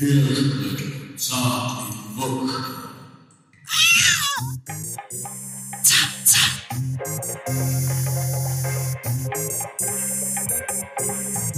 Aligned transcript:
Hirschblüten, 0.00 1.18
zart 1.18 1.92
wie 1.92 2.16
Wucht. 2.16 2.54
Zart, 5.82 6.14
zart. 6.24 6.56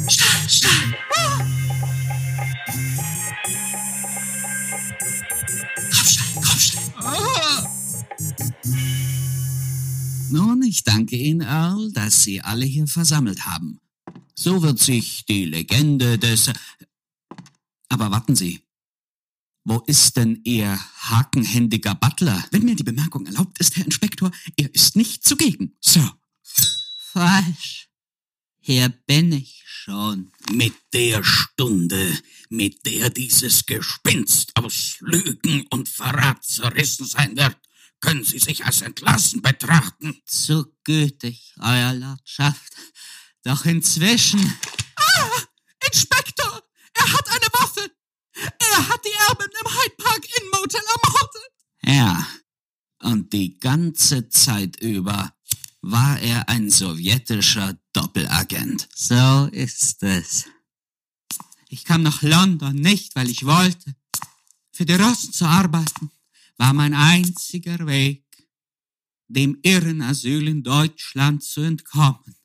Stein, 0.08 0.48
Stein. 0.48 0.94
Kopfstein, 5.92 6.34
Kopfstein. 6.42 6.92
Nun, 10.30 10.62
ich 10.64 10.82
danke 10.82 11.14
Ihnen, 11.14 11.42
Earl, 11.42 11.92
dass 11.92 12.24
Sie 12.24 12.40
alle 12.40 12.64
hier 12.64 12.88
versammelt 12.88 13.46
haben. 13.46 13.78
So 14.34 14.60
wird 14.62 14.80
sich 14.80 15.24
die 15.26 15.44
Legende 15.44 16.18
des... 16.18 16.50
Aber 17.92 18.10
warten 18.10 18.34
Sie. 18.34 18.66
Wo 19.64 19.80
ist 19.86 20.16
denn 20.16 20.40
Ihr 20.44 20.80
hakenhändiger 21.10 21.94
Butler? 21.94 22.42
Wenn 22.50 22.64
mir 22.64 22.74
die 22.74 22.84
Bemerkung 22.84 23.26
erlaubt 23.26 23.58
ist, 23.58 23.76
Herr 23.76 23.84
Inspektor, 23.84 24.32
er 24.56 24.74
ist 24.74 24.96
nicht 24.96 25.24
zugegen, 25.24 25.76
Sir. 25.78 26.18
Falsch. 27.12 27.90
Hier 28.60 28.88
bin 28.88 29.30
ich 29.32 29.62
schon. 29.66 30.32
Mit 30.50 30.72
der 30.94 31.22
Stunde, 31.22 32.18
mit 32.48 32.86
der 32.86 33.10
dieses 33.10 33.66
Gespinst 33.66 34.56
aus 34.56 34.96
Lügen 35.00 35.66
und 35.68 35.86
Verrat 35.86 36.42
zerrissen 36.42 37.04
sein 37.04 37.36
wird, 37.36 37.58
können 38.00 38.24
Sie 38.24 38.38
sich 38.38 38.64
als 38.64 38.80
entlassen 38.80 39.42
betrachten. 39.42 40.18
Zu 40.24 40.74
gütig, 40.84 41.52
Euer 41.58 41.92
Lordschaft. 41.92 42.72
Doch 43.42 43.66
inzwischen. 43.66 44.40
Ah, 44.96 45.42
Inspektor, 45.88 46.62
er 46.94 47.12
hat 47.12 47.28
eine 47.28 47.46
Waffe. 47.52 47.90
Er 48.34 48.88
hat 48.88 49.04
die 49.04 49.28
Erben 49.28 49.50
im 49.60 49.72
Hyde 49.72 49.94
Park 49.98 50.24
Inn 50.24 50.50
Motel 50.50 50.80
ermordet. 50.80 51.42
Ja, 51.84 52.26
und 53.02 53.32
die 53.32 53.58
ganze 53.58 54.28
Zeit 54.28 54.80
über 54.80 55.34
war 55.82 56.18
er 56.20 56.48
ein 56.48 56.70
sowjetischer 56.70 57.78
Doppelagent. 57.92 58.88
So 58.94 59.48
ist 59.52 60.02
es. 60.02 60.46
Ich 61.68 61.84
kam 61.84 62.02
nach 62.02 62.22
London 62.22 62.76
nicht, 62.76 63.16
weil 63.16 63.28
ich 63.28 63.44
wollte. 63.44 63.96
Für 64.72 64.84
die 64.84 64.94
Russen 64.94 65.32
zu 65.32 65.44
arbeiten 65.44 66.10
war 66.56 66.72
mein 66.72 66.94
einziger 66.94 67.86
Weg, 67.86 68.24
dem 69.28 69.58
Irrenasyl 69.62 70.46
in 70.48 70.62
Deutschland 70.62 71.42
zu 71.42 71.62
entkommen. 71.62 72.36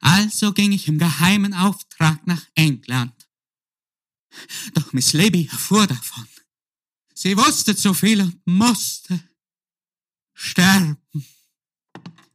Also 0.00 0.52
ging 0.52 0.72
ich 0.72 0.88
im 0.88 0.98
geheimen 0.98 1.54
Auftrag 1.54 2.26
nach 2.26 2.44
England. 2.54 3.21
Doch 4.74 4.92
Miss 4.92 5.12
Libby 5.12 5.48
erfuhr 5.50 5.86
davon. 5.86 6.26
Sie 7.14 7.36
wusste 7.36 7.76
zu 7.76 7.94
viel 7.94 8.20
und 8.20 8.46
musste 8.46 9.20
sterben. 10.34 10.96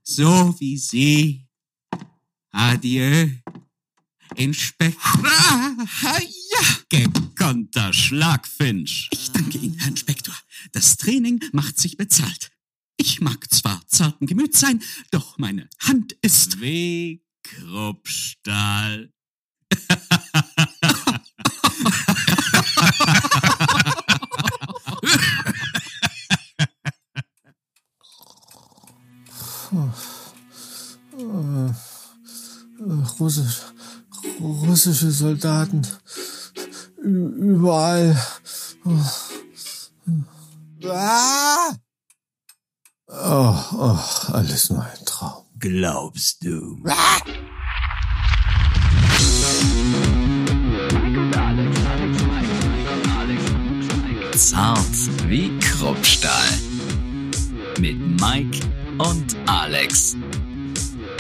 So 0.04 0.56
wie 0.60 0.78
sie. 0.78 1.48
Adieu. 2.52 3.30
Inspektor. 4.36 5.24
Ah, 5.24 6.20
ja, 6.52 6.78
gekonnter 6.90 7.92
Schlagfinch. 7.94 9.10
Ich 9.12 9.32
danke 9.32 9.58
Ihnen, 9.58 9.80
Herr 9.80 9.90
Inspektor. 9.90 10.36
Das 10.72 10.98
Training 10.98 11.44
macht 11.54 11.80
sich 11.80 11.98
bezahlt. 11.98 12.52
Ich 12.98 13.22
mag 13.22 13.52
zwar 13.54 13.86
zarten 13.88 14.26
Gemüts 14.26 14.60
sein, 14.60 14.82
doch 15.12 15.38
meine 15.38 15.70
Hand 15.80 16.14
ist 16.22 16.62
wie 16.62 17.24
Kruppstahl. 17.44 19.14
Russisch, 33.20 33.62
russische 34.40 35.12
Soldaten. 35.12 35.82
Überall. 37.04 38.16
Oh, 43.10 43.56
oh, 43.74 44.00
alles 44.34 44.70
nur 44.70 44.84
ein 44.84 45.06
Traum. 45.06 45.46
Glaubst 45.58 46.44
du? 46.46 46.78
Zart 54.36 55.28
wie 55.28 55.58
Kruppstahl. 55.60 56.50
Mit 57.80 57.98
Mike 58.22 58.60
und 59.00 59.36
Alex. 59.48 60.16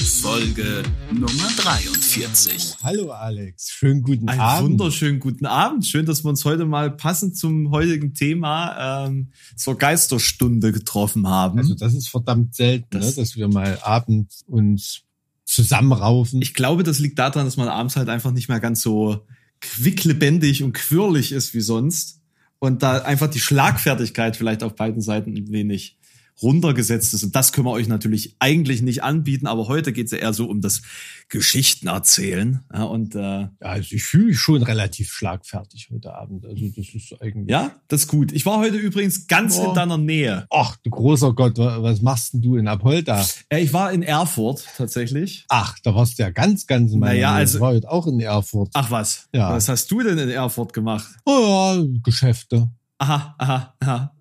Folge 0.07 0.83
Nummer 1.11 1.49
43. 1.57 2.75
Hallo 2.81 3.11
Alex, 3.11 3.69
schönen 3.71 4.01
guten 4.01 4.29
Einen 4.29 4.39
Abend. 4.39 4.79
wunderschönen 4.79 5.19
guten 5.19 5.45
Abend. 5.45 5.85
Schön, 5.85 6.05
dass 6.05 6.23
wir 6.23 6.29
uns 6.29 6.45
heute 6.45 6.65
mal 6.65 6.89
passend 6.91 7.37
zum 7.37 7.71
heutigen 7.71 8.13
Thema 8.13 9.05
ähm, 9.05 9.31
zur 9.57 9.77
Geisterstunde 9.77 10.71
getroffen 10.71 11.27
haben. 11.27 11.59
Also 11.59 11.75
das 11.75 11.93
ist 11.93 12.07
verdammt 12.07 12.55
selten, 12.55 12.87
Das- 12.91 13.17
ne, 13.17 13.21
dass 13.21 13.35
wir 13.35 13.47
mal 13.49 13.79
abends 13.83 14.43
uns 14.47 15.01
zusammenraufen. 15.45 16.41
ich 16.41 16.53
glaube, 16.53 16.83
das 16.83 16.99
liegt 16.99 17.19
daran, 17.19 17.45
dass 17.45 17.57
man 17.57 17.67
abends 17.67 17.95
halt 17.97 18.07
einfach 18.09 18.31
nicht 18.31 18.47
mehr 18.49 18.59
ganz 18.61 18.81
so 18.81 19.25
quicklebendig 19.59 20.63
und 20.63 20.73
quirlig 20.73 21.31
ist 21.33 21.53
wie 21.53 21.61
sonst. 21.61 22.21
Und 22.59 22.81
da 22.81 22.99
einfach 23.03 23.27
die 23.29 23.39
Schlagfertigkeit 23.39 24.35
vielleicht 24.37 24.63
auf 24.63 24.73
beiden 24.75 25.01
Seiten 25.01 25.35
ein 25.37 25.51
wenig 25.51 25.96
runtergesetzt 26.41 27.13
ist. 27.13 27.23
Und 27.23 27.35
das 27.35 27.51
können 27.51 27.65
wir 27.67 27.71
euch 27.71 27.87
natürlich 27.87 28.35
eigentlich 28.39 28.81
nicht 28.81 29.03
anbieten, 29.03 29.47
aber 29.47 29.67
heute 29.67 29.91
geht 29.93 30.05
es 30.05 30.11
ja 30.11 30.19
eher 30.19 30.33
so 30.33 30.45
um 30.49 30.61
das 30.61 30.81
Geschichten 31.29 31.87
erzählen. 31.87 32.61
Ja, 32.73 32.83
und 32.83 33.15
äh, 33.15 33.19
ja, 33.19 33.49
also 33.59 33.95
ich 33.95 34.03
fühle 34.03 34.27
mich 34.27 34.39
schon 34.39 34.63
relativ 34.63 35.11
schlagfertig 35.11 35.89
heute 35.91 36.13
Abend. 36.13 36.45
Also 36.45 36.65
das 36.75 36.87
ist 36.93 37.13
eigentlich. 37.21 37.49
ja, 37.49 37.71
das 37.87 38.01
ist 38.01 38.07
gut. 38.07 38.31
Ich 38.31 38.45
war 38.45 38.59
heute 38.59 38.77
übrigens 38.77 39.27
ganz 39.27 39.57
Oh. 39.57 39.69
in 39.69 39.73
deiner 39.75 39.97
Nähe. 39.97 40.45
Ach, 40.51 40.75
du 40.83 40.89
großer 40.89 41.33
Gott, 41.33 41.57
wa- 41.57 41.81
was 41.81 42.01
machst 42.01 42.33
denn 42.33 42.41
du 42.41 42.55
in 42.57 42.67
Apolda? 42.67 43.25
Äh, 43.49 43.61
ich 43.63 43.73
war 43.73 43.91
in 43.91 44.03
Erfurt 44.03 44.65
tatsächlich. 44.77 45.45
Ach, 45.49 45.77
da 45.83 45.95
warst 45.95 46.17
du 46.19 46.23
ja 46.23 46.29
ganz, 46.29 46.67
ganz 46.67 46.91
in 46.93 46.99
meiner 46.99 47.13
Naja, 47.13 47.29
Nähe. 47.31 47.37
also- 47.39 47.57
Ich 47.57 47.61
war 47.61 47.69
heute 47.71 47.89
auch 47.91 48.07
in 48.07 48.19
Erfurt. 48.19 48.69
Ach 48.73 48.91
was? 48.91 49.27
Ja. 49.33 49.51
Was 49.51 49.67
hast 49.69 49.89
du 49.91 50.01
denn 50.03 50.17
in 50.17 50.29
Erfurt 50.29 50.71
gemacht? 50.73 51.07
Oh 51.25 51.75
ja, 51.81 51.83
Geschäfte. 52.03 52.69
Aha, 52.99 53.35
aha, 53.37 53.75
aha. 53.79 54.13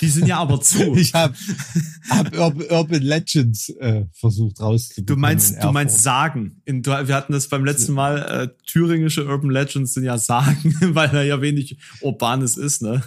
Die 0.00 0.08
sind 0.08 0.26
ja 0.26 0.38
aber 0.38 0.60
zu. 0.60 0.94
Ich 1.04 1.12
habe 1.14 1.34
hab 2.08 2.70
Urban, 2.70 3.02
Legends 3.02 3.68
äh, 3.80 4.04
versucht 4.12 4.60
rauszubekommen. 4.60 5.06
Du 5.06 5.14
in 5.14 5.20
meinst, 5.20 5.62
du 5.62 5.72
meinst 5.72 6.02
Sagen. 6.02 6.62
In, 6.64 6.84
wir 6.84 7.14
hatten 7.14 7.32
das 7.32 7.48
beim 7.48 7.64
letzten 7.64 7.92
Mal, 7.92 8.18
äh, 8.18 8.48
thüringische 8.66 9.26
Urban 9.26 9.50
Legends 9.50 9.94
sind 9.94 10.04
ja 10.04 10.18
Sagen, 10.18 10.74
weil 10.94 11.08
da 11.08 11.22
ja 11.22 11.40
wenig 11.40 11.78
Urbanes 12.00 12.56
ist, 12.56 12.82
ne? 12.82 13.02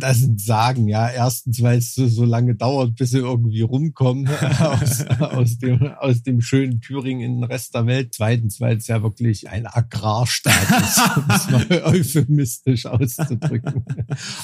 Das 0.00 0.18
sind 0.18 0.40
Sagen, 0.40 0.88
ja. 0.88 1.08
Erstens, 1.08 1.62
weil 1.62 1.78
es 1.78 1.94
so, 1.94 2.06
so 2.08 2.24
lange 2.24 2.54
dauert, 2.54 2.96
bis 2.96 3.10
sie 3.10 3.18
irgendwie 3.18 3.62
rumkommen 3.62 4.28
aus, 4.58 5.04
aus, 5.06 5.58
dem, 5.58 5.82
aus 5.98 6.22
dem 6.22 6.40
schönen 6.40 6.80
Thüringen 6.80 7.22
in 7.22 7.40
den 7.40 7.44
Rest 7.44 7.74
der 7.74 7.86
Welt. 7.86 8.14
Zweitens, 8.14 8.60
weil 8.60 8.76
es 8.76 8.86
ja 8.86 9.02
wirklich 9.02 9.48
ein 9.48 9.66
Agrarstaat 9.66 10.82
ist, 10.82 11.00
um 11.16 11.24
es 11.28 11.50
mal 11.50 11.82
euphemistisch 11.84 12.86
auszudrücken. 12.86 13.84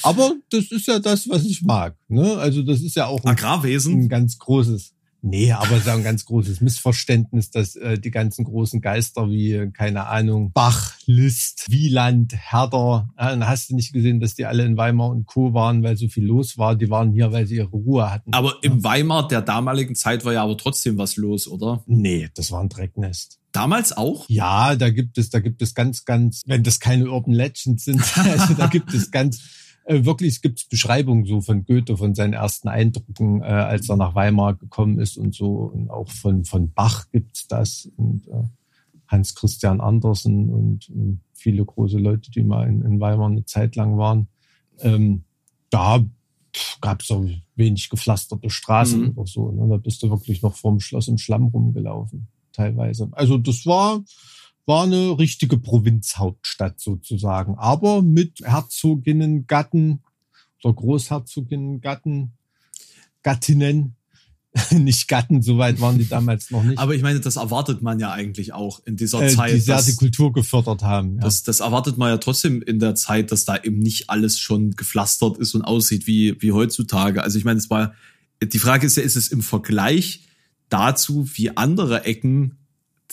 Aber 0.03 0.35
das 0.51 0.71
ist 0.71 0.87
ja 0.87 0.99
das, 0.99 1.29
was 1.29 1.38
ich 1.45 1.63
mag. 1.63 1.97
Ne? 2.09 2.37
Also 2.39 2.63
das 2.63 2.81
ist 2.81 2.97
ja 2.97 3.07
auch 3.07 3.23
ein 3.25 3.31
Agrarwesen. 3.31 4.03
ein 4.03 4.09
ganz 4.09 4.39
großes, 4.39 4.95
nee, 5.23 5.53
aber 5.53 5.73
es 5.73 5.83
ist 5.83 5.89
auch 5.89 5.95
ein 5.95 6.05
ganz 6.05 6.25
großes 6.25 6.61
Missverständnis, 6.61 7.51
dass 7.51 7.77
äh, 7.77 7.99
die 7.99 8.11
ganzen 8.11 8.45
großen 8.45 8.81
Geister 8.81 9.29
wie, 9.29 9.53
äh, 9.53 9.71
keine 9.71 10.07
Ahnung, 10.07 10.53
Bach, 10.53 10.95
Liszt, 11.07 11.67
Wieland, 11.71 12.35
Herder, 12.35 13.09
äh, 13.17 13.27
dann 13.27 13.49
hast 13.49 13.71
du 13.71 13.75
nicht 13.75 13.93
gesehen, 13.93 14.21
dass 14.21 14.35
die 14.35 14.47
alle 14.47 14.65
in 14.65 14.77
Weimar 14.77 15.11
und 15.11 15.27
Co. 15.27 15.55
waren, 15.55 15.83
weil 15.83 15.97
so 15.97 16.09
viel 16.09 16.25
los 16.25 16.59
war. 16.59 16.77
Die 16.77 16.91
waren 16.91 17.13
hier, 17.13 17.33
weil 17.33 17.47
sie 17.47 17.57
ihre 17.57 17.69
Ruhe 17.69 18.11
hatten. 18.11 18.33
Aber 18.33 18.55
im 18.63 18.83
Weimar 18.85 19.29
der 19.29 19.43
damaligen 19.43 19.95
Zeit 19.95 20.25
war 20.25 20.33
ja 20.33 20.43
aber 20.43 20.57
trotzdem 20.57 20.99
was 20.99 21.17
los, 21.17 21.49
oder? 21.49 21.83
Nee, 21.87 22.29
das 22.35 22.51
war 22.53 22.61
ein 22.61 22.69
Drecknest. 22.69 23.39
Damals 23.53 23.97
auch? 23.97 24.27
Ja, 24.29 24.77
da 24.77 24.91
gibt 24.91 25.17
es, 25.19 25.31
da 25.31 25.41
gibt 25.41 25.63
es 25.63 25.75
ganz, 25.75 26.05
ganz, 26.05 26.43
wenn 26.47 26.63
das 26.63 26.81
keine 26.81 27.11
Urban 27.11 27.33
Legends 27.33 27.85
sind, 27.85 28.01
also 28.17 28.55
da 28.55 28.67
gibt 28.67 28.93
es 28.93 29.11
ganz, 29.11 29.41
äh, 29.89 30.05
wirklich 30.05 30.43
gibt 30.43 30.59
es 30.59 30.65
Beschreibungen 30.67 31.25
so 31.25 31.41
von 31.41 31.65
Goethe, 31.65 31.97
von 31.97 32.15
seinen 32.15 32.35
ersten 32.35 32.69
Eindrücken, 32.69 33.41
äh, 33.41 33.47
als 33.47 33.89
er 33.89 33.97
nach 33.97 34.15
Weimar 34.15 34.55
gekommen 34.55 34.99
ist 34.99 35.17
und 35.17 35.35
so. 35.35 35.71
Und 35.73 35.91
auch 35.91 36.09
von, 36.11 36.45
von 36.45 36.73
Bach 36.73 37.07
gibt's 37.11 37.49
das 37.49 37.91
und 37.97 38.29
äh, 38.29 38.45
Hans 39.07 39.35
Christian 39.35 39.81
Andersen 39.81 40.51
und, 40.53 40.91
und 40.91 41.21
viele 41.33 41.65
große 41.65 41.97
Leute, 41.99 42.31
die 42.31 42.43
mal 42.43 42.69
in, 42.69 42.83
in 42.83 43.01
Weimar 43.01 43.29
eine 43.31 43.47
Zeit 43.47 43.77
lang 43.77 43.97
waren. 43.97 44.29
Ähm, 44.81 45.25
da 45.71 46.05
gab 46.83 47.01
es 47.01 47.11
auch 47.11 47.25
wenig 47.57 47.89
gepflasterte 47.89 48.51
Straßen 48.51 49.01
Mhm. 49.01 49.13
oder 49.17 49.27
so. 49.27 49.51
Ne? 49.51 49.69
Da 49.69 49.79
bist 49.79 50.03
du 50.03 50.11
wirklich 50.11 50.43
noch 50.43 50.55
vorm 50.55 50.81
Schloss 50.81 51.09
im 51.09 51.17
Schlamm 51.17 51.47
rumgelaufen, 51.47 52.29
teilweise. 52.53 53.09
Also 53.13 53.39
das 53.39 53.65
war, 53.65 54.03
war 54.69 54.85
eine 54.85 55.19
richtige 55.19 55.59
Provinzhauptstadt 55.59 56.79
sozusagen, 56.79 57.55
aber 57.57 58.03
mit 58.03 58.41
Herzoginnengatten 58.45 60.01
oder 60.63 60.75
Großherzoginnengatten, 60.75 62.33
Gattinnen, 63.23 63.97
nicht 64.71 65.09
Gatten, 65.09 65.43
soweit 65.43 65.81
waren 65.81 65.99
die 65.99 66.09
damals 66.09 66.51
noch 66.51 66.63
nicht. 66.63 66.79
Aber 66.79 66.95
ich 66.95 67.03
meine, 67.03 67.21
das 67.21 67.37
erwartet 67.37 67.81
man 67.83 67.99
ja 67.99 68.13
eigentlich 68.13 68.53
auch 68.53 68.81
in 68.85 68.97
dieser 68.97 69.23
äh, 69.23 69.29
Zeit. 69.29 69.55
die 69.55 69.61
sehr 69.61 69.77
dass- 69.77 69.87
die 69.87 69.97
Kultur 69.97 70.33
gefördert 70.33 70.83
haben. 70.83 71.17
Ja. 71.17 71.23
Das, 71.23 71.43
das 71.43 71.61
erwartet 71.61 71.97
man 71.97 72.11
ja 72.11 72.19
trotzdem 72.19 72.61
in 72.63 72.79
der 72.79 72.95
Zeit, 72.95 73.33
dass 73.33 73.45
da 73.45 73.57
eben 73.57 73.79
nicht 73.79 74.11
alles 74.11 74.39
schon 74.39 74.73
gepflastert 74.73 75.39
ist 75.39 75.55
und 75.55 75.63
aussieht 75.63 76.07
wie, 76.07 76.41
wie 76.43 76.53
heutzutage. 76.53 77.23
Also 77.23 77.39
ich 77.39 77.45
meine, 77.45 77.59
es 77.59 77.71
war, 77.71 77.95
die 78.43 78.59
Frage 78.59 78.87
ist 78.87 78.97
ja, 78.97 79.03
ist 79.03 79.17
es 79.17 79.29
im 79.29 79.43
Vergleich 79.43 80.25
dazu, 80.69 81.27
wie 81.35 81.57
andere 81.57 82.05
Ecken 82.05 82.59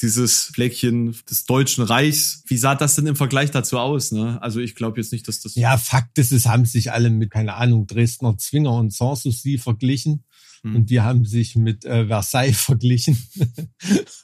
dieses 0.01 0.45
Fleckchen 0.45 1.15
des 1.30 1.45
Deutschen 1.45 1.83
Reichs, 1.83 2.44
wie 2.47 2.57
sah 2.57 2.75
das 2.75 2.95
denn 2.95 3.07
im 3.07 3.15
Vergleich 3.15 3.51
dazu 3.51 3.80
aus? 3.80 4.12
Ne? 4.12 4.42
Also 4.42 4.59
ich 4.59 4.75
glaube 4.75 5.00
jetzt 5.00 5.12
nicht, 5.12 5.27
dass 5.27 5.39
das. 5.39 5.56
Ja, 5.56 5.77
Fakt 5.77 6.18
ist, 6.18 6.31
es 6.31 6.47
haben 6.47 6.65
sich 6.65 6.92
alle 6.92 7.09
mit, 7.09 7.31
keine 7.31 7.56
Ahnung, 7.56 7.88
Dresdner 7.88 8.38
Zwinger 8.38 8.74
und 8.74 8.94
Sanssouci 8.94 9.57
verglichen. 9.57 10.25
Hm. 10.63 10.75
Und 10.75 10.89
die 10.89 11.00
haben 11.00 11.25
sich 11.25 11.56
mit 11.56 11.86
äh, 11.86 12.07
Versailles 12.07 12.59
verglichen. 12.59 13.18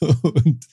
und 0.00 0.66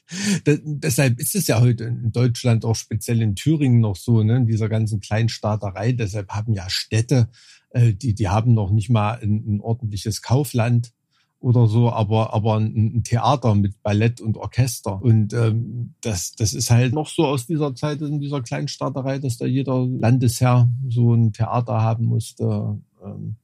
de 0.46 0.60
deshalb 0.64 1.20
ist 1.20 1.36
es 1.36 1.48
ja 1.48 1.62
heute 1.62 1.86
in 1.86 2.12
Deutschland, 2.12 2.66
auch 2.66 2.76
speziell 2.76 3.22
in 3.22 3.36
Thüringen 3.36 3.80
noch 3.80 3.96
so, 3.96 4.24
ne, 4.24 4.38
in 4.38 4.48
dieser 4.48 4.68
ganzen 4.68 5.00
Kleinstaaterei. 5.00 5.94
Deshalb 5.94 6.30
haben 6.30 6.54
ja 6.54 6.70
Städte, 6.70 7.30
äh, 7.70 7.94
die, 7.94 8.16
die 8.16 8.28
haben 8.28 8.54
noch 8.54 8.72
nicht 8.72 8.90
mal 8.90 9.20
ein, 9.22 9.44
ein 9.48 9.62
ordentliches 9.62 10.22
Kaufland 10.22 10.92
oder 11.42 11.68
so, 11.68 11.90
aber, 11.90 12.34
aber 12.34 12.58
ein, 12.58 13.04
Theater 13.04 13.56
mit 13.56 13.82
Ballett 13.82 14.20
und 14.20 14.38
Orchester. 14.38 15.02
Und 15.02 15.34
ähm, 15.34 15.94
das, 16.02 16.34
das 16.34 16.54
ist 16.54 16.70
halt 16.70 16.94
noch 16.94 17.08
so 17.08 17.26
aus 17.26 17.48
dieser 17.48 17.74
Zeit, 17.76 18.02
in 18.02 18.20
dieser 18.20 18.42
Kleinstaaterei, 18.42 19.20
dass 19.20 19.38
da 19.38 19.46
jeder 19.46 19.86
Landesherr 19.86 20.70
so 20.90 21.14
ein 21.14 21.32
Theater 21.32 21.82
haben 21.82 22.06
musste 22.06 22.78
ähm, 23.04 23.36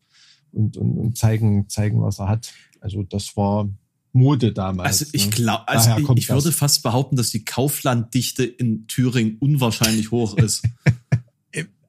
und, 0.51 0.77
und, 0.77 0.97
und 0.97 1.18
zeigen, 1.18 1.69
zeigen, 1.69 2.01
was 2.01 2.19
er 2.19 2.27
hat. 2.27 2.53
Also 2.81 3.03
das 3.03 3.38
war 3.38 3.69
Mode 4.12 4.51
damals. 4.51 5.01
Also 5.01 5.06
ich 5.13 5.25
ne? 5.25 5.31
glaube, 5.31 5.68
also 5.68 5.91
ich, 5.98 6.09
ich 6.18 6.30
würde 6.30 6.51
fast 6.51 6.83
behaupten, 6.83 7.15
dass 7.15 7.30
die 7.30 7.45
Kauflanddichte 7.45 8.44
in 8.44 8.88
Thüringen 8.88 9.38
unwahrscheinlich 9.39 10.12
hoch 10.12 10.38
ist. 10.38 10.63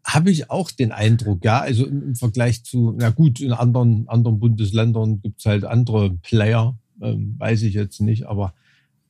Habe 0.06 0.30
ich 0.30 0.50
auch 0.50 0.70
den 0.70 0.92
Eindruck, 0.92 1.44
ja. 1.44 1.60
Also 1.60 1.84
im, 1.84 2.02
im 2.02 2.14
Vergleich 2.14 2.62
zu, 2.62 2.94
na 2.96 3.10
gut, 3.10 3.40
in 3.40 3.52
anderen, 3.52 4.08
anderen 4.08 4.38
Bundesländern 4.38 5.20
gibt's 5.20 5.44
halt 5.44 5.64
andere 5.64 6.10
Player, 6.22 6.78
ähm, 7.02 7.34
weiß 7.38 7.62
ich 7.62 7.74
jetzt 7.74 8.00
nicht, 8.00 8.26
aber 8.26 8.54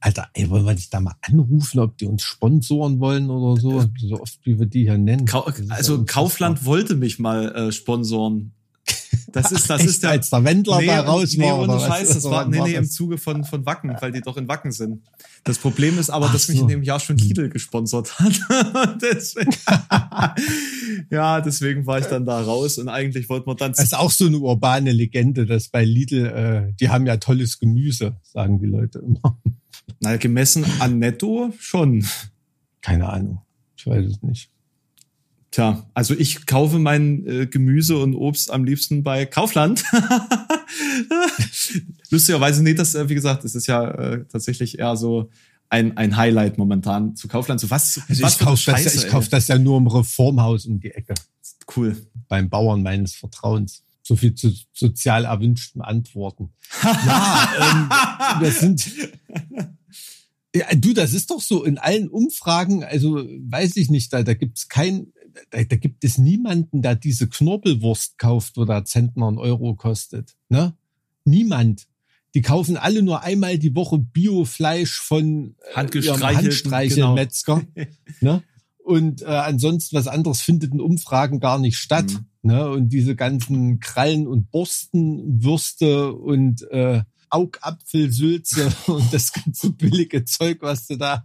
Alter, 0.01 0.29
ey, 0.35 0.49
wollen 0.51 0.65
wir 0.65 0.75
dich 0.75 0.91
da 0.91 1.01
mal 1.01 1.17
anrufen, 1.23 1.81
ob 1.81 1.99
die 1.99 2.07
uns 2.07 2.23
sponsoren 2.23 3.01
wollen 3.01 3.31
oder 3.31 3.61
so? 3.61 3.83
So 3.99 4.21
oft, 4.21 4.39
wie 4.45 4.59
wir 4.59 4.67
die 4.67 4.83
hier 4.83 4.99
nennen. 4.99 5.27
Ja 5.69 5.75
also. 5.75 6.05
Kaufland 6.05 6.65
wollte 6.65 6.95
mich 6.95 7.19
mal 7.19 7.55
äh, 7.55 7.73
sponsoren. 7.73 8.53
Das 9.33 9.53
ist, 9.53 9.69
das 9.69 9.81
Echt, 9.81 9.91
ist 9.91 10.03
der, 10.03 10.11
als 10.11 10.31
der 10.31 10.45
Wendler 10.45 10.83
da 10.83 11.01
raus 11.01 11.35
nee, 11.37 11.45
war, 11.45 11.59
ohne 11.59 11.65
oder 11.65 11.75
was? 11.75 11.87
Scheiß, 11.87 12.09
das 12.15 12.25
war, 12.25 12.47
nee, 12.47 12.61
nee, 12.61 12.75
im? 12.75 12.89
Zuge 12.89 13.19
von, 13.19 13.45
von 13.45 13.67
Wacken, 13.67 13.97
weil 14.01 14.13
die 14.13 14.21
doch 14.21 14.37
in 14.37 14.49
Wacken 14.49 14.73
sind. 14.73 15.03
Das 15.45 15.59
Problem 15.59 15.99
ist 15.99 16.11
aber, 16.11 16.27
Ach 16.27 16.33
dass 16.33 16.49
mich 16.49 16.59
so. 16.59 16.63
in 16.65 16.69
dem 16.69 16.83
Jahr 16.83 17.01
schon 17.01 17.17
Lidl 17.17 17.49
gesponsert 17.49 18.19
hat. 18.19 18.99
deswegen, 19.03 19.53
ja, 21.11 21.41
deswegen 21.41 21.87
war 21.87 21.99
ich 21.99 22.07
dann 22.07 22.25
da 22.25 22.41
raus 22.41 22.79
und 22.79 22.89
eigentlich 22.89 23.29
wollten 23.29 23.47
wir 23.47 23.55
dann 23.55 23.73
Das 23.73 23.85
ist 23.85 23.97
auch 23.97 24.11
so 24.11 24.27
eine 24.27 24.39
urbane 24.39 24.93
Legende, 24.93 25.47
dass 25.47 25.69
bei 25.69 25.85
Lidl, 25.85 26.27
äh, 26.27 26.73
die 26.81 26.89
haben 26.89 27.07
ja 27.07 27.17
tolles 27.17 27.59
Gemüse, 27.59 28.17
sagen 28.23 28.59
die 28.59 28.67
Leute 28.67 29.01
immer. 29.01 29.39
na, 30.01 30.17
gemessen 30.17 30.65
an 30.79 30.99
Netto 30.99 31.53
schon. 31.59 32.07
Keine 32.81 33.09
Ahnung. 33.09 33.43
Ich 33.77 33.87
weiß 33.87 34.07
es 34.07 34.23
nicht. 34.23 34.51
Tja, 35.51 35.87
also 35.95 36.15
ich 36.15 36.47
kaufe 36.47 36.79
mein 36.79 37.27
äh, 37.27 37.47
Gemüse 37.47 37.99
und 37.99 38.15
Obst 38.15 38.51
am 38.51 38.65
liebsten 38.65 39.03
bei 39.03 39.27
Kaufland. 39.27 39.85
Lustigerweise, 42.11 42.63
nee, 42.63 42.75
das, 42.75 42.95
äh, 42.95 43.09
wie 43.09 43.15
gesagt, 43.15 43.45
das 43.45 43.55
ist 43.55 43.67
ja 43.67 43.91
äh, 43.91 44.25
tatsächlich 44.27 44.79
eher 44.79 44.97
so 44.97 45.31
ein, 45.69 45.97
ein 45.97 46.17
Highlight 46.17 46.59
momentan 46.59 47.17
zu 47.17 47.29
Kaufland. 47.29 47.61
So 47.61 47.71
was, 47.71 48.01
Also 48.09 48.23
was 48.23 48.35
ich 48.35 48.39
kaufe 48.41 48.71
das, 48.71 48.85
ja, 48.85 49.03
ich 49.03 49.09
kauf 49.09 49.29
das 49.29 49.49
ja 49.49 49.59
nur 49.59 49.79
im 49.79 49.87
Reformhaus 49.87 50.67
um 50.67 50.81
die 50.81 50.91
Ecke. 50.91 51.15
Cool. 51.75 51.97
Beim 52.29 52.49
Bauern 52.49 52.83
meines 52.83 53.15
Vertrauens. 53.15 53.83
So 54.03 54.15
viel 54.15 54.35
zu 54.35 54.53
sozial 54.73 55.25
erwünschten 55.25 55.83
Antworten. 55.83 56.53
ja, 56.83 57.53
ähm, 57.61 57.89
das 58.41 58.61
sind. 58.61 58.87
Ja, 60.55 60.67
du, 60.75 60.95
das 60.95 61.13
ist 61.13 61.31
doch 61.31 61.41
so 61.41 61.65
in 61.65 61.77
allen 61.77 62.09
Umfragen, 62.09 62.85
also 62.85 63.17
weiß 63.17 63.77
ich 63.77 63.91
nicht, 63.91 64.13
da, 64.13 64.23
da 64.23 64.33
gibt's 64.33 64.69
kein, 64.69 65.13
da, 65.51 65.63
da 65.63 65.77
gibt 65.77 66.05
es 66.05 66.19
niemanden, 66.19 66.83
der 66.83 66.95
diese 66.95 67.29
Knorpelwurst 67.29 68.19
kauft, 68.19 68.57
wo 68.57 68.65
der 68.65 68.85
Zentner 68.85 69.29
einen 69.29 69.39
Euro 69.39 69.75
kostet. 69.75 70.37
Ne? 70.49 70.75
Niemand. 71.25 71.87
Die 72.35 72.43
kaufen 72.43 72.77
alle 72.77 73.03
nur 73.03 73.23
einmal 73.23 73.59
die 73.59 73.75
Woche 73.75 73.99
Biofleisch 73.99 75.01
von 75.01 75.57
äh, 75.75 75.75
Handstreichelmetzger. 75.75 77.63
ne? 78.21 78.43
Und 78.85 79.23
äh, 79.23 79.27
ansonsten 79.27 79.97
was 79.97 80.07
anderes 80.07 80.43
findet 80.43 80.73
in 80.73 80.81
Umfragen 80.81 81.41
gar 81.41 81.59
nicht 81.59 81.79
statt. 81.79 82.13
Mhm. 82.13 82.27
Ne? 82.51 82.69
Und 82.69 82.89
diese 82.91 83.17
ganzen 83.17 83.81
Krallen 83.81 84.27
und 84.27 84.51
Borstenwürste 84.51 86.13
und 86.13 86.63
äh, 86.71 87.03
Augapfelsülze 87.31 88.73
und 88.87 89.13
das 89.13 89.33
ganze 89.33 89.71
billige 89.71 90.25
Zeug, 90.25 90.59
was 90.63 90.87
du 90.87 90.97
da 90.97 91.23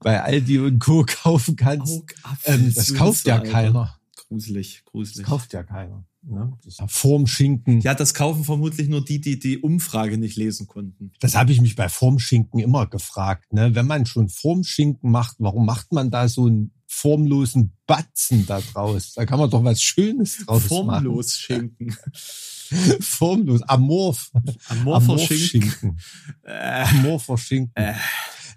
bei 0.00 0.22
Aldi 0.22 0.58
und 0.60 0.78
Co. 0.78 1.04
kaufen 1.06 1.56
kannst. 1.56 2.02
Ähm, 2.44 2.72
das 2.74 2.94
kauft 2.94 3.26
ja 3.26 3.38
keiner. 3.38 3.98
Gruselig, 4.28 4.82
Das 4.84 4.92
gruselig. 4.92 5.26
kauft 5.26 5.52
ja 5.52 5.62
keiner. 5.62 6.04
Ne? 6.22 6.52
Das 6.64 6.78
ja 6.78 6.86
Formschinken. 6.86 7.80
Ja, 7.80 7.94
das 7.94 8.12
kaufen 8.14 8.44
vermutlich 8.44 8.88
nur 8.88 9.02
die, 9.02 9.20
die 9.20 9.38
die 9.38 9.58
Umfrage 9.58 10.18
nicht 10.18 10.36
lesen 10.36 10.66
konnten. 10.66 11.12
Das 11.20 11.34
habe 11.34 11.52
ich 11.52 11.60
mich 11.60 11.76
bei 11.76 11.88
Formschinken 11.88 12.60
immer 12.60 12.86
gefragt. 12.86 13.52
Ne? 13.52 13.74
Wenn 13.74 13.86
man 13.86 14.04
schon 14.06 14.28
Formschinken 14.28 15.10
macht, 15.10 15.36
warum 15.38 15.64
macht 15.64 15.92
man 15.92 16.10
da 16.10 16.28
so 16.28 16.46
einen 16.46 16.72
formlosen 16.86 17.72
Batzen 17.86 18.46
da 18.46 18.60
draus? 18.60 19.14
Da 19.14 19.24
kann 19.24 19.38
man 19.38 19.48
doch 19.50 19.64
was 19.64 19.80
Schönes 19.82 20.44
draus 20.44 20.64
Formlos 20.64 20.86
machen. 20.86 21.04
Formlos. 21.78 22.06
Amorph. 23.68 24.30
Amorpher 24.68 25.18
Schinken. 25.18 25.70
Schinken. 25.70 26.00
Äh, 26.42 26.84
Amorpher 26.84 27.38
Schinken. 27.38 27.72
Äh. 27.74 27.94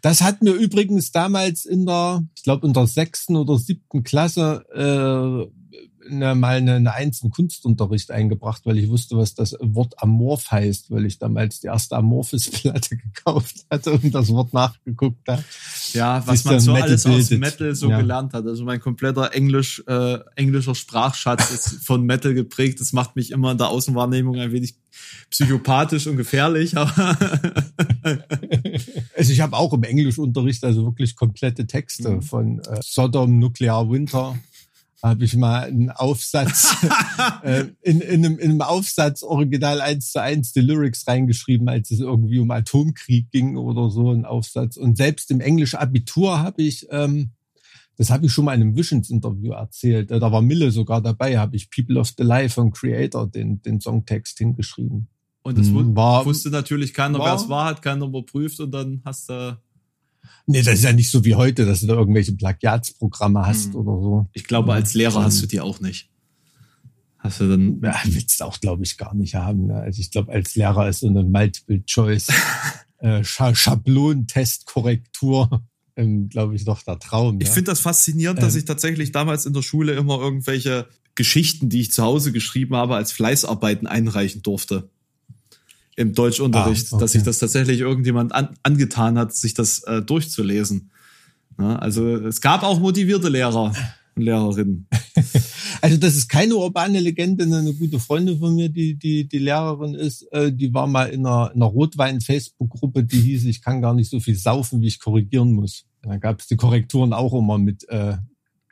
Das 0.02 0.22
hat 0.22 0.42
mir 0.42 0.52
übrigens 0.52 1.12
damals 1.12 1.66
in 1.66 1.86
der, 1.86 2.24
ich 2.36 2.44
glaube 2.44 2.68
in 2.68 2.74
der 2.74 2.88
sechsten 2.88 3.38
oder 3.38 3.58
siebten 3.58 4.04
Klasse 4.04 4.66
äh, 4.74 5.78
ne, 6.10 6.36
mal 6.36 6.58
eine, 6.58 6.74
eine 6.76 6.94
Eins 6.94 7.22
im 7.22 7.30
Kunstunterricht 7.32 8.12
eingebracht, 8.12 8.62
weil 8.66 8.78
ich 8.78 8.90
wusste, 8.90 9.18
was 9.18 9.34
das 9.36 9.56
Wort 9.60 9.94
Amorph 10.02 10.52
heißt, 10.52 10.92
weil 10.92 11.06
ich 11.06 11.20
damals 11.20 11.60
die 11.60 11.68
erste 11.68 11.96
Amorphis-Platte 11.96 12.98
gekauft 12.98 13.66
hatte 13.70 13.92
und 13.94 14.14
das 14.14 14.30
Wort 14.30 14.54
nachgeguckt 14.54 15.28
habe. 15.28 15.44
ja, 15.94 16.26
was 16.28 16.44
man 16.46 16.60
so 16.60 16.74
Metal 16.74 16.90
alles 16.90 17.06
aus 17.06 17.12
bildet. 17.30 17.40
Metal 17.40 17.76
so 17.76 17.90
Ja. 17.90 18.00
gelernt 18.00 18.34
hat. 18.34 18.46
Also 18.46 18.64
mein 18.66 18.80
kompletter 18.80 19.34
Englisch, 19.34 19.84
äh, 19.88 20.20
englischer 20.36 20.76
Sprachschatz 20.76 21.52
ist 21.52 21.86
von 21.86 22.04
Metal 22.06 22.34
geprägt. 22.34 22.80
Das 22.82 22.94
macht 22.94 23.16
mich 23.16 23.32
immer 23.32 23.52
in 23.52 23.58
der 23.58 23.70
Außenwahrnehmung 23.70 24.36
ein 24.40 24.52
wenig 24.52 24.76
psychopathisch 25.30 26.06
und 26.08 26.18
gefährlich, 26.18 26.78
aber 26.78 27.18
Also 29.18 29.32
ich 29.34 29.42
habe 29.42 29.56
auch 29.56 29.74
im 29.74 29.84
Englischunterricht 29.84 30.64
also 30.64 30.86
wirklich 30.86 31.16
komplette 31.16 31.66
Texte 31.68 32.10
Mhm. 32.10 32.22
von 32.22 32.60
äh, 32.60 32.80
Sodom 32.84 33.40
Nuclear 33.40 33.90
Winter. 33.90 34.38
Habe 35.04 35.26
ich 35.26 35.36
mal 35.36 35.64
einen 35.66 35.92
Aufsatz 35.92 36.74
äh, 37.44 37.66
in, 37.82 38.00
in, 38.00 38.26
einem, 38.26 38.40
in 38.40 38.52
einem 38.52 38.62
Aufsatz 38.62 39.22
original 39.22 39.82
eins 39.82 40.12
zu 40.14 40.22
eins 40.22 40.54
die 40.54 40.62
Lyrics 40.62 41.06
reingeschrieben, 41.08 41.68
als 41.68 41.92
es 41.92 42.00
irgendwie 42.00 42.40
um 42.40 42.50
Atomkrieg 42.52 43.30
ging 43.30 43.58
oder 43.58 43.90
so 43.90 44.12
ein 44.14 44.24
Aufsatz. 44.24 44.78
Und 44.78 44.96
selbst 44.96 45.30
im 45.30 45.42
Englisch 45.42 45.76
Abitur 45.76 46.40
habe 46.40 46.62
ich, 46.64 46.88
ähm, 46.90 47.32
das 47.98 48.10
habe 48.12 48.26
ich 48.28 48.32
schon 48.32 48.46
mal 48.46 48.54
in 48.56 48.62
einem 48.62 48.78
Visions-Interview 48.78 49.52
erzählt. 49.52 50.10
äh, 50.10 50.20
Da 50.20 50.32
war 50.32 50.42
Mille 50.42 50.72
sogar 50.72 51.02
dabei, 51.02 51.38
habe 51.38 51.58
ich 51.58 51.70
People 51.70 52.00
of 52.00 52.14
the 52.18 52.24
Life 52.24 52.56
von 52.56 52.72
Creator 52.72 53.28
den, 53.28 53.62
den 53.62 53.82
Songtext 53.82 54.38
hingeschrieben. 54.38 55.10
und 55.46 55.60
es 55.60 55.68
Mhm, 55.70 55.94
war- 55.98 56.26
wusste 56.26 56.50
natürlich 56.50 56.94
keiner, 56.94 57.20
war- 57.20 57.26
wer 57.28 57.36
es 57.36 57.50
war, 57.50 57.66
hat 57.66 57.82
keiner 57.82 58.06
überprüft 58.06 58.62
und 58.62 58.72
dann 58.72 59.02
hast 59.04 59.28
du, 59.30 59.58
Nee, 60.46 60.62
das 60.62 60.76
ist 60.76 60.84
ja 60.84 60.94
nicht 60.94 61.10
so 61.10 61.24
wie 61.26 61.36
heute, 61.36 61.66
dass 61.66 61.80
du 61.82 61.88
da 61.88 61.94
irgendwelche 61.94 62.34
Plagiatsprogramme 62.34 63.46
hast 63.46 63.70
Mhm. 63.70 63.76
oder 63.76 64.02
so. 64.02 64.28
ich 64.34 64.44
glaube, 64.44 64.74
als 64.74 64.94
Lehrer 64.94 65.24
hast 65.24 65.42
du 65.42 65.48
die 65.48 65.62
auch 65.62 65.80
nicht. 65.80 66.10
Hast 67.20 67.40
du 67.40 67.50
dann, 67.50 67.80
Ja, 67.82 67.96
willst 68.06 68.40
du 68.40 68.44
auch, 68.44 68.60
glaube 68.60 68.84
ich, 68.84 68.98
gar 68.98 69.14
nicht 69.16 69.36
haben. 69.36 69.68
Ne? 69.68 69.76
Also 69.76 70.02
ich 70.02 70.12
glaube, 70.12 70.32
als 70.34 70.56
Lehrer 70.56 70.90
ist 70.90 71.00
so 71.00 71.08
eine 71.08 71.24
Multiple-Choice 71.24 72.28
äh, 72.98 73.24
Scha 73.24 73.56
Schablontestkorrektur, 73.56 75.64
ähm, 75.96 76.30
glaube 76.30 76.56
ich, 76.56 76.66
doch 76.66 76.82
der 76.84 77.00
Traum. 77.00 77.40
Ich 77.42 77.48
ja? 77.48 77.54
finde 77.54 77.72
das 77.72 77.80
faszinierend, 77.80 78.42
dass 78.42 78.54
Ähm. 78.56 78.60
ich 78.60 78.66
tatsächlich 78.66 79.12
damals 79.12 79.46
in 79.46 79.54
der 79.54 79.62
Schule 79.62 79.94
immer 79.94 80.20
irgendwelche 80.20 80.88
Geschichten, 81.16 81.70
die 81.70 81.82
ich 81.82 81.92
zu 81.92 82.04
Hause 82.04 82.32
geschrieben 82.32 82.76
habe, 82.76 82.96
als 82.96 83.12
Fleißarbeiten 83.12 83.88
einreichen 83.88 84.42
durfte. 84.42 84.90
Im 85.96 86.14
Deutschunterricht, 86.14 86.88
Ah, 86.92 86.96
okay. 86.96 87.02
dass 87.02 87.12
sich 87.12 87.24
das 87.24 87.40
tatsächlich 87.40 87.80
irgendjemand 87.80 88.34
an, 88.34 88.50
angetan 88.64 89.18
hat, 89.18 89.34
sich 89.36 89.54
das 89.54 89.84
äh, 89.84 90.02
durchzulesen. 90.02 90.90
Ja, 91.60 91.76
also 91.76 92.16
es 92.16 92.42
gab 92.42 92.64
auch 92.64 92.80
motivierte 92.80 93.30
Lehrer 93.30 93.64
und 93.64 93.78
Lehrerinnen. 94.16 94.88
Also 95.82 95.98
das 95.98 96.16
ist 96.16 96.30
keine 96.30 96.56
urbane 96.56 97.00
Legende. 97.02 97.44
Eine 97.44 97.74
gute 97.74 98.00
Freundin 98.00 98.40
von 98.40 98.56
mir, 98.56 98.70
die 98.70 98.96
die 98.96 99.28
die 99.28 99.38
Lehrerin 99.40 99.96
ist, 99.96 100.22
äh, 100.32 100.50
die 100.54 100.74
war 100.74 100.88
mal 100.88 101.10
in 101.10 101.26
einer, 101.26 101.52
in 101.54 101.62
einer 101.62 101.66
Rotwein-Facebook-Gruppe, 101.72 103.04
die 103.04 103.20
hieß, 103.20 103.44
ich 103.46 103.62
kann 103.62 103.82
gar 103.82 103.94
nicht 103.94 104.10
so 104.10 104.22
viel 104.22 104.36
saufen, 104.36 104.82
wie 104.82 104.88
ich 104.88 105.00
korrigieren 105.00 105.52
muss. 105.52 105.86
Da 106.02 106.16
gab 106.18 106.40
es 106.40 106.48
die 106.48 106.56
Korrekturen 106.56 107.12
auch 107.12 107.34
immer 107.34 107.58
mit 107.58 107.88
äh, 107.90 108.16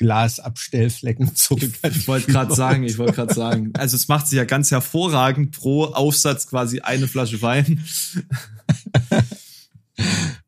Glasabstellflecken 0.01 1.35
zurück. 1.35 1.71
Ich 1.83 2.07
wollte 2.07 2.31
gerade 2.31 2.55
sagen, 2.55 2.83
ich 2.83 2.97
wollte 2.97 3.13
gerade 3.13 3.33
sagen. 3.35 3.71
Also 3.77 3.95
es 3.95 4.07
macht 4.07 4.27
sich 4.27 4.37
ja 4.37 4.45
ganz 4.45 4.71
hervorragend 4.71 5.55
pro 5.55 5.85
Aufsatz 5.85 6.47
quasi 6.47 6.79
eine 6.79 7.07
Flasche 7.07 7.39
Wein. 7.43 7.83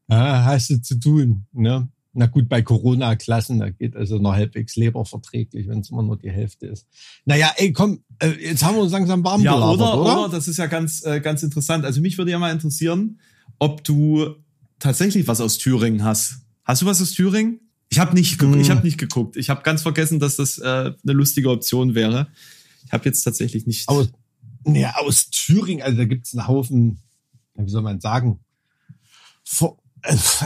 Ja, 0.09 0.45
hast 0.45 0.71
du 0.71 0.81
zu 0.81 0.99
tun. 0.99 1.45
Ne? 1.51 1.87
Na 2.13 2.25
gut, 2.25 2.49
bei 2.49 2.63
Corona-Klassen, 2.63 3.59
da 3.59 3.69
geht 3.69 3.95
also 3.95 4.17
noch 4.17 4.33
halbwegs 4.33 4.75
leberverträglich, 4.75 5.67
wenn 5.67 5.81
es 5.81 5.91
immer 5.91 6.01
nur 6.01 6.17
die 6.17 6.31
Hälfte 6.31 6.65
ist. 6.65 6.87
Naja, 7.25 7.51
ey, 7.57 7.73
komm, 7.73 8.03
äh, 8.19 8.29
jetzt 8.29 8.63
haben 8.63 8.75
wir 8.75 8.81
uns 8.81 8.91
langsam 8.91 9.23
warm 9.23 9.41
Ja, 9.41 9.53
gelabert, 9.53 9.75
oder, 9.75 10.01
oder? 10.01 10.25
oder? 10.25 10.29
Das 10.29 10.47
ist 10.47 10.57
ja 10.57 10.65
ganz, 10.65 11.03
äh, 11.05 11.21
ganz 11.21 11.43
interessant. 11.43 11.85
Also 11.85 12.01
mich 12.01 12.17
würde 12.17 12.31
ja 12.31 12.39
mal 12.39 12.51
interessieren, 12.51 13.19
ob 13.59 13.83
du 13.83 14.35
tatsächlich 14.79 15.27
was 15.27 15.41
aus 15.41 15.59
Thüringen 15.59 16.03
hast. 16.03 16.39
Hast 16.63 16.81
du 16.81 16.87
was 16.87 17.01
aus 17.01 17.11
Thüringen? 17.11 17.59
Ich 17.93 17.99
habe 17.99 18.15
nicht, 18.15 18.41
Hm. 18.41 18.59
ich 18.59 18.71
habe 18.71 18.81
nicht 18.83 18.97
geguckt. 18.97 19.37
Ich 19.37 19.51
habe 19.51 19.61
ganz 19.61 19.83
vergessen, 19.83 20.19
dass 20.19 20.37
das 20.37 20.57
äh, 20.57 20.63
eine 20.63 20.95
lustige 21.13 21.51
Option 21.51 21.93
wäre. 21.93 22.27
Ich 22.87 22.91
habe 22.91 23.05
jetzt 23.05 23.21
tatsächlich 23.21 23.67
nicht. 23.67 23.87
Aus, 23.87 24.09
nee, 24.65 24.87
aus 24.87 25.29
Thüringen, 25.29 25.83
also 25.83 25.99
da 25.99 26.05
gibt's 26.05 26.35
einen 26.35 26.47
Haufen, 26.47 27.03
wie 27.53 27.69
soll 27.69 27.83
man 27.83 27.99
sagen, 28.01 28.39
vor, 29.43 29.77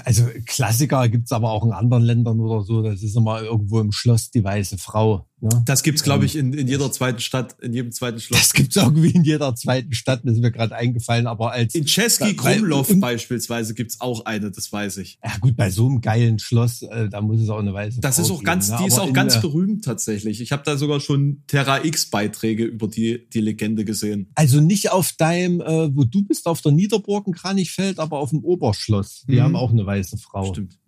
also 0.03 0.27
Klassiker 0.45 1.07
gibt's 1.07 1.31
aber 1.31 1.51
auch 1.51 1.63
in 1.63 1.71
anderen 1.71 2.03
Ländern 2.03 2.41
oder 2.41 2.65
so. 2.65 2.81
Das 2.83 3.01
ist 3.01 3.15
immer 3.15 3.41
irgendwo 3.41 3.79
im 3.79 3.93
Schloss 3.93 4.29
die 4.29 4.43
weiße 4.43 4.77
Frau. 4.77 5.26
Ne? 5.39 5.49
das 5.65 5.83
gibt's, 5.83 6.01
glaube 6.01 6.25
ich, 6.25 6.35
in, 6.35 6.51
in 6.53 6.67
jeder 6.67 6.91
zweiten 6.91 7.19
Stadt, 7.19 7.55
in 7.61 7.71
jedem 7.71 7.91
zweiten 7.91 8.19
Schloss. 8.19 8.39
Das 8.39 8.53
gibt's 8.53 8.75
irgendwie 8.75 9.11
in 9.11 9.23
jeder 9.23 9.53
zweiten 9.55 9.93
Stadt, 9.93 10.21
das 10.23 10.33
ist 10.33 10.41
mir 10.41 10.51
gerade 10.51 10.75
eingefallen, 10.75 11.27
aber 11.27 11.51
als 11.51 11.75
In 11.75 11.85
Czeski 11.85 12.35
Krumlov 12.35 12.91
beispielsweise 12.99 13.75
gibt's 13.75 14.01
auch 14.01 14.25
eine, 14.25 14.49
das 14.49 14.71
weiß 14.71 14.97
ich. 14.97 15.19
ja 15.23 15.37
gut, 15.39 15.55
bei 15.55 15.69
so 15.69 15.85
einem 15.85 16.01
geilen 16.01 16.39
Schloss, 16.39 16.81
äh, 16.81 17.07
da 17.09 17.21
muss 17.21 17.39
es 17.39 17.49
auch 17.49 17.59
eine 17.59 17.71
weiße 17.71 18.01
Das 18.01 18.15
Frau 18.15 18.23
ist 18.23 18.31
auch 18.31 18.35
geben, 18.37 18.45
ganz, 18.45 18.69
ne? 18.71 18.77
die 18.81 18.87
ist 18.87 18.93
Aber 18.97 19.03
auch 19.09 19.13
ganz 19.13 19.39
berühmt 19.39 19.85
tatsächlich. 19.85 20.41
Ich 20.41 20.51
habe 20.51 20.63
da 20.65 20.75
sogar 20.75 20.99
schon 20.99 21.43
Terra 21.45 21.85
X 21.85 22.09
Beiträge 22.09 22.63
über 22.65 22.87
die 22.87 23.27
die 23.31 23.41
Legende 23.41 23.85
gesehen. 23.85 24.31
Also 24.33 24.59
nicht 24.59 24.91
auf 24.91 25.11
deinem, 25.11 25.61
äh, 25.61 25.95
wo 25.95 26.03
du 26.03 26.23
bist, 26.23 26.47
auf 26.47 26.61
der 26.61 26.71
Niederburg 26.71 27.27
in 27.27 27.33
Kranichfeld, 27.33 27.99
aber 27.99 28.17
auf 28.17 28.31
dem 28.31 28.43
Oberschloss. 28.43 29.23
Die 29.27 29.35
Mhm. 29.35 29.41
haben 29.41 29.55
auch 29.55 29.69
eine 29.69 29.85
weiße 29.85 30.17
Frau. 30.17 30.51
Stimmt. 30.51 30.79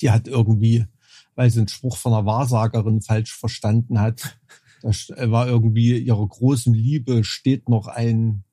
Die 0.00 0.10
hat 0.10 0.26
irgendwie, 0.28 0.84
weil 1.36 1.50
sie 1.50 1.60
einen 1.60 1.68
Spruch 1.68 1.96
von 1.96 2.12
einer 2.12 2.26
Wahrsagerin 2.26 3.00
falsch 3.00 3.34
verstanden 3.34 4.00
hat. 4.00 4.38
Da 4.82 4.90
äh, 5.16 5.30
war 5.30 5.48
irgendwie 5.48 5.98
ihrer 5.98 6.28
großen 6.28 6.74
Liebe 6.74 7.24
steht 7.24 7.70
noch 7.70 7.86
ein, 7.86 8.44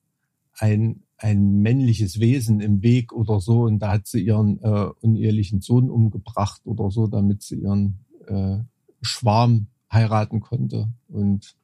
ein, 0.54 1.02
ein 1.18 1.58
männliches 1.60 2.18
Wesen 2.18 2.60
im 2.60 2.82
Weg 2.82 3.12
oder 3.12 3.40
so. 3.40 3.64
Und 3.64 3.80
da 3.80 3.92
hat 3.92 4.06
sie 4.06 4.24
ihren 4.24 4.58
äh, 4.62 4.86
unehelichen 5.02 5.60
Sohn 5.60 5.90
umgebracht 5.90 6.62
oder 6.64 6.90
so, 6.90 7.08
damit 7.08 7.42
sie 7.42 7.56
ihren 7.56 8.06
äh, 8.26 8.58
Schwarm 9.02 9.66
heiraten 9.92 10.40
konnte. 10.40 10.88
Und 11.08 11.54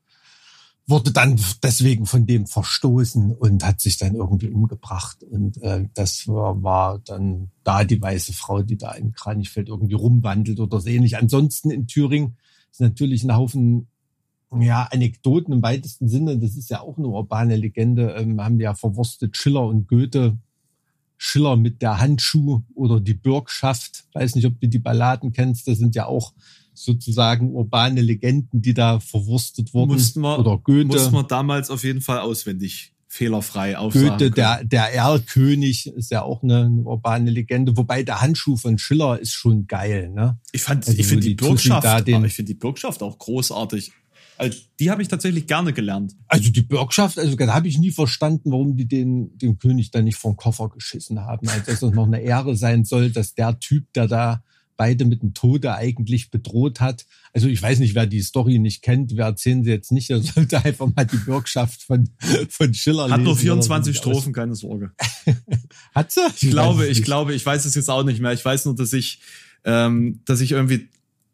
wurde 0.90 1.12
dann 1.12 1.40
deswegen 1.62 2.06
von 2.06 2.26
dem 2.26 2.46
verstoßen 2.46 3.32
und 3.32 3.64
hat 3.64 3.80
sich 3.80 3.96
dann 3.96 4.14
irgendwie 4.14 4.48
umgebracht. 4.48 5.22
Und 5.22 5.62
äh, 5.62 5.86
das 5.94 6.28
war, 6.28 6.62
war 6.62 6.98
dann 6.98 7.50
da 7.64 7.84
die 7.84 8.00
weiße 8.00 8.32
Frau, 8.32 8.62
die 8.62 8.76
da 8.76 8.92
in 8.92 9.12
Kranichfeld 9.12 9.68
irgendwie 9.68 9.94
rumwandelt 9.94 10.60
oder 10.60 10.80
so 10.80 10.88
ähnlich. 10.88 11.16
Ansonsten 11.16 11.70
in 11.70 11.86
Thüringen 11.86 12.36
ist 12.70 12.80
natürlich 12.80 13.24
ein 13.24 13.34
Haufen 13.34 13.88
ja, 14.58 14.88
Anekdoten 14.90 15.52
im 15.52 15.62
weitesten 15.62 16.08
Sinne. 16.08 16.38
Das 16.38 16.56
ist 16.56 16.70
ja 16.70 16.80
auch 16.80 16.98
eine 16.98 17.06
urbane 17.06 17.56
Legende. 17.56 18.14
Ähm, 18.18 18.40
haben 18.40 18.58
ja 18.58 18.74
verwurstet 18.74 19.36
Schiller 19.36 19.66
und 19.66 19.86
Goethe. 19.86 20.36
Schiller 21.16 21.56
mit 21.56 21.82
der 21.82 22.00
Handschuh 22.00 22.62
oder 22.74 22.98
die 22.98 23.14
Bürgschaft. 23.14 24.04
Weiß 24.14 24.34
nicht, 24.34 24.46
ob 24.46 24.58
du 24.58 24.68
die 24.68 24.78
Balladen 24.78 25.32
kennst. 25.32 25.68
Das 25.68 25.78
sind 25.78 25.94
ja 25.94 26.06
auch 26.06 26.32
sozusagen 26.84 27.50
urbane 27.54 28.00
Legenden, 28.00 28.62
die 28.62 28.74
da 28.74 29.00
verwurstet 29.00 29.72
wurden. 29.74 29.92
Mussten 29.92 30.20
wir- 30.20 30.38
oder 30.38 30.58
Goethe. 30.58 30.86
Muss 30.86 31.10
man 31.10 31.26
damals 31.28 31.70
auf 31.70 31.84
jeden 31.84 32.00
Fall 32.00 32.18
auswendig 32.20 32.92
fehlerfrei 33.08 33.76
aufsagen. 33.76 34.08
Goethe, 34.18 34.30
der, 34.30 34.64
der 34.64 34.94
Erlkönig, 34.94 35.88
ist 35.88 36.10
ja 36.12 36.22
auch 36.22 36.42
eine, 36.42 36.66
eine 36.66 36.82
urbane 36.82 37.30
Legende. 37.30 37.76
Wobei 37.76 38.02
der 38.04 38.20
Handschuh 38.20 38.56
von 38.56 38.78
Schiller 38.78 39.18
ist 39.18 39.32
schon 39.32 39.66
geil, 39.66 40.10
ne? 40.10 40.38
Ich 40.52 40.62
fand, 40.62 40.86
Also 40.86 40.98
ich 40.98 41.06
finde 41.06 41.22
die 41.24 41.34
die 41.36 41.44
Bürgschaft, 41.44 41.84
da 41.84 42.00
den- 42.00 42.14
aber 42.16 42.26
ich 42.26 42.34
finde 42.34 42.52
die 42.52 42.58
Bürgschaft 42.58 43.02
auch 43.02 43.18
großartig. 43.18 43.92
Also, 44.38 44.58
die 44.78 44.90
habe 44.90 45.02
ich 45.02 45.08
tatsächlich 45.08 45.46
gerne 45.46 45.72
gelernt. 45.74 46.14
Also 46.28 46.50
die 46.50 46.62
Bürgschaft, 46.62 47.18
also 47.18 47.36
da 47.36 47.52
habe 47.52 47.68
ich 47.68 47.78
nie 47.78 47.90
verstanden, 47.90 48.52
warum 48.52 48.74
die 48.74 48.86
den, 48.88 49.36
den 49.36 49.58
König 49.58 49.90
da 49.90 50.00
nicht 50.00 50.16
vom 50.16 50.34
Koffer 50.36 50.70
geschissen 50.70 51.20
haben. 51.20 51.46
Als 51.48 51.66
dass 51.66 51.82
es 51.82 51.92
noch 51.92 52.06
eine 52.06 52.20
Ehre 52.22 52.56
sein 52.56 52.84
soll, 52.84 53.10
dass 53.10 53.34
der 53.34 53.58
Typ, 53.58 53.92
der 53.92 54.08
da 54.08 54.42
beide 54.80 55.04
mit 55.04 55.20
dem 55.20 55.34
Tode 55.34 55.74
eigentlich 55.74 56.30
bedroht 56.30 56.80
hat. 56.80 57.04
Also 57.34 57.48
ich 57.48 57.60
weiß 57.60 57.80
nicht, 57.80 57.94
wer 57.94 58.06
die 58.06 58.22
Story 58.22 58.58
nicht 58.58 58.80
kennt, 58.80 59.14
wir 59.14 59.24
erzählen 59.24 59.62
sie 59.62 59.68
jetzt 59.68 59.92
nicht, 59.92 60.08
er 60.08 60.22
sollte 60.22 60.64
einfach 60.64 60.88
mal 60.96 61.04
die 61.04 61.18
Bürgschaft 61.18 61.82
von, 61.82 62.08
von 62.48 62.72
Schiller 62.72 63.10
Hat 63.10 63.20
nur 63.20 63.34
lesen, 63.34 63.42
24 63.42 63.96
oder 63.98 64.02
so. 64.04 64.10
Strophen, 64.10 64.32
keine 64.32 64.54
Sorge. 64.54 64.92
Hat 65.94 66.10
sie? 66.10 66.22
Ich 66.40 66.48
glaube, 66.48 66.78
weiß 66.80 66.88
es 66.92 66.98
ich 66.98 67.04
glaube, 67.04 67.34
ich 67.34 67.44
weiß 67.44 67.66
es 67.66 67.74
jetzt 67.74 67.90
auch 67.90 68.04
nicht 68.04 68.22
mehr. 68.22 68.32
Ich 68.32 68.42
weiß 68.42 68.64
nur, 68.64 68.74
dass 68.74 68.94
ich, 68.94 69.20
ähm, 69.64 70.20
dass 70.24 70.40
ich 70.40 70.52
irgendwie 70.52 70.88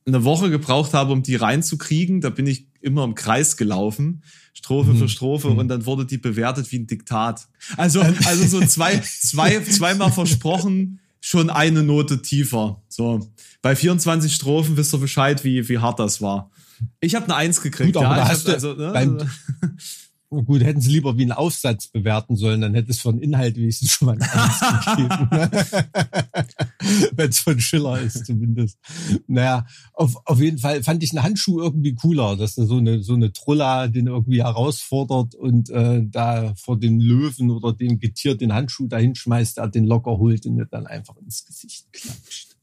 eine 0.07 0.25
Woche 0.25 0.50
gebraucht 0.50 0.93
habe, 0.93 1.12
um 1.12 1.23
die 1.23 1.37
reinzukriegen. 1.37 2.21
Da 2.21 2.31
bin 2.31 2.49
ich 2.49 2.67
immer 2.81 3.05
im 3.05 3.15
Kreis 3.15 3.57
gelaufen, 3.57 4.25
Strophe 4.55 4.91
Mhm. 4.91 4.99
für 4.99 5.09
Strophe, 5.09 5.49
und 5.50 5.69
dann 5.69 5.87
wurde 5.87 6.05
die 6.05 6.19
bewertet 6.19 6.73
wie 6.73 6.81
ein 6.81 6.88
Diktat. 6.88 7.47
Also, 7.76 8.00
also 8.00 8.45
so 8.45 8.67
zwei, 8.67 8.99
zwei, 9.21 9.61
zweimal 9.61 10.11
versprochen, 10.11 10.99
schon 11.26 11.50
eine 11.50 11.83
Note 11.83 12.23
tiefer. 12.23 12.80
So. 12.88 13.33
Bei 13.61 13.75
24 13.75 14.33
Strophen 14.33 14.76
wisst 14.76 14.95
ihr 14.95 14.99
Bescheid, 14.99 15.42
wie, 15.42 15.68
wie 15.68 15.78
hart 15.78 15.99
das 15.99 16.23
war. 16.23 16.52
Ich 17.00 17.16
habe 17.16 17.25
eine 17.25 17.35
Eins 17.35 17.61
gekriegt. 17.61 17.95
Gut, 17.95 18.04
aber 18.04 18.16
ja, 18.16 18.23
da 18.23 18.28
hast 18.28 18.42
hab, 18.42 18.47
du 18.47 18.52
also, 18.52 18.75
ne, 18.75 18.92
beim- 18.92 19.18
Gut, 20.45 20.62
hätten 20.62 20.81
sie 20.81 20.90
lieber 20.90 21.16
wie 21.16 21.23
einen 21.23 21.33
Aufsatz 21.33 21.88
bewerten 21.88 22.37
sollen, 22.37 22.61
dann 22.61 22.75
hätte 22.75 22.90
es 22.90 23.00
von 23.00 23.19
Inhalt 23.19 23.57
wenigstens 23.57 23.93
schon 23.93 24.07
mal 24.07 24.19
ein 24.19 24.23
Eins 24.23 24.61
gegeben. 24.87 25.28
Wenn 27.16 27.31
es 27.31 27.38
von 27.38 27.59
Schiller 27.61 28.00
ist 28.00 28.26
zumindest. 28.26 28.78
Naja, 29.26 29.66
auf, 29.93 30.16
auf 30.25 30.40
jeden 30.40 30.59
Fall 30.59 30.83
fand 30.83 31.02
ich 31.02 31.12
einen 31.12 31.23
Handschuh 31.23 31.61
irgendwie 31.61 31.95
cooler, 31.95 32.37
dass 32.37 32.55
da 32.55 32.66
so 32.66 32.78
eine, 32.78 33.02
so 33.02 33.14
eine 33.14 33.33
Trulla 33.33 33.88
den 33.88 34.07
irgendwie 34.07 34.43
herausfordert 34.43 35.35
und 35.35 35.71
äh, 35.71 36.02
da 36.07 36.55
vor 36.57 36.78
dem 36.78 37.00
Löwen 37.00 37.50
oder 37.50 37.73
dem 37.73 37.99
Getier 37.99 38.37
den 38.37 38.52
Handschuh 38.52 38.87
dahin 38.87 39.14
schmeißt, 39.14 39.59
er 39.59 39.69
den 39.69 39.85
locker 39.85 40.19
holt 40.19 40.47
und 40.47 40.57
mir 40.57 40.66
dann 40.66 40.87
einfach 40.87 41.16
ins 41.16 41.45
Gesicht 41.45 41.93
klatscht. 41.93 42.55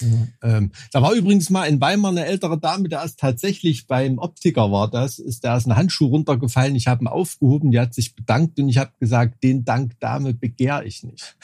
Ja, 0.00 0.56
ähm, 0.56 0.70
da 0.92 1.02
war 1.02 1.12
übrigens 1.12 1.50
mal 1.50 1.64
in 1.64 1.80
Weimar 1.80 2.12
eine 2.12 2.24
ältere 2.24 2.58
Dame, 2.58 2.88
der 2.88 3.04
ist 3.04 3.18
tatsächlich 3.18 3.86
beim 3.86 4.18
Optiker 4.18 4.70
war 4.70 4.88
das, 4.88 5.18
ist 5.18 5.44
da 5.44 5.56
ist 5.56 5.66
ein 5.66 5.76
Handschuh 5.76 6.06
runtergefallen, 6.06 6.76
ich 6.76 6.86
habe 6.86 7.04
ihn 7.04 7.08
aufgehoben, 7.08 7.70
die 7.70 7.80
hat 7.80 7.94
sich 7.94 8.14
bedankt 8.14 8.58
und 8.60 8.68
ich 8.68 8.78
habe 8.78 8.92
gesagt, 9.00 9.42
den 9.42 9.64
Dank 9.64 9.98
Dame 10.00 10.34
begehr 10.34 10.84
ich 10.84 11.02
nicht. 11.02 11.36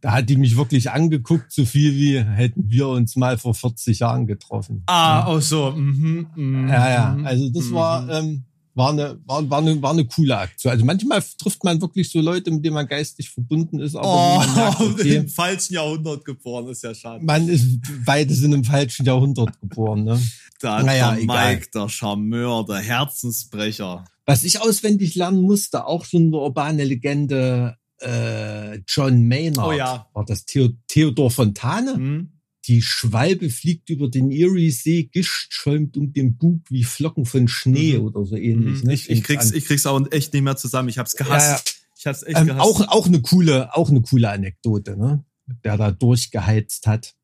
Da 0.00 0.12
hat 0.12 0.30
die 0.30 0.36
mich 0.36 0.56
wirklich 0.56 0.90
angeguckt, 0.90 1.52
so 1.52 1.64
viel 1.66 1.94
wie 1.94 2.20
hätten 2.22 2.70
wir 2.70 2.88
uns 2.88 3.16
mal 3.16 3.36
vor 3.36 3.54
40 3.54 3.98
Jahren 3.98 4.26
getroffen. 4.26 4.82
Ah, 4.86 5.30
oh 5.30 5.40
so. 5.40 5.72
Mhm, 5.72 6.28
mhm, 6.34 6.68
Ja, 6.68 6.90
ja, 6.90 7.14
mhm, 7.14 7.26
also 7.26 7.50
das 7.50 7.66
mhm. 7.66 7.74
war, 7.74 8.08
ähm, 8.08 8.44
war, 8.74 8.90
eine, 8.90 9.18
war, 9.26 9.48
war, 9.50 9.58
eine, 9.58 9.80
war 9.82 9.90
eine 9.90 10.04
coole 10.04 10.36
Aktion. 10.36 10.72
Also 10.72 10.84
manchmal 10.84 11.22
trifft 11.38 11.62
man 11.64 11.80
wirklich 11.80 12.10
so 12.10 12.20
Leute, 12.20 12.50
mit 12.50 12.64
denen 12.64 12.74
man 12.74 12.86
geistig 12.86 13.30
verbunden 13.30 13.80
ist, 13.80 13.96
aber 13.96 14.38
man 14.38 14.54
merkt, 14.54 14.80
Oh, 14.80 14.84
okay, 14.92 15.16
im 15.16 15.28
falschen 15.28 15.74
Jahrhundert 15.74 16.24
geboren, 16.24 16.68
ist 16.68 16.82
ja 16.82 16.94
schade. 16.94 17.24
man 17.24 17.48
ist 17.48 17.80
beide 18.04 18.32
sind 18.34 18.52
im 18.52 18.64
falschen 18.64 19.04
Jahrhundert 19.06 19.60
geboren. 19.60 20.04
Ne? 20.04 20.20
Da 20.60 20.82
Naja, 20.82 21.12
der 21.12 21.22
egal. 21.22 21.54
Mike, 21.54 21.66
der 21.74 21.88
Charmeur, 21.88 22.64
der 22.66 22.76
Herzensbrecher. 22.78 24.04
Was 24.26 24.44
ich 24.44 24.60
auswendig 24.60 25.14
lernen 25.16 25.42
musste, 25.42 25.86
auch 25.86 26.04
schon 26.04 26.24
eine 26.28 26.36
urbane 26.36 26.84
Legende, 26.84 27.76
äh, 28.00 28.78
John 28.86 29.26
Maynard. 29.26 29.66
Oh 29.66 29.72
ja. 29.72 30.06
War 30.14 30.24
das 30.24 30.44
Theo 30.44 30.68
Theodor 30.86 31.30
Fontane? 31.30 31.94
Hm? 31.94 32.32
Die 32.66 32.82
Schwalbe 32.82 33.48
fliegt 33.50 33.88
über 33.90 34.08
den 34.08 34.30
Erie-See, 34.30 35.04
Gischt 35.04 35.52
schäumt 35.52 35.96
um 35.96 36.12
den 36.12 36.36
Bug 36.36 36.60
wie 36.68 36.84
Flocken 36.84 37.24
von 37.24 37.48
Schnee 37.48 37.98
Mhm. 37.98 38.04
oder 38.04 38.24
so 38.26 38.36
ähnlich. 38.36 38.82
ne? 38.84 38.92
Ich, 38.94 39.08
ich, 39.08 39.22
krieg's, 39.22 39.50
ich 39.50 39.64
krieg's 39.64 39.86
auch 39.86 40.00
echt 40.12 40.32
nicht 40.34 40.42
mehr 40.42 40.56
zusammen. 40.56 40.88
Ich 40.90 40.98
hab's 40.98 41.16
gehasst. 41.16 41.68
Ja. 41.68 41.72
Ich 41.98 42.06
hab's 42.06 42.22
echt 42.22 42.36
ähm, 42.38 42.46
gehasst. 42.48 42.60
auch, 42.62 42.88
auch 42.88 43.06
eine 43.06 43.20
coole, 43.22 43.74
auch 43.74 43.88
eine 43.90 44.02
coole 44.02 44.30
Anekdote, 44.30 44.96
ne? 44.96 45.24
Der 45.64 45.76
da 45.76 45.90
durchgeheizt 45.90 46.86
hat. 46.86 47.14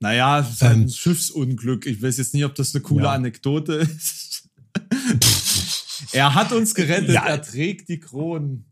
naja, 0.00 0.40
ist 0.40 0.60
halt 0.62 0.74
Ähm, 0.76 0.88
Schiffsunglück. 0.88 1.86
Ich 1.86 2.02
weiß 2.02 2.18
jetzt 2.18 2.34
nicht, 2.34 2.44
ob 2.44 2.54
das 2.56 2.74
eine 2.74 2.82
coole 2.82 3.04
Ja. 3.04 3.12
Anekdote 3.12 3.74
ist. 3.74 4.48
er 6.12 6.34
hat 6.34 6.52
uns 6.52 6.74
gerettet, 6.74 7.10
Ja. 7.10 7.24
er 7.26 7.40
trägt 7.40 7.88
die 7.88 8.00
Kronen. 8.00 8.66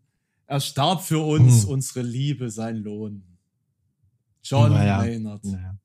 Er 0.47 0.61
starb 0.61 1.03
für 1.05 1.21
uns, 1.21 1.63
Hm. 1.63 1.69
unsere 1.71 2.03
Liebe, 2.03 2.51
sein 2.51 2.77
Lohn. 2.79 3.23
John 4.43 4.73
Naja. 4.73 4.99
Maynard. 4.99 5.45
Naja. 5.45 5.79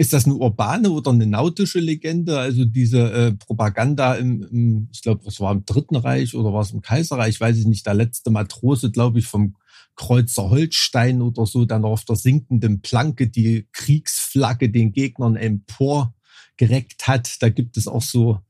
Ist 0.00 0.14
das 0.14 0.24
eine 0.24 0.36
urbane 0.36 0.88
oder 0.88 1.10
eine 1.10 1.26
nautische 1.26 1.78
Legende? 1.78 2.38
Also 2.38 2.64
diese 2.64 3.12
äh, 3.12 3.32
Propaganda 3.32 4.14
im, 4.14 4.42
im 4.50 4.88
ich 4.90 5.02
glaube, 5.02 5.28
es 5.28 5.40
war 5.40 5.52
im 5.52 5.66
Dritten 5.66 5.94
Reich 5.94 6.34
oder 6.34 6.54
war 6.54 6.62
es 6.62 6.70
im 6.70 6.80
Kaiserreich, 6.80 7.38
weiß 7.38 7.58
ich 7.58 7.66
nicht, 7.66 7.84
der 7.84 7.92
letzte 7.92 8.30
Matrose, 8.30 8.90
glaube 8.90 9.18
ich, 9.18 9.26
vom 9.26 9.56
Kreuzer 9.96 10.48
Holstein 10.48 11.20
oder 11.20 11.44
so, 11.44 11.66
dann 11.66 11.84
auf 11.84 12.06
der 12.06 12.16
sinkenden 12.16 12.80
Planke 12.80 13.28
die 13.28 13.68
Kriegsflagge 13.72 14.70
den 14.70 14.92
Gegnern 14.92 15.36
emporgereckt 15.36 17.06
hat. 17.06 17.36
Da 17.40 17.50
gibt 17.50 17.76
es 17.76 17.86
auch 17.86 18.00
so, 18.00 18.40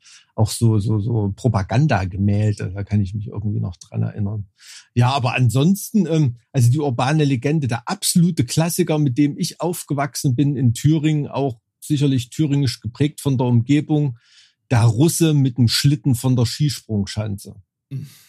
auch 0.40 0.50
so, 0.50 0.78
so, 0.78 0.98
so 0.98 1.32
Propagandagemälde. 1.36 2.72
Da 2.74 2.82
kann 2.82 3.00
ich 3.00 3.14
mich 3.14 3.28
irgendwie 3.28 3.60
noch 3.60 3.76
dran 3.76 4.02
erinnern. 4.02 4.46
Ja, 4.94 5.10
aber 5.10 5.34
ansonsten, 5.34 6.06
ähm, 6.06 6.36
also 6.52 6.70
die 6.70 6.80
urbane 6.80 7.24
Legende, 7.24 7.68
der 7.68 7.86
absolute 7.86 8.44
Klassiker, 8.44 8.98
mit 8.98 9.18
dem 9.18 9.38
ich 9.38 9.60
aufgewachsen 9.60 10.34
bin 10.34 10.56
in 10.56 10.72
Thüringen, 10.72 11.28
auch 11.28 11.60
sicherlich 11.80 12.30
thüringisch 12.30 12.80
geprägt 12.80 13.20
von 13.20 13.36
der 13.36 13.46
Umgebung, 13.46 14.16
der 14.70 14.82
Russe 14.82 15.34
mit 15.34 15.58
dem 15.58 15.68
Schlitten 15.68 16.14
von 16.14 16.36
der 16.36 16.46
Skisprungschanze. 16.46 17.54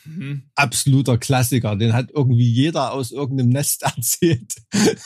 Mhm. 0.06 0.44
Absoluter 0.56 1.18
Klassiker. 1.18 1.76
Den 1.76 1.94
hat 1.94 2.10
irgendwie 2.12 2.50
jeder 2.50 2.94
aus 2.94 3.12
irgendeinem 3.12 3.50
Nest 3.50 3.84
erzählt, 3.96 4.56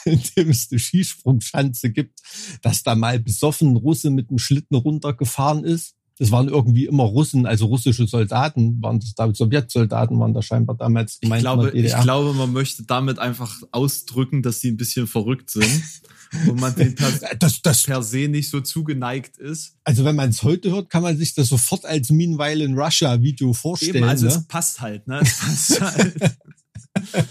in 0.05 0.21
dem 0.35 0.49
es 0.49 0.69
eine 0.71 0.79
Skisprungschanze 0.79 1.91
gibt, 1.91 2.19
dass 2.61 2.83
da 2.83 2.95
mal 2.95 3.19
besoffen 3.19 3.75
Russe 3.75 4.09
mit 4.09 4.29
dem 4.29 4.37
Schlitten 4.37 4.75
runtergefahren 4.75 5.63
ist. 5.63 5.94
Das 6.17 6.31
waren 6.31 6.47
irgendwie 6.47 6.85
immer 6.85 7.03
Russen, 7.03 7.45
also 7.45 7.65
russische 7.65 8.07
Soldaten, 8.07 8.81
waren 8.81 8.99
das 8.99 9.15
da, 9.15 9.33
Sowjetsoldaten 9.33 10.17
waren 10.17 10.33
da 10.33 10.41
scheinbar 10.41 10.77
damals 10.77 11.17
Ich 11.19 11.29
glaube, 11.29 11.71
ich 11.71 11.93
glaube, 12.01 12.33
man 12.33 12.53
möchte 12.53 12.83
damit 12.83 13.19
einfach 13.19 13.61
ausdrücken, 13.71 14.41
dass 14.41 14.59
die 14.59 14.71
ein 14.71 14.77
bisschen 14.77 15.07
verrückt 15.07 15.49
sind 15.49 15.83
und 16.47 16.59
man 16.61 16.73
den 16.73 16.95
per, 16.95 17.11
das, 17.37 17.61
das, 17.61 17.83
per 17.83 18.01
se 18.01 18.29
nicht 18.29 18.49
so 18.49 18.61
zugeneigt 18.61 19.37
ist. 19.37 19.75
also 19.83 20.05
wenn 20.05 20.15
man 20.15 20.29
es 20.29 20.41
heute 20.43 20.71
hört, 20.71 20.89
kann 20.89 21.03
man 21.03 21.17
sich 21.17 21.33
das 21.33 21.49
sofort 21.49 21.85
als 21.85 22.09
Meanwhile 22.09 22.63
in 22.63 22.77
Russia 22.77 23.21
Video 23.21 23.51
vorstellen. 23.51 23.95
Eben, 23.95 24.05
also 24.05 24.27
ne? 24.27 24.31
es 24.31 24.47
passt 24.47 24.79
halt, 24.79 25.07
ne? 25.07 25.19
Es 25.21 25.37
passt 25.37 25.81
halt. 25.81 26.15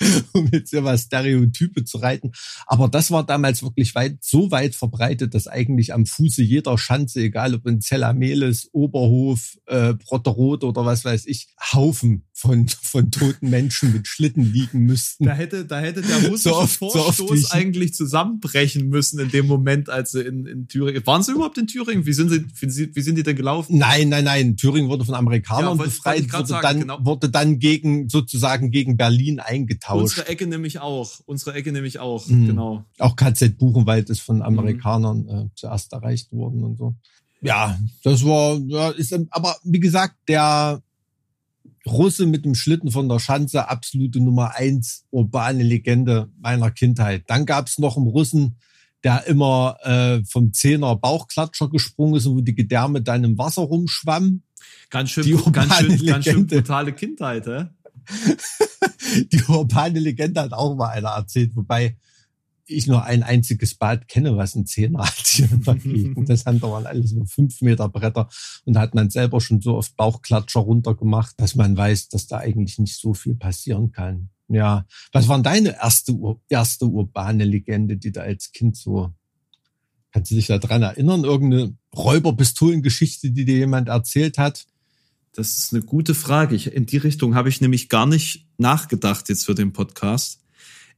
um 0.32 0.48
jetzt 0.52 0.72
immer 0.72 0.96
Stereotype 0.96 1.84
zu 1.84 1.98
reiten. 1.98 2.32
Aber 2.66 2.88
das 2.88 3.10
war 3.10 3.24
damals 3.24 3.62
wirklich 3.62 3.94
weit, 3.94 4.18
so 4.22 4.50
weit 4.50 4.74
verbreitet, 4.74 5.34
dass 5.34 5.46
eigentlich 5.46 5.92
am 5.92 6.06
Fuße 6.06 6.42
jeder 6.42 6.78
Schanze, 6.78 7.20
egal 7.20 7.54
ob 7.54 7.66
in 7.66 7.80
Zellameles, 7.80 8.70
Oberhof, 8.72 9.58
äh, 9.66 9.94
Brotterode 9.94 10.66
oder 10.66 10.84
was 10.84 11.04
weiß 11.04 11.26
ich, 11.26 11.48
Haufen 11.72 12.24
von, 12.40 12.66
von 12.68 13.10
toten 13.10 13.50
Menschen 13.50 13.92
mit 13.92 14.08
Schlitten 14.08 14.50
liegen 14.50 14.80
müssten. 14.86 15.26
Da 15.26 15.34
hätte, 15.34 15.66
da 15.66 15.78
hätte 15.78 16.00
der 16.00 16.16
russische 16.30 16.48
So 16.48 16.56
oft- 16.56 16.78
so 16.78 16.90
Vorstoß 16.90 17.38
ich- 17.38 17.52
eigentlich 17.52 17.92
zusammenbrechen 17.92 18.88
müssen 18.88 19.20
in 19.20 19.28
dem 19.28 19.46
Moment, 19.46 19.90
als 19.90 20.12
sie 20.12 20.22
in, 20.22 20.46
in 20.46 20.66
Thüringen. 20.66 21.06
Waren 21.06 21.22
sie 21.22 21.32
überhaupt 21.32 21.58
in 21.58 21.66
Thüringen? 21.66 22.06
Wie 22.06 22.14
sind 22.14 22.30
sie, 22.30 22.46
wie, 22.94 23.00
sind- 23.02 23.16
die 23.16 23.22
denn 23.22 23.36
gelaufen? 23.36 23.76
Nein, 23.76 24.08
nein, 24.08 24.24
nein. 24.24 24.56
Thüringen 24.56 24.88
wurde 24.88 25.04
von 25.04 25.14
Amerikanern 25.14 25.76
Ja, 25.76 25.84
befreit, 25.84 26.32
wurde, 26.32 26.46
sagen, 26.46 26.62
dann, 26.62 26.80
genau. 26.80 26.98
wurde 27.04 27.28
dann 27.28 27.58
gegen, 27.58 28.08
sozusagen 28.08 28.70
gegen 28.70 28.96
Berlin 28.96 29.38
eingetauscht. 29.38 30.00
Unsere 30.16 30.28
Ecke 30.28 30.46
nämlich 30.46 30.78
auch. 30.78 31.20
Unsere 31.26 31.52
Ecke 31.52 31.72
nämlich 31.72 31.98
auch, 31.98 32.26
Mhm. 32.26 32.46
genau. 32.46 32.84
Auch 32.98 33.16
KZ 33.16 33.58
Buchenwald 33.58 34.08
ist 34.08 34.20
Mhm. 34.20 34.24
von 34.24 34.42
Amerikanern 34.42 35.28
äh, 35.28 35.48
zuerst 35.56 35.92
erreicht 35.92 36.32
worden 36.32 36.64
und 36.64 36.78
so. 36.78 36.94
Ja, 37.42 37.78
das 38.02 38.24
war, 38.24 38.58
ja, 38.66 38.90
ist, 38.90 39.14
aber 39.30 39.56
wie 39.64 39.80
gesagt, 39.80 40.14
der 40.28 40.82
Russe 41.90 42.26
mit 42.26 42.44
dem 42.44 42.54
Schlitten 42.54 42.90
von 42.90 43.08
der 43.08 43.18
Schanze, 43.18 43.68
absolute 43.68 44.20
Nummer 44.20 44.54
eins 44.54 45.04
urbane 45.10 45.62
Legende 45.62 46.30
meiner 46.38 46.70
Kindheit. 46.70 47.24
Dann 47.26 47.46
gab's 47.46 47.78
noch 47.78 47.96
einen 47.96 48.06
Russen, 48.06 48.56
der 49.04 49.26
immer 49.26 49.76
äh, 49.82 50.22
vom 50.24 50.52
Zehner 50.52 50.96
Bauchklatscher 50.96 51.68
gesprungen 51.68 52.16
ist 52.16 52.26
und 52.26 52.36
wo 52.36 52.40
die 52.40 52.54
Gedärme 52.54 53.02
dann 53.02 53.24
im 53.24 53.38
Wasser 53.38 53.62
rumschwammen. 53.62 54.42
Ganz 54.90 55.10
schön, 55.10 55.24
Die 55.24 55.32
ganz 55.52 55.76
schön, 55.76 56.06
ganz 56.06 56.24
schön 56.24 56.46
brutale 56.46 56.92
Kindheit, 56.92 57.46
hä? 57.46 57.66
Die 59.32 59.42
urbane 59.44 59.98
Legende 59.98 60.42
hat 60.42 60.52
auch 60.52 60.74
mal 60.74 60.88
einer 60.88 61.10
erzählt, 61.10 61.56
wobei 61.56 61.96
ich 62.70 62.86
nur 62.86 63.04
ein 63.04 63.22
einziges 63.22 63.74
Bad 63.74 64.08
kenne, 64.08 64.36
was 64.36 64.54
ein 64.54 64.66
Zehner 64.66 65.04
hat 65.06 65.26
hier 65.26 65.50
in 65.50 65.62
der 65.64 65.74
Gegend. 65.74 66.28
Das 66.28 66.46
andere 66.46 66.72
waren 66.72 66.86
alles 66.86 67.12
nur 67.12 67.26
fünf 67.26 67.60
Meter 67.60 67.88
Bretter 67.88 68.28
und 68.64 68.74
da 68.74 68.80
hat 68.80 68.94
man 68.94 69.10
selber 69.10 69.40
schon 69.40 69.60
so 69.60 69.76
oft 69.76 69.96
Bauchklatscher 69.96 70.60
runtergemacht, 70.60 71.34
dass 71.38 71.54
man 71.54 71.76
weiß, 71.76 72.08
dass 72.08 72.26
da 72.26 72.38
eigentlich 72.38 72.78
nicht 72.78 72.98
so 72.98 73.14
viel 73.14 73.34
passieren 73.34 73.92
kann. 73.92 74.30
Ja, 74.48 74.84
was 75.12 75.28
war 75.28 75.36
denn 75.36 75.44
deine 75.44 75.76
erste, 75.76 76.16
erste 76.48 76.86
urbane 76.86 77.44
Legende, 77.44 77.96
die 77.96 78.10
du 78.10 78.20
als 78.20 78.50
Kind 78.50 78.76
so, 78.76 79.12
kannst 80.12 80.32
du 80.32 80.34
dich 80.34 80.48
da 80.48 80.58
dran 80.58 80.82
erinnern? 80.82 81.22
Irgendeine 81.22 81.76
Räuberpistolengeschichte, 81.96 83.30
die 83.30 83.44
dir 83.44 83.58
jemand 83.58 83.88
erzählt 83.88 84.38
hat? 84.38 84.66
Das 85.32 85.58
ist 85.58 85.72
eine 85.72 85.82
gute 85.82 86.14
Frage. 86.14 86.56
Ich, 86.56 86.72
in 86.72 86.86
die 86.86 86.96
Richtung 86.96 87.36
habe 87.36 87.48
ich 87.48 87.60
nämlich 87.60 87.88
gar 87.88 88.06
nicht 88.06 88.48
nachgedacht 88.58 89.28
jetzt 89.28 89.46
für 89.46 89.54
den 89.54 89.72
Podcast. 89.72 90.40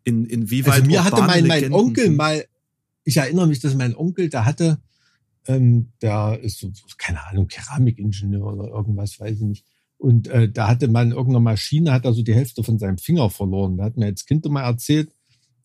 In, 0.05 0.25
inwieweit 0.25 0.75
Also 0.75 0.87
mir 0.87 1.05
hatte 1.05 1.23
mein, 1.23 1.47
mein 1.47 1.73
Onkel 1.73 2.11
mal, 2.11 2.45
ich 3.05 3.17
erinnere 3.17 3.47
mich, 3.47 3.61
dass 3.61 3.75
mein 3.75 3.97
Onkel, 3.97 4.29
der 4.29 4.45
hatte, 4.45 4.81
ähm, 5.47 5.93
der 6.01 6.41
ist 6.43 6.59
so, 6.59 6.71
keine 6.99 7.25
Ahnung, 7.27 7.49
Keramikingenieur 7.49 8.47
oder 8.47 8.69
irgendwas, 8.69 9.19
weiß 9.19 9.37
ich 9.37 9.43
nicht. 9.43 9.65
Und 9.99 10.27
äh, 10.29 10.51
da 10.51 10.69
hatte 10.69 10.89
man 10.89 11.09
in 11.09 11.13
irgendeiner 11.13 11.41
Maschine, 11.41 11.93
hat 11.93 12.05
er 12.05 12.13
so 12.13 12.23
die 12.23 12.35
Hälfte 12.35 12.65
von 12.65 12.79
seinem 12.79 12.99
Finger 12.99 13.31
verloren. 13.31 13.77
Da 13.77 13.85
hat 13.85 13.97
mir 13.97 14.07
als 14.07 14.27
Kind 14.27 14.45
immer 14.45 14.63
erzählt, 14.63 15.15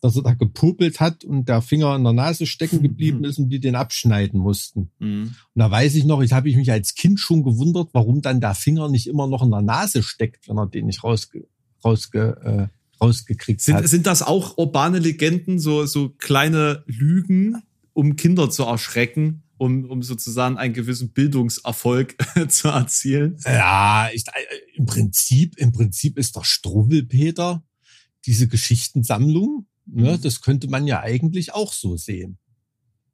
dass 0.02 0.16
er 0.16 0.22
da 0.22 0.34
gepopelt 0.34 1.00
hat 1.00 1.24
und 1.24 1.50
der 1.50 1.62
Finger 1.62 1.96
in 1.96 2.04
der 2.04 2.14
Nase 2.14 2.46
stecken 2.46 2.84
geblieben 2.84 3.24
ist 3.24 3.40
und 3.40 3.50
die 3.50 3.60
den 3.60 3.76
abschneiden 3.76 4.40
mussten. 4.40 4.92
Mhm. 5.00 5.36
Und 5.54 5.60
da 5.60 5.72
weiß 5.72 5.96
ich 5.96 6.06
noch, 6.06 6.22
ich 6.22 6.34
habe 6.34 6.50
ich 6.50 6.56
mich 6.56 6.72
als 6.72 6.94
Kind 6.94 7.20
schon 7.20 7.44
gewundert, 7.44 7.90
warum 7.94 8.22
dann 8.22 8.42
der 8.42 8.54
Finger 8.54 8.90
nicht 8.90 9.08
immer 9.08 9.28
noch 9.28 9.44
in 9.44 9.52
der 9.52 9.62
Nase 9.62 10.04
steckt, 10.04 10.48
wenn 10.48 10.58
er 10.58 10.68
den 10.68 10.86
nicht 10.86 11.04
rausge, 11.04 11.48
rausge, 11.84 12.70
rausgekriegt 13.02 13.60
hat. 13.62 13.66
Sind, 13.66 13.88
sind 13.88 14.08
das 14.08 14.22
auch 14.22 14.58
urbane 14.58 15.00
Legenden, 15.00 15.60
so, 15.60 15.86
so 15.86 16.10
kleine 16.10 16.84
Lügen, 16.88 17.62
um 17.94 18.16
Kinder 18.16 18.50
zu 18.50 18.64
erschrecken, 18.64 19.44
um, 19.58 19.86
um 19.86 20.04
sozusagen 20.04 20.58
einen 20.58 20.74
gewissen 20.74 21.12
Bildungserfolg 21.12 22.16
zu 22.50 22.68
erzielen? 22.70 23.38
Ja, 23.46 24.10
ich, 24.14 24.26
äh, 24.28 24.32
im 24.76 24.86
Prinzip, 24.86 25.58
im 25.58 25.72
Prinzip 25.72 26.18
ist 26.18 26.36
der 26.36 26.44
Struwwelpeter 26.44 27.64
diese 28.26 28.48
Geschichtensammlung. 28.48 29.66
Ne, 29.86 30.18
Mhm. 30.18 30.22
das 30.22 30.42
könnte 30.42 30.68
man 30.68 30.86
ja 30.86 31.00
eigentlich 31.00 31.54
auch 31.54 31.72
so 31.72 31.96
sehen. 31.96 32.38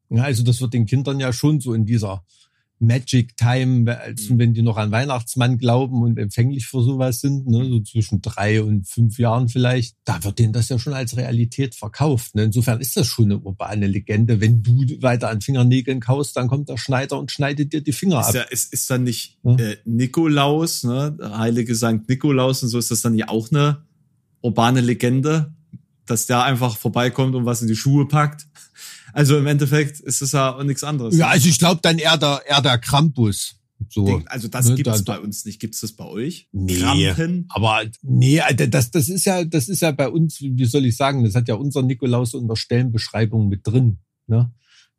Ja, 0.10 0.24
also 0.24 0.44
das 0.44 0.60
wird 0.60 0.74
den 0.74 0.86
Kindern 0.88 1.20
ja 1.20 1.32
schon 1.32 1.60
so 1.60 1.74
in 1.74 1.86
dieser 1.86 2.26
Magic 2.86 3.36
Time, 3.38 4.00
als 4.00 4.30
Mhm. 4.30 4.40
wenn 4.40 4.54
die 4.54 4.62
noch 4.62 4.78
an 4.78 4.92
Weihnachtsmann 4.92 5.58
glauben 5.58 6.02
und 6.04 6.20
empfänglich 6.20 6.68
für 6.68 6.84
sowas 6.84 7.22
sind, 7.22 7.48
ne, 7.48 7.66
so 7.66 7.80
zwischen 7.82 8.22
drei 8.22 8.62
und 8.62 8.88
fünf 8.88 9.18
Jahren 9.18 9.50
vielleicht, 9.50 9.96
da 10.06 10.24
wird 10.24 10.40
denen 10.40 10.54
das 10.54 10.70
ja 10.70 10.78
schon 10.78 10.94
als 10.94 11.18
Realität 11.18 11.76
verkauft. 11.76 12.36
Ne? 12.36 12.44
Insofern 12.44 12.80
ist 12.82 12.96
das 12.98 13.08
schon 13.08 13.26
eine 13.26 13.40
urbane 13.40 13.88
Legende. 13.88 14.42
Wenn 14.42 14.62
du 14.62 15.02
weiter 15.02 15.30
an 15.30 15.42
Fingernägeln 15.42 16.00
kaust, 16.00 16.36
dann 16.38 16.48
kommt 16.48 16.70
der 16.70 16.78
Schneider 16.78 17.18
und 17.20 17.32
schneidet 17.32 17.74
dir 17.74 17.82
die 17.82 17.94
Finger 17.94 18.20
Ist, 18.22 18.28
ab. 18.28 18.36
ja, 18.36 18.42
ist, 18.44 18.74
ist 18.74 18.90
dann 18.90 19.04
nicht 19.04 19.38
Ja. 19.44 19.56
äh, 19.56 19.78
Nikolaus, 19.86 20.84
ne? 20.84 21.16
der 21.20 21.38
heilige 21.38 21.76
Sankt 21.76 22.10
Nikolaus 22.10 22.62
und 22.64 22.70
so, 22.70 22.78
ist 22.78 22.92
das 22.92 23.02
dann 23.02 23.16
ja 23.16 23.30
auch 23.30 23.50
eine 23.52 23.84
urbane 24.42 24.82
Legende, 24.82 25.54
dass 26.06 26.26
der 26.26 26.44
einfach 26.44 26.76
vorbeikommt 26.78 27.34
und 27.36 27.46
was 27.46 27.62
in 27.62 27.68
die 27.70 27.76
Schuhe 27.76 28.08
packt? 28.08 28.46
Also 29.14 29.38
im 29.38 29.48
Endeffekt 29.48 30.00
ist 30.02 30.22
es 30.22 30.32
ja 30.34 30.56
auch 30.56 30.64
nichts 30.64 30.84
anderes. 30.84 31.16
Ja, 31.18 31.28
also 31.30 31.48
ich 31.48 31.58
glaube 31.60 31.80
dann 31.82 31.98
eher 32.00 32.18
der, 32.18 32.42
eher 32.48 32.62
der 32.62 32.78
Krampus. 32.80 33.56
So. 33.90 34.22
Also 34.28 34.48
das 34.48 34.68
Ne, 34.70 34.76
gibt 34.76 34.88
da- 34.88 34.98
bei 35.06 35.20
uns 35.20 35.44
nicht. 35.46 35.60
Gibt 35.60 35.76
es 35.76 35.82
das 35.82 35.92
bei 35.94 36.06
euch? 36.06 36.48
Nee. 36.52 36.80
Krampen? 36.80 37.46
Aber 37.50 37.84
nee, 38.02 38.40
Alter, 38.40 38.68
das, 38.68 38.92
das 38.92 39.10
ist 39.10 39.26
ja, 39.26 39.44
das 39.44 39.68
ist 39.70 39.82
ja 39.82 39.92
bei 39.92 40.08
uns, 40.10 40.40
wie 40.42 40.66
soll 40.66 40.86
ich 40.86 40.96
sagen, 40.96 41.24
das 41.24 41.36
hat 41.36 41.48
ja 41.48 41.56
unser 41.56 41.82
Nikolaus 41.84 42.34
in 42.34 42.48
der 42.48 42.56
Stellenbeschreibung 42.56 43.48
mit 43.50 43.68
drin, 43.68 44.00
ne? 44.28 44.52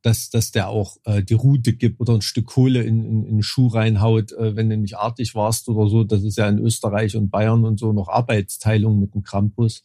Dass, 0.02 0.28
dass 0.28 0.50
der 0.50 0.68
auch 0.68 0.98
äh, 1.04 1.22
die 1.22 1.32
Route 1.32 1.72
gibt 1.72 1.98
oder 1.98 2.12
ein 2.12 2.20
Stück 2.20 2.44
Kohle 2.44 2.82
in, 2.82 3.04
in, 3.06 3.24
in 3.24 3.36
den 3.38 3.42
Schuh 3.42 3.68
reinhaut, 3.68 4.32
äh, 4.32 4.54
wenn 4.54 4.68
du 4.68 4.76
nicht 4.76 4.98
artig 4.98 5.34
warst 5.34 5.66
oder 5.70 5.88
so. 5.88 6.04
Das 6.04 6.22
ist 6.22 6.36
ja 6.36 6.46
in 6.46 6.58
Österreich 6.58 7.16
und 7.16 7.30
Bayern 7.30 7.64
und 7.64 7.80
so 7.80 7.94
noch 7.94 8.08
Arbeitsteilung 8.08 9.00
mit 9.00 9.14
dem 9.14 9.22
Krampus. 9.22 9.82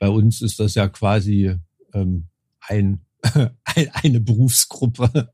Bei 0.00 0.08
uns 0.08 0.42
ist 0.42 0.58
das 0.58 0.74
ja 0.74 0.88
quasi 0.88 1.54
ähm, 1.94 2.26
ein 2.60 3.02
eine 3.94 4.20
Berufsgruppe. 4.20 5.30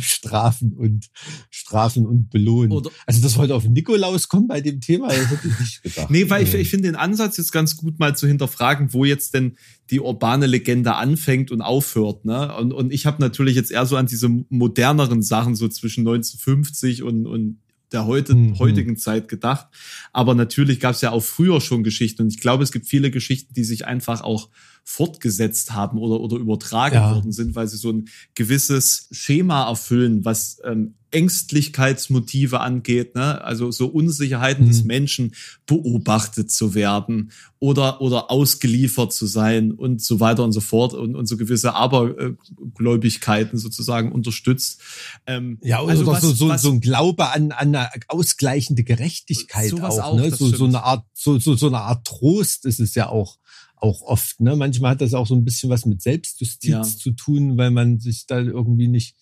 Strafen 0.00 0.72
und 0.74 1.08
Strafen 1.50 2.06
und 2.06 2.30
Belohnen. 2.30 2.72
Oder- 2.72 2.90
also 3.06 3.20
das 3.22 3.36
heute 3.36 3.54
auf 3.54 3.64
Nikolaus 3.64 4.28
kommt 4.28 4.48
bei 4.48 4.60
dem 4.60 4.80
Thema, 4.80 5.08
das 5.08 5.30
hätte 5.30 5.48
ich 5.48 5.58
nicht 5.60 5.82
gedacht. 5.82 6.10
Nee, 6.10 6.28
weil 6.28 6.42
ich, 6.42 6.52
ich 6.54 6.68
finde 6.70 6.88
den 6.88 6.96
Ansatz 6.96 7.36
jetzt 7.38 7.52
ganz 7.52 7.76
gut 7.76 7.98
mal 7.98 8.16
zu 8.16 8.26
hinterfragen, 8.26 8.92
wo 8.92 9.04
jetzt 9.04 9.34
denn 9.34 9.56
die 9.90 10.00
urbane 10.00 10.46
Legende 10.46 10.94
anfängt 10.94 11.50
und 11.50 11.62
aufhört. 11.62 12.24
Ne? 12.24 12.54
Und, 12.56 12.72
und 12.72 12.92
ich 12.92 13.06
habe 13.06 13.20
natürlich 13.20 13.56
jetzt 13.56 13.70
eher 13.70 13.86
so 13.86 13.96
an 13.96 14.06
diese 14.06 14.28
moderneren 14.48 15.22
Sachen 15.22 15.54
so 15.56 15.68
zwischen 15.68 16.00
1950 16.00 17.02
und, 17.02 17.26
und 17.26 17.58
der 17.92 18.06
heute, 18.06 18.34
Mhm. 18.34 18.58
heutigen 18.58 18.96
Zeit 18.96 19.28
gedacht. 19.28 19.66
Aber 20.12 20.34
natürlich 20.34 20.80
gab 20.80 20.94
es 20.94 21.00
ja 21.02 21.10
auch 21.10 21.22
früher 21.22 21.60
schon 21.60 21.84
Geschichten 21.84 22.22
und 22.22 22.28
ich 22.28 22.40
glaube, 22.40 22.62
es 22.64 22.72
gibt 22.72 22.86
viele 22.86 23.10
Geschichten, 23.10 23.52
die 23.54 23.64
sich 23.64 23.86
einfach 23.86 24.22
auch 24.22 24.48
fortgesetzt 24.84 25.72
haben 25.72 25.98
oder, 25.98 26.20
oder 26.20 26.36
übertragen 26.36 26.94
Ja. 26.96 27.14
worden 27.14 27.32
sind, 27.32 27.54
weil 27.54 27.68
sie 27.68 27.76
so 27.76 27.90
ein 27.92 28.08
gewisses 28.34 29.08
Schema 29.10 29.68
erfüllen, 29.68 30.24
was 30.24 30.58
ähm, 30.64 30.94
Ängstlichkeitsmotive 31.10 32.60
angeht, 32.60 33.14
ne? 33.14 33.44
also 33.44 33.70
so 33.70 33.86
Unsicherheiten 33.86 34.66
des 34.66 34.80
Mhm. 34.82 34.86
Menschen 34.86 35.34
beobachtet 35.66 36.50
zu 36.50 36.74
werden 36.74 37.32
oder, 37.58 38.00
oder 38.00 38.30
ausgeliefert 38.30 39.12
zu 39.12 39.26
sein 39.26 39.72
und 39.72 40.00
so 40.02 40.20
weiter 40.20 40.42
und 40.42 40.52
so 40.52 40.60
fort 40.60 40.94
und, 40.94 41.14
und 41.14 41.26
so 41.26 41.36
gewisse 41.36 41.74
Abergläubigkeiten 41.74 43.58
sozusagen 43.58 44.12
unterstützt. 44.12 44.80
Ähm, 45.26 45.58
Ja, 45.62 45.80
oder 45.80 45.90
also 45.92 46.06
was- 46.06 46.22
so, 46.22 46.32
so, 46.32 46.48
was- 46.48 46.62
so 46.62 46.70
ein 46.70 46.80
Glaube 46.80 47.28
an, 47.30 47.52
an 47.52 47.74
eine 47.74 47.88
ausgleichende 48.08 48.82
Gerechtigkeit 48.84 49.72
auch, 49.80 49.98
auch, 49.98 50.16
ne? 50.16 50.30
So, 50.34 50.48
so 50.48 50.64
eine 50.64 50.82
Art, 50.82 51.04
so, 51.14 51.38
so, 51.38 51.54
so 51.56 51.66
eine 51.68 51.80
Art 51.80 52.06
Trost 52.06 52.64
ist 52.66 52.80
es 52.80 52.94
ja 52.94 53.08
auch, 53.08 53.38
auch 53.82 54.02
oft, 54.02 54.40
ne? 54.40 54.54
Manchmal 54.56 54.92
hat 54.92 55.00
das 55.00 55.12
auch 55.14 55.26
so 55.26 55.34
ein 55.34 55.44
bisschen 55.44 55.68
was 55.70 55.84
mit 55.86 56.00
Selbstjustiz 56.02 56.70
Ja. 56.70 56.82
zu 56.82 57.10
tun, 57.12 57.58
weil 57.58 57.70
man 57.70 57.98
sich 57.98 58.26
da 58.26 58.38
irgendwie 58.40 58.88
nicht, 58.88 59.16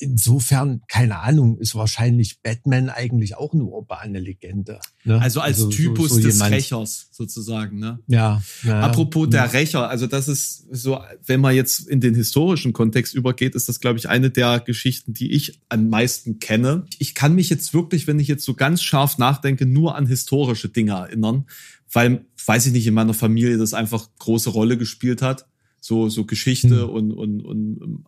insofern, 0.00 0.82
keine 0.88 1.20
Ahnung, 1.20 1.58
ist 1.58 1.74
wahrscheinlich 1.74 2.40
Batman 2.42 2.88
eigentlich 2.88 3.36
auch 3.36 3.52
eine 3.54 3.64
urbane 3.64 4.18
Legende. 4.18 4.80
Ne? 5.04 5.20
also 5.20 5.40
als 5.40 5.58
so- 5.58 5.68
Typus 5.70 6.10
so 6.10 6.20
des 6.20 6.34
jemand. 6.34 6.52
Rächers 6.52 7.08
sozusagen, 7.12 7.78
ne? 7.78 7.98
Ja, 8.08 8.42
ja. 8.64 8.80
Apropos 8.80 9.28
der 9.30 9.44
Mhm. 9.44 9.50
Rächer, 9.50 9.88
also 9.88 10.06
das 10.06 10.28
ist 10.28 10.66
so, 10.70 11.00
wenn 11.24 11.40
man 11.40 11.54
jetzt 11.54 11.86
in 11.88 12.00
den 12.00 12.14
historischen 12.14 12.72
Kontext 12.72 13.14
übergeht, 13.14 13.54
ist 13.54 13.68
das, 13.68 13.80
glaube 13.80 13.98
ich, 13.98 14.08
eine 14.08 14.30
der 14.30 14.60
Geschichten, 14.60 15.14
die 15.14 15.32
ich 15.32 15.60
am 15.68 15.88
meisten 15.88 16.40
kenne. 16.40 16.84
Ich 16.98 17.14
kann 17.14 17.34
mich 17.34 17.48
jetzt 17.48 17.72
wirklich, 17.72 18.06
wenn 18.06 18.18
ich 18.18 18.28
jetzt 18.28 18.44
so 18.44 18.54
ganz 18.54 18.82
scharf 18.82 19.16
nachdenke, 19.16 19.64
nur 19.64 19.94
an 19.96 20.06
historische 20.06 20.68
Dinge 20.68 20.92
erinnern, 20.92 21.46
weil, 21.92 22.26
weiß 22.46 22.66
ich 22.66 22.72
nicht, 22.72 22.86
in 22.86 22.94
meiner 22.94 23.14
Familie 23.14 23.58
das 23.58 23.74
einfach 23.74 24.08
große 24.18 24.50
Rolle 24.50 24.76
gespielt 24.76 25.22
hat. 25.22 25.46
So, 25.80 26.08
so 26.08 26.24
Geschichte 26.24 26.86
Mhm. 26.86 26.90
und, 26.90 27.12
und, 27.12 27.40
und, 27.42 27.80
ähm, 27.82 28.04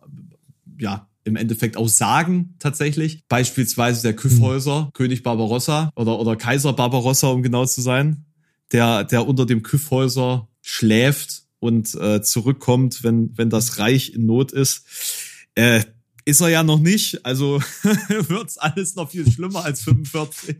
ja, 0.79 1.07
im 1.23 1.35
Endeffekt 1.35 1.77
auch 1.77 1.87
Sagen 1.87 2.55
tatsächlich. 2.59 3.23
Beispielsweise 3.27 4.01
der 4.01 4.15
Kyffhäuser, 4.15 4.89
König 4.93 5.23
Barbarossa 5.23 5.91
oder, 5.95 6.19
oder 6.19 6.35
Kaiser 6.35 6.73
Barbarossa, 6.73 7.27
um 7.27 7.43
genau 7.43 7.65
zu 7.65 7.81
sein, 7.81 8.25
der, 8.71 9.03
der 9.03 9.27
unter 9.27 9.45
dem 9.45 9.61
Kyffhäuser 9.63 10.47
schläft 10.61 11.43
und 11.59 11.93
äh, 11.95 12.21
zurückkommt, 12.21 13.03
wenn, 13.03 13.37
wenn 13.37 13.49
das 13.49 13.77
Reich 13.77 14.13
in 14.13 14.25
Not 14.25 14.51
ist. 14.51 14.85
Äh, 15.55 15.83
ist 16.25 16.41
er 16.41 16.49
ja 16.49 16.63
noch 16.63 16.79
nicht, 16.79 17.25
also 17.25 17.61
wird's 18.09 18.57
alles 18.57 18.95
noch 18.95 19.09
viel 19.11 19.29
schlimmer 19.29 19.63
als 19.65 19.81
45. 19.81 20.55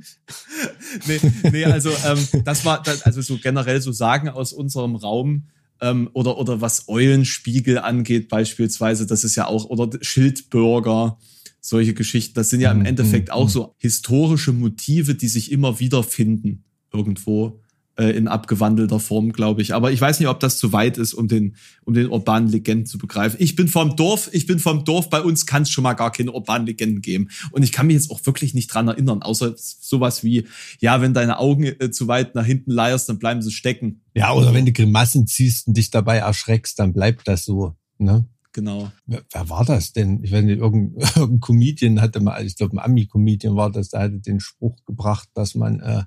nee, 1.08 1.20
nee, 1.52 1.66
also 1.66 1.92
ähm, 2.06 2.44
das 2.44 2.66
war 2.66 2.82
das, 2.82 3.04
also 3.04 3.22
so 3.22 3.38
generell 3.38 3.82
so 3.82 3.92
Sagen 3.92 4.30
aus 4.30 4.54
unserem 4.54 4.96
Raum 4.96 5.48
ähm, 5.82 6.10
oder 6.14 6.38
oder 6.38 6.62
was 6.62 6.88
Eulenspiegel 6.88 7.78
angeht 7.80 8.30
beispielsweise, 8.30 9.06
das 9.06 9.24
ist 9.24 9.36
ja 9.36 9.48
auch 9.48 9.66
oder 9.66 9.98
Schildbürger, 10.02 11.18
solche 11.60 11.94
Geschichten, 11.94 12.34
das 12.34 12.50
sind 12.50 12.62
ja 12.62 12.72
im 12.72 12.80
Mhm, 12.80 12.86
Endeffekt 12.86 13.28
mhm, 13.30 13.34
auch 13.34 13.46
mhm. 13.46 13.50
so 13.52 13.76
historische 13.78 14.52
Motive, 14.54 15.16
die 15.16 15.28
sich 15.28 15.52
immer 15.52 15.80
wieder 15.80 16.04
finden 16.04 16.64
irgendwo 16.92 17.61
äh, 17.98 18.12
in 18.12 18.28
abgewandelter 18.28 19.00
Form, 19.00 19.32
glaube 19.32 19.62
ich. 19.62 19.74
Aber 19.74 19.92
ich 19.92 20.00
weiß 20.00 20.20
nicht, 20.20 20.30
ob 20.30 20.40
das 20.40 20.58
zu 20.58 20.74
weit 20.74 20.98
ist, 20.98 21.14
um 21.14 21.28
den, 21.28 21.56
um 21.84 21.94
den 21.94 22.10
urbanen 22.10 22.50
Legenden 22.50 22.86
zu 22.86 22.98
begreifen. 22.98 23.38
Ich 23.40 23.56
bin 23.56 23.68
vom 23.68 23.96
Dorf, 23.96 24.30
ich 24.32 24.48
bin 24.48 24.60
vom 24.60 24.86
Dorf, 24.86 25.10
bei 25.10 25.22
uns 25.22 25.46
kann 25.46 25.64
es 25.64 25.70
schon 25.70 25.84
mal 25.84 25.94
gar 25.94 26.12
keine 26.12 26.32
urbanen 26.32 26.66
Legenden 26.68 27.02
geben. 27.02 27.30
Und 27.52 27.64
ich 27.64 27.72
kann 27.72 27.88
mich 27.88 27.96
jetzt 27.96 28.12
auch 28.12 28.26
wirklich 28.26 28.54
nicht 28.54 28.68
dran 28.68 28.88
erinnern, 28.88 29.22
außer 29.22 29.54
sowas 29.58 30.24
wie, 30.24 30.46
ja, 30.80 31.02
wenn 31.02 31.14
deine 31.14 31.38
Augen 31.38 31.64
äh, 31.64 31.92
zu 31.92 32.08
weit 32.08 32.36
nach 32.36 32.46
hinten 32.46 32.72
leierst, 32.72 33.10
dann 33.10 33.20
bleiben 33.20 33.42
sie 33.42 33.52
stecken. 33.52 34.02
Ja, 34.14 34.34
oder 34.34 34.54
wenn 34.54 34.66
du 34.66 34.72
Grimassen 34.72 35.28
ziehst 35.28 35.68
und 35.68 35.78
dich 35.78 35.90
dabei 35.90 36.18
erschreckst, 36.18 36.80
dann 36.80 36.94
bleibt 36.94 37.28
das 37.28 37.46
so. 37.46 37.76
Ne? 37.98 38.26
Genau. 38.54 38.92
Wer, 39.06 39.24
wer 39.32 39.50
war 39.50 39.66
das 39.66 39.94
denn? 39.94 40.24
Ich 40.24 40.32
weiß 40.32 40.44
nicht, 40.44 40.60
irgendein, 40.60 41.08
irgendein 41.16 41.40
Comedian 41.40 42.02
hatte 42.02 42.20
mal, 42.20 42.46
ich 42.46 42.56
glaube, 42.56 42.76
ein 42.76 42.80
Ami-Comedian 42.80 43.56
war 43.56 43.72
das, 43.72 43.90
der 43.90 44.02
hatte 44.02 44.20
den 44.20 44.40
Spruch 44.40 44.78
gebracht, 44.86 45.30
dass 45.34 45.56
man, 45.56 45.80
äh, 45.80 46.04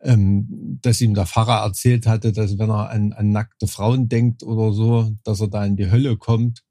ähm, 0.00 0.78
dass 0.82 1.00
ihm 1.00 1.14
der 1.14 1.26
Pfarrer 1.26 1.64
erzählt 1.64 2.06
hatte, 2.06 2.32
dass 2.32 2.58
wenn 2.58 2.70
er 2.70 2.90
an, 2.90 3.12
an 3.12 3.30
nackte 3.30 3.66
Frauen 3.66 4.08
denkt 4.08 4.42
oder 4.42 4.72
so, 4.72 5.12
dass 5.24 5.40
er 5.40 5.48
da 5.48 5.64
in 5.64 5.76
die 5.76 5.90
Hölle 5.90 6.16
kommt. 6.16 6.62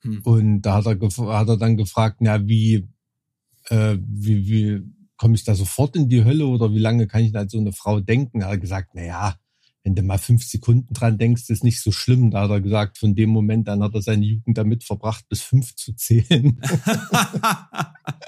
Hm. 0.00 0.22
Und 0.22 0.62
da 0.62 0.74
hat 0.74 0.86
er, 0.86 0.98
hat 1.00 1.48
er 1.48 1.56
dann 1.56 1.76
gefragt, 1.76 2.18
na, 2.20 2.46
wie, 2.46 2.88
äh, 3.68 3.98
wie, 4.00 4.46
wie 4.48 4.82
komme 5.16 5.34
ich 5.34 5.44
da 5.44 5.54
sofort 5.54 5.96
in 5.96 6.08
die 6.08 6.24
Hölle 6.24 6.46
oder 6.46 6.72
wie 6.72 6.78
lange 6.78 7.06
kann 7.06 7.24
ich 7.24 7.36
an 7.36 7.48
so 7.48 7.58
eine 7.58 7.72
Frau 7.72 8.00
denken? 8.00 8.40
Er 8.40 8.50
hat 8.50 8.60
gesagt, 8.60 8.90
na 8.94 9.02
ja, 9.02 9.34
wenn 9.82 9.94
du 9.94 10.02
mal 10.02 10.18
fünf 10.18 10.44
Sekunden 10.44 10.94
dran 10.94 11.18
denkst, 11.18 11.50
ist 11.50 11.64
nicht 11.64 11.80
so 11.82 11.92
schlimm. 11.92 12.30
Da 12.30 12.42
hat 12.42 12.50
er 12.50 12.60
gesagt, 12.60 12.98
von 12.98 13.14
dem 13.14 13.30
Moment 13.30 13.68
an 13.68 13.82
hat 13.82 13.94
er 13.94 14.02
seine 14.02 14.24
Jugend 14.24 14.56
damit 14.56 14.84
verbracht, 14.84 15.28
bis 15.28 15.40
fünf 15.40 15.74
zu 15.74 15.94
zählen. 15.94 16.60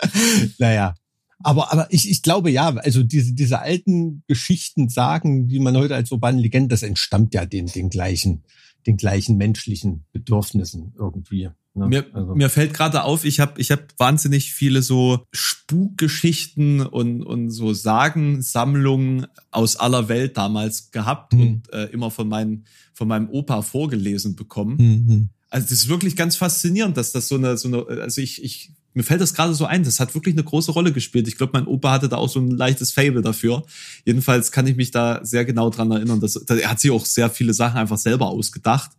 naja. 0.59 0.94
Aber, 1.42 1.72
aber 1.72 1.87
ich, 1.90 2.11
ich 2.11 2.22
glaube 2.22 2.50
ja, 2.50 2.68
also 2.68 3.03
diese, 3.03 3.33
diese 3.35 3.61
alten 3.61 4.22
Geschichten, 4.26 4.88
Sagen, 4.88 5.48
die 5.48 5.59
man 5.59 5.76
heute 5.76 5.94
als 5.94 6.12
urbane 6.12 6.40
Legende, 6.40 6.68
das 6.68 6.83
entstammt 6.83 7.35
ja 7.35 7.46
den, 7.46 7.66
den 7.66 7.88
gleichen, 7.88 8.44
den 8.87 8.96
gleichen 8.96 9.37
menschlichen 9.37 10.05
Bedürfnissen 10.12 10.92
irgendwie. 10.98 11.48
Ne? 11.74 11.87
Mir, 11.87 12.07
also, 12.12 12.35
mir 12.35 12.50
fällt 12.50 12.74
gerade 12.74 13.05
auf, 13.05 13.24
ich 13.24 13.40
habe 13.40 13.61
ich 13.61 13.70
hab 13.70 13.98
wahnsinnig 13.98 14.53
viele 14.53 14.83
so 14.83 15.24
Spukgeschichten 15.33 16.81
und, 16.85 17.22
und 17.22 17.50
so 17.50 17.72
Sagensammlungen 17.72 19.26
aus 19.50 19.76
aller 19.76 20.09
Welt 20.09 20.37
damals 20.37 20.90
gehabt 20.90 21.33
Hm. 21.33 21.40
und 21.40 21.72
äh, 21.72 21.85
immer 21.87 22.11
von, 22.11 22.29
meinen, 22.29 22.64
von 22.92 23.09
meinem 23.09 23.29
Opa 23.31 23.62
vorgelesen 23.62 24.35
bekommen. 24.37 24.76
Mhm. 24.76 25.29
Also 25.48 25.64
das 25.64 25.79
ist 25.79 25.88
wirklich 25.88 26.16
ganz 26.16 26.37
faszinierend, 26.37 26.96
dass 26.96 27.12
das 27.12 27.29
so 27.29 27.37
eine, 27.37 27.57
so 27.57 27.68
eine, 27.68 28.03
also 28.03 28.20
ich, 28.20 28.42
ich, 28.42 28.72
mir 28.94 29.03
fällt 29.05 29.20
das 29.20 29.35
gerade 29.35 29.55
so 29.55 29.64
ein, 29.66 29.85
das 29.85 30.00
hat 30.00 30.14
wirklich 30.14 30.35
eine 30.35 30.44
große 30.44 30.72
Rolle 30.72 30.92
gespielt. 30.92 31.29
Ich 31.29 31.37
glaube, 31.37 31.53
mein 31.55 31.66
Opa 31.66 31.92
hatte 31.92 32.09
da 32.09 32.16
auch 32.16 32.29
so 32.29 32.40
ein 32.40 32.50
leichtes 32.50 32.92
Fable 32.92 33.22
dafür. 33.22 33.64
Jedenfalls 34.05 34.50
kann 34.53 34.66
ich 34.66 34.76
mich 34.76 34.90
da 34.90 35.20
sehr 35.24 35.44
genau 35.44 35.70
dran 35.70 35.90
erinnern. 35.90 36.20
Dass, 36.20 36.37
er 36.37 36.70
hat 36.70 36.81
sich 36.81 36.90
auch 36.90 37.05
sehr 37.07 37.31
viele 37.31 37.55
Sachen 37.55 37.79
einfach 37.79 37.98
selber 37.98 38.26
ausgedacht. 38.26 38.90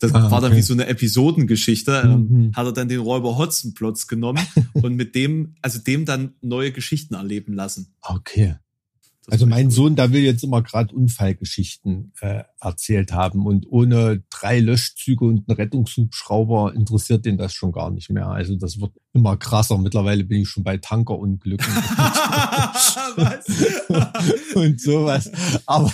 Das 0.00 0.12
Ah, 0.14 0.30
war 0.30 0.40
dann 0.40 0.50
okay. 0.50 0.58
wie 0.58 0.62
so 0.62 0.72
eine 0.72 0.86
Episodengeschichte. 0.86 2.02
Ähm, 2.04 2.26
Mhm. 2.28 2.52
hat 2.56 2.66
er 2.66 2.72
dann 2.72 2.88
den 2.88 3.00
Räuber 3.00 3.36
Hotzenplotz 3.38 4.06
genommen 4.06 4.44
und 4.72 4.94
mit 4.96 5.14
dem, 5.14 5.54
also 5.62 5.78
dem 5.78 6.04
dann 6.04 6.34
neue 6.40 6.72
Geschichten 6.72 7.14
erleben 7.14 7.52
lassen. 7.54 7.94
Okay. 8.02 8.56
Also 9.30 9.46
mein. 9.46 9.70
Sohn, 9.70 9.96
da 9.96 10.12
will 10.12 10.22
jetzt 10.22 10.44
immer 10.44 10.62
gerade 10.62 10.94
Unfallgeschichten 10.94 12.12
äh, 12.20 12.44
erzählt 12.60 13.12
haben 13.12 13.46
und 13.46 13.66
ohne 13.68 14.22
drei 14.30 14.60
Löschzüge 14.60 15.24
und 15.24 15.48
einen 15.48 15.56
Rettungshubschrauber 15.56 16.74
interessiert 16.74 17.24
den 17.24 17.38
das 17.38 17.54
schon 17.54 17.72
gar 17.72 17.90
nicht 17.90 18.10
mehr. 18.10 18.28
Also 18.28 18.56
das 18.56 18.80
wird 18.80 18.92
immer 19.12 19.36
krasser. 19.36 19.78
Mittlerweile 19.78 20.24
bin 20.24 20.42
ich 20.42 20.48
schon 20.48 20.62
bei 20.62 20.76
Tankerunglücken 20.76 21.66
und 24.54 24.80
sowas. 24.80 25.30
Aber 25.66 25.92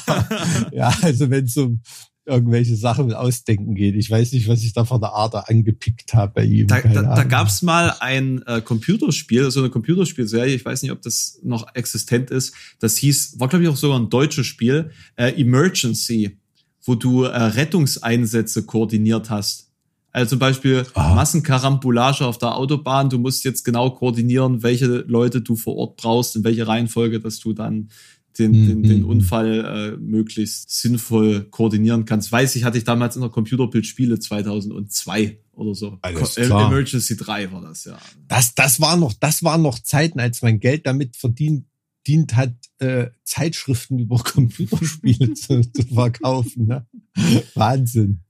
ja, 0.73 0.93
also 1.03 1.31
wenn 1.31 1.45
es 1.45 1.57
um 1.57 1.81
irgendwelche 2.27 2.77
Sachen 2.77 3.07
mit 3.07 3.17
Ausdenken 3.17 3.75
geht, 3.75 3.95
ich 3.95 4.11
weiß 4.11 4.33
nicht, 4.33 4.49
was 4.49 4.63
ich 4.63 4.73
da 4.73 4.85
von 4.85 5.01
der 5.01 5.15
Ader 5.15 5.49
angepickt 5.49 6.15
habe 6.15 6.33
bei 6.35 6.45
ihm. 6.45 6.67
Da, 6.67 6.81
da, 6.81 7.03
da 7.03 7.25
gab 7.25 7.49
mal 7.63 7.95
ein 8.01 8.43
äh, 8.47 8.61
Computerspiel, 8.61 9.51
so 9.51 9.61
eine 9.61 9.71
Computerspielserie, 9.71 10.55
ich 10.55 10.65
weiß 10.65 10.83
nicht, 10.83 10.93
ob 10.93 11.03
das 11.03 11.41
noch 11.43 11.75
existent 11.75 12.31
ist. 12.31 12.55
Das 12.79 12.97
hieß, 12.99 13.41
war 13.41 13.49
glaube 13.49 13.65
ich 13.65 13.71
auch 13.71 13.77
sogar 13.77 13.99
ein 13.99 14.11
deutsches 14.11 14.47
Spiel, 14.47 14.91
äh, 15.17 15.41
Emergency, 15.41 16.39
wo 16.85 16.95
du 16.95 17.25
äh, 17.25 17.37
Rettungseinsätze 17.37 18.65
koordiniert 18.65 19.31
hast. 19.31 19.71
Also 20.13 20.31
zum 20.31 20.39
Beispiel 20.41 20.85
Ah. 20.95 21.15
Massenkarambolage 21.15 22.27
auf 22.27 22.39
der 22.39 22.57
Autobahn. 22.57 23.11
Du 23.11 23.19
musst 23.19 23.45
jetzt 23.45 23.65
genau 23.65 23.91
koordinieren, 23.91 24.63
welche 24.63 24.87
Leute 24.87 25.41
du 25.41 25.55
vor 25.57 25.77
Ort 25.77 25.97
brauchst, 25.97 26.37
in 26.37 26.45
welche 26.45 26.67
Reihenfolge, 26.67 27.21
dass 27.21 27.39
du 27.39 27.53
dann 27.53 27.91
den, 28.41 28.51
Mhm. 28.53 28.67
den, 28.67 28.83
den 28.83 29.05
Unfall 29.05 29.95
äh, 29.95 29.97
möglichst 30.01 30.71
sinnvoll 30.71 31.45
koordinieren 31.51 32.05
kannst. 32.05 32.33
Weiß 32.33 32.57
ich, 32.57 32.65
hatte 32.65 32.79
ich 32.79 32.85
damals 32.85 33.15
in 33.15 33.23
der 33.23 33.31
Computerbildspiele 33.31 34.19
2002 34.19 35.39
oder 35.53 35.75
so. 35.75 35.99
Alles 36.03 36.37
äh, 36.37 36.47
klar. 36.47 36.67
Emergency 36.73 37.17
3 37.17 37.53
war 37.53 37.61
das, 37.63 37.85
ja. 37.85 37.99
Das, 38.27 38.55
das 38.55 38.81
war 38.81 38.97
noch, 38.97 39.13
das 39.13 39.45
waren 39.45 39.63
noch 39.63 39.79
Zeiten, 39.79 40.19
als 40.19 40.43
mein 40.43 40.59
Geld 40.59 40.87
damit 40.87 41.17
verdient 41.17 41.67
dient 42.07 42.35
hat, 42.35 42.55
äh, 42.79 43.11
Zeitschriften 43.25 43.99
über 43.99 44.17
Computerspiele 44.25 45.35
zu, 45.35 45.61
zu 45.61 45.83
verkaufen. 45.95 46.67
Ne? 46.67 46.87
Wahnsinn. 47.55 48.23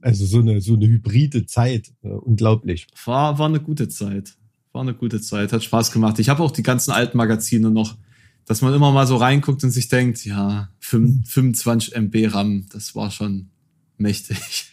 Also 0.00 0.26
so 0.26 0.40
eine, 0.40 0.60
so 0.60 0.74
eine 0.74 0.88
hybride 0.88 1.46
Zeit. 1.46 1.92
Äh, 2.02 2.08
unglaublich. 2.08 2.88
War, 3.04 3.38
war 3.38 3.46
eine 3.46 3.60
gute 3.60 3.88
Zeit. 3.88 4.34
War 4.72 4.82
eine 4.82 4.94
gute 4.94 5.20
Zeit. 5.20 5.52
Hat 5.52 5.62
Spaß 5.62 5.92
gemacht. 5.92 6.18
Ich 6.18 6.28
habe 6.28 6.42
auch 6.42 6.50
die 6.50 6.64
ganzen 6.64 6.90
alten 6.90 7.16
Magazine 7.16 7.70
noch, 7.70 7.96
dass 8.46 8.60
man 8.62 8.74
immer 8.74 8.92
mal 8.92 9.06
so 9.06 9.16
reinguckt 9.16 9.62
und 9.64 9.70
sich 9.70 9.88
denkt, 9.88 10.24
ja, 10.24 10.68
fünf- 10.80 11.30
25 11.30 11.94
MB 11.94 12.26
RAM, 12.34 12.66
das 12.70 12.94
war 12.94 13.10
schon 13.10 13.50
mächtig. 13.98 14.66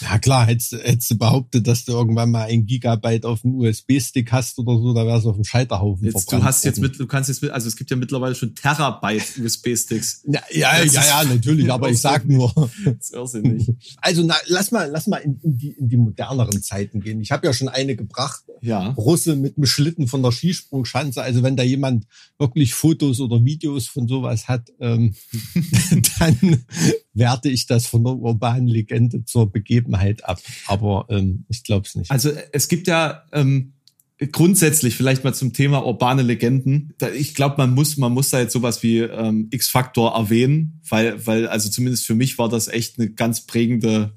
Ja 0.00 0.18
klar, 0.18 0.46
hättest, 0.46 0.72
hättest 0.72 1.10
du 1.10 1.18
behauptet, 1.18 1.66
dass 1.66 1.84
du 1.84 1.92
irgendwann 1.92 2.30
mal 2.30 2.44
ein 2.44 2.66
Gigabyte 2.66 3.24
auf 3.24 3.42
dem 3.42 3.54
USB-Stick 3.54 4.32
hast 4.32 4.58
oder 4.58 4.78
so, 4.78 4.94
da 4.94 5.06
wärst 5.06 5.24
du 5.24 5.30
auf 5.30 5.36
dem 5.36 5.44
Scheiterhaufen 5.44 6.04
jetzt, 6.04 6.30
Du 6.32 6.42
hast 6.42 6.64
jetzt 6.64 6.80
mit, 6.80 6.98
du 6.98 7.06
kannst 7.06 7.28
jetzt 7.28 7.42
mit, 7.42 7.50
also 7.50 7.68
es 7.68 7.76
gibt 7.76 7.90
ja 7.90 7.96
mittlerweile 7.96 8.34
schon 8.34 8.54
Terabyte 8.54 9.38
USB-Sticks. 9.42 10.24
Ja, 10.36 10.42
ja, 10.50 10.82
ja, 10.84 11.04
ja, 11.04 11.24
natürlich, 11.24 11.70
aber 11.72 11.88
ich 11.88 12.00
sag 12.00 12.26
nur. 12.28 12.52
Das 12.84 12.94
ist 13.00 13.14
irrsinnig. 13.14 13.68
Also 13.98 14.22
na, 14.22 14.34
lass 14.46 14.70
mal, 14.70 14.88
lass 14.90 15.06
mal 15.06 15.18
in, 15.18 15.38
in, 15.42 15.56
die, 15.56 15.70
in 15.70 15.88
die 15.88 15.96
moderneren 15.96 16.62
Zeiten 16.62 17.00
gehen. 17.00 17.20
Ich 17.20 17.30
habe 17.30 17.46
ja 17.46 17.52
schon 17.52 17.68
eine 17.68 17.96
gebracht. 17.96 18.44
Ja. 18.60 18.90
Russe 18.90 19.36
mit 19.36 19.56
einem 19.56 19.66
Schlitten 19.66 20.08
von 20.08 20.22
der 20.22 20.32
Skisprungschanze. 20.32 21.22
Also 21.22 21.42
wenn 21.42 21.56
da 21.56 21.62
jemand 21.62 22.06
wirklich 22.38 22.74
Fotos 22.74 23.20
oder 23.20 23.44
Videos 23.44 23.86
von 23.86 24.08
sowas 24.08 24.48
hat, 24.48 24.72
ähm, 24.80 25.14
dann 26.18 26.64
werte 27.16 27.48
ich 27.48 27.66
das 27.66 27.86
von 27.86 28.04
der 28.04 28.14
urbanen 28.14 28.68
Legende 28.68 29.24
zur 29.24 29.50
Begebenheit 29.50 30.24
ab. 30.24 30.40
Aber 30.66 31.06
ähm, 31.08 31.44
ich 31.48 31.64
glaube 31.64 31.86
es 31.86 31.94
nicht. 31.94 32.10
Also 32.10 32.30
es 32.52 32.68
gibt 32.68 32.86
ja 32.86 33.24
ähm, 33.32 33.72
grundsätzlich 34.32 34.96
vielleicht 34.96 35.24
mal 35.24 35.34
zum 35.34 35.52
Thema 35.52 35.84
urbane 35.84 36.22
Legenden. 36.22 36.94
Ich 37.14 37.34
glaube, 37.34 37.56
man 37.58 37.74
muss, 37.74 37.96
man 37.96 38.12
muss 38.12 38.30
da 38.30 38.40
jetzt 38.40 38.52
sowas 38.52 38.82
wie 38.82 39.00
ähm, 39.00 39.48
X-Factor 39.50 40.14
erwähnen, 40.14 40.80
weil, 40.88 41.26
weil, 41.26 41.48
also 41.48 41.68
zumindest 41.68 42.06
für 42.06 42.14
mich 42.14 42.38
war 42.38 42.48
das 42.48 42.68
echt 42.68 42.98
eine 42.98 43.10
ganz 43.10 43.46
prägende 43.46 44.12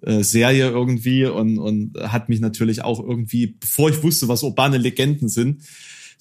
äh, 0.00 0.22
Serie 0.22 0.68
irgendwie 0.68 1.26
und, 1.26 1.58
und 1.58 1.98
hat 1.98 2.28
mich 2.28 2.40
natürlich 2.40 2.82
auch 2.82 2.98
irgendwie, 2.98 3.48
bevor 3.60 3.90
ich 3.90 4.02
wusste, 4.02 4.28
was 4.28 4.42
urbane 4.42 4.78
Legenden 4.78 5.28
sind, 5.28 5.62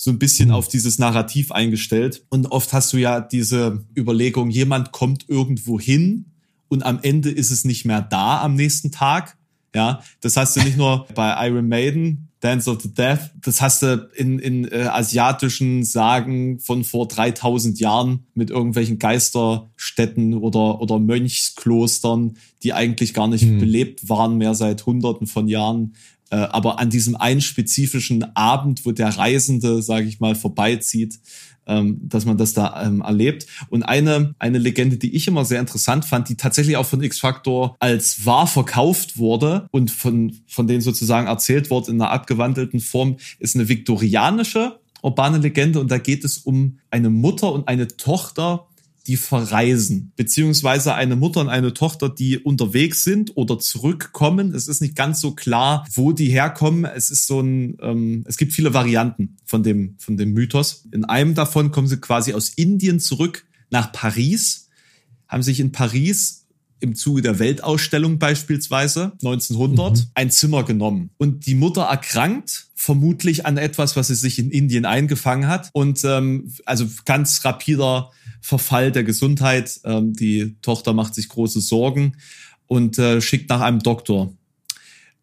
so 0.04 0.10
ein 0.10 0.18
bisschen 0.18 0.50
mhm. 0.50 0.56
auf 0.56 0.68
dieses 0.68 0.98
Narrativ 0.98 1.52
eingestellt. 1.52 2.26
Und 2.30 2.48
oft 2.48 2.74
hast 2.74 2.92
du 2.92 2.98
ja 2.98 3.22
diese 3.22 3.86
Überlegung, 3.96 4.50
jemand 4.50 4.92
kommt 4.92 5.30
irgendwo 5.30 5.80
hin 5.80 6.26
und 6.70 6.84
am 6.84 6.98
Ende 7.04 7.30
ist 7.30 7.52
es 7.52 7.66
nicht 7.66 7.86
mehr 7.86 8.02
da 8.02 8.42
am 8.42 8.56
nächsten 8.56 8.92
Tag. 8.92 9.38
Ja, 9.76 10.02
das 10.20 10.38
hast 10.38 10.56
du 10.56 10.62
nicht 10.62 10.76
nur 10.76 11.06
bei 11.14 11.48
Iron 11.48 11.68
Maiden, 11.68 12.30
Dance 12.40 12.68
of 12.68 12.82
the 12.82 12.92
Death, 12.92 13.30
das 13.42 13.62
hast 13.62 13.84
du 13.84 14.10
in, 14.16 14.40
in 14.40 14.66
äh, 14.66 14.88
asiatischen 14.92 15.84
Sagen 15.84 16.60
von 16.60 16.84
vor 16.84 17.08
3000 17.08 17.80
Jahren 17.80 18.26
mit 18.34 18.50
irgendwelchen 18.50 18.98
Geisterstädten 18.98 20.34
oder, 20.34 20.82
oder 20.82 20.98
Mönchsklostern, 20.98 22.38
die 22.64 22.74
eigentlich 22.74 23.14
gar 23.14 23.28
nicht 23.28 23.46
mhm. 23.46 23.60
belebt 23.60 24.10
waren 24.10 24.40
mehr 24.40 24.56
seit 24.56 24.84
hunderten 24.88 25.28
von 25.28 25.48
Jahren. 25.48 25.94
Äh, 26.32 26.38
aber 26.38 26.80
an 26.80 26.90
diesem 26.90 27.16
einen 27.16 27.42
spezifischen 27.42 28.36
Abend, 28.36 28.86
wo 28.86 28.92
der 28.92 29.10
Reisende, 29.10 29.82
sage 29.82 30.08
ich 30.08 30.20
mal, 30.20 30.34
vorbeizieht, 30.34 31.20
ähm, 31.68 32.00
dass 32.04 32.26
man 32.26 32.38
das 32.38 32.54
da 32.54 32.84
ähm, 32.84 33.02
erlebt. 33.02 33.46
Und 33.70 33.84
eine, 33.84 34.34
eine 34.40 34.58
Legende, 34.58 34.98
die 34.98 35.16
ich 35.16 35.28
immer 35.28 35.46
sehr 35.46 35.60
interessant 35.60 36.06
fand, 36.06 36.30
die 36.30 36.36
tatsächlich 36.36 36.78
auch 36.78 36.86
von 36.86 37.04
X-Factor 37.04 37.76
als 37.80 38.26
wahr 38.26 38.48
verkauft 38.48 39.18
wurde 39.18 39.68
und 39.72 39.92
von, 39.92 40.38
von 40.48 40.68
denen 40.68 40.82
sozusagen 40.82 41.28
erzählt 41.28 41.70
wurde 41.70 41.92
in 41.92 42.02
einer 42.02 42.12
abgewandelten 42.12 42.80
Form, 42.80 43.18
ist 43.40 43.56
eine 43.56 43.68
viktorianische 43.68 44.80
urbane 45.04 45.40
Legende 45.40 45.80
und 45.80 45.92
da 45.92 45.98
geht 45.98 46.24
es 46.24 46.38
um 46.38 46.80
eine 46.92 47.10
Mutter 47.10 47.52
und 47.52 47.68
eine 47.68 47.88
Tochter, 47.88 48.68
die 49.12 49.18
verreisen, 49.18 50.14
beziehungsweise 50.16 50.96
eine 50.96 51.18
Mutter 51.18 51.42
und 51.42 51.50
eine 51.50 51.74
Tochter, 51.74 52.08
die 52.08 52.40
unterwegs 52.40 53.04
sind 53.04 53.36
oder 53.36 53.60
zurückkommen. 53.60 54.56
Es 54.56 54.70
ist 54.70 54.82
nicht 54.82 54.96
ganz 54.96 55.20
so 55.20 55.36
klar, 55.36 55.86
wo 55.94 56.14
die 56.14 56.30
herkommen. 56.30 56.86
Es 56.86 57.10
ist 57.10 57.28
so 57.28 57.42
ein, 57.42 57.76
ähm, 57.82 58.24
es 58.26 58.38
gibt 58.38 58.54
viele 58.54 58.74
Varianten 58.74 59.36
von 59.44 59.64
dem, 59.64 59.98
von 60.00 60.16
dem 60.16 60.32
Mythos. 60.32 60.88
In 60.94 61.04
einem 61.04 61.36
davon 61.36 61.72
kommen 61.72 61.88
sie 61.88 62.00
quasi 62.00 62.32
aus 62.32 62.48
Indien 62.52 63.02
zurück 63.02 63.46
nach 63.70 63.92
Paris, 63.92 64.70
haben 65.28 65.44
sich 65.44 65.60
in 65.60 65.74
Paris 65.74 66.41
im 66.82 66.96
Zuge 66.96 67.22
der 67.22 67.40
Weltausstellung 67.40 68.20
beispielsweise 68.20 69.14
1900 69.22 69.98
mhm. 69.98 70.04
ein 70.16 70.32
Zimmer 70.32 70.64
genommen 70.64 71.12
und 71.18 71.46
die 71.46 71.56
Mutter 71.56 71.84
erkrankt 71.84 72.68
vermutlich 72.76 73.46
an 73.46 73.58
etwas, 73.58 73.96
was 73.96 74.08
sie 74.08 74.16
sich 74.16 74.40
in 74.40 74.52
Indien 74.52 74.86
eingefangen 74.86 75.48
hat 75.48 75.70
und 75.74 76.04
ähm, 76.04 76.52
also 76.66 76.86
ganz 77.06 77.46
rapider 77.46 78.12
Verfall 78.42 78.92
der 78.92 79.04
Gesundheit. 79.04 79.80
Ähm, 79.84 80.14
die 80.14 80.56
Tochter 80.62 80.94
macht 80.94 81.14
sich 81.14 81.30
große 81.30 81.62
Sorgen 81.62 82.18
und 82.66 82.98
äh, 82.98 83.22
schickt 83.22 83.50
nach 83.50 83.62
einem 83.62 83.80
Doktor. 83.80 84.34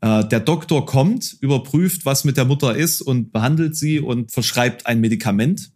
Äh, 0.01 0.25
der 0.29 0.41
Doktor 0.41 0.87
kommt, 0.87 1.37
überprüft, 1.41 2.07
was 2.07 2.25
mit 2.25 2.37
der 2.37 2.45
Mutter 2.45 2.77
ist 2.77 3.03
und 3.03 3.33
behandelt 3.33 3.77
sie 3.77 3.99
und 3.99 4.31
verschreibt 4.31 4.87
ein 4.87 5.01
Medikament. 5.01 5.73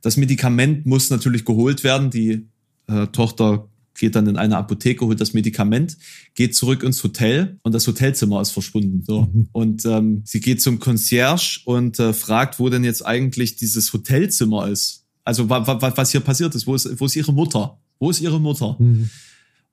Das 0.00 0.16
Medikament 0.16 0.84
muss 0.84 1.10
natürlich 1.10 1.44
geholt 1.44 1.84
werden. 1.84 2.10
Die 2.10 2.48
äh, 2.88 3.06
Tochter 3.08 3.68
geht 3.94 4.14
dann 4.14 4.26
in 4.26 4.36
eine 4.36 4.56
Apotheke, 4.56 5.04
holt 5.04 5.20
das 5.20 5.34
Medikament, 5.34 5.96
geht 6.34 6.54
zurück 6.54 6.82
ins 6.82 7.02
Hotel 7.02 7.58
und 7.62 7.74
das 7.74 7.86
Hotelzimmer 7.86 8.40
ist 8.40 8.50
verschwunden. 8.50 9.02
So. 9.06 9.22
Mhm. 9.22 9.48
Und 9.52 9.84
ähm, 9.84 10.22
sie 10.24 10.40
geht 10.40 10.62
zum 10.62 10.78
Concierge 10.78 11.60
und 11.64 11.98
äh, 11.98 12.12
fragt, 12.12 12.58
wo 12.58 12.68
denn 12.68 12.84
jetzt 12.84 13.04
eigentlich 13.04 13.56
dieses 13.56 13.92
Hotelzimmer 13.92 14.68
ist. 14.68 15.04
Also 15.24 15.48
was 15.48 16.10
hier 16.10 16.20
passiert 16.20 16.54
ist, 16.54 16.66
wo 16.66 16.74
ist, 16.74 17.00
wo 17.00 17.06
ist 17.06 17.16
ihre 17.16 17.32
Mutter? 17.32 17.78
Wo 17.98 18.10
ist 18.10 18.20
ihre 18.20 18.40
Mutter? 18.40 18.76
Mhm. 18.78 19.10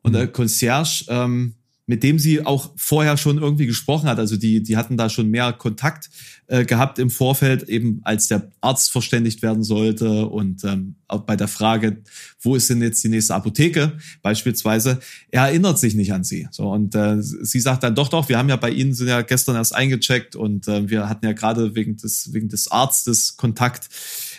Und 0.02 0.14
der 0.14 0.28
Concierge, 0.28 1.06
ähm, 1.10 1.56
mit 1.90 2.04
dem 2.04 2.20
sie 2.20 2.46
auch 2.46 2.70
vorher 2.76 3.18
schon 3.18 3.40
irgendwie 3.40 3.66
gesprochen 3.66 4.08
hat, 4.08 4.20
also 4.20 4.38
die, 4.38 4.62
die 4.62 4.78
hatten 4.78 4.96
da 4.96 5.10
schon 5.10 5.32
mehr 5.32 5.54
Kontakt 5.54 6.12
äh, 6.46 6.64
gehabt 6.64 7.00
im 7.00 7.10
Vorfeld, 7.10 7.64
eben 7.64 8.02
als 8.04 8.28
der 8.28 8.52
Arzt 8.62 8.92
verständigt 8.92 9.42
werden 9.42 9.64
sollte 9.64 10.28
und 10.28 10.64
ähm, 10.66 10.98
auch 11.08 11.22
bei 11.22 11.36
der 11.36 11.48
Frage, 11.48 12.04
wo 12.42 12.56
ist 12.56 12.70
denn 12.70 12.84
jetzt 12.84 13.04
die 13.04 13.10
nächste 13.10 13.34
Apotheke 13.34 13.94
beispielsweise, 14.22 15.00
er 15.32 15.48
erinnert 15.48 15.80
sich 15.80 15.96
nicht 15.96 16.14
an 16.14 16.24
sie. 16.24 16.48
So 16.52 16.72
und 16.72 16.94
äh, 16.94 17.24
sie 17.24 17.60
sagt 17.60 17.82
dann 17.82 17.96
doch, 17.96 18.10
doch, 18.10 18.30
wir 18.30 18.38
haben 18.38 18.50
ja 18.50 18.58
bei 18.58 18.70
Ihnen 18.70 18.94
sind 18.94 19.08
ja 19.08 19.24
gestern 19.24 19.56
erst 19.56 19.74
eingecheckt 19.74 20.36
und 20.36 20.68
äh, 20.68 20.88
wir 20.88 21.10
hatten 21.10 21.26
ja 21.26 21.34
gerade 21.34 21.74
wegen 21.74 21.98
des 21.98 22.34
wegen 22.34 22.50
des 22.50 22.70
Arztes 22.70 23.36
Kontakt 23.36 23.90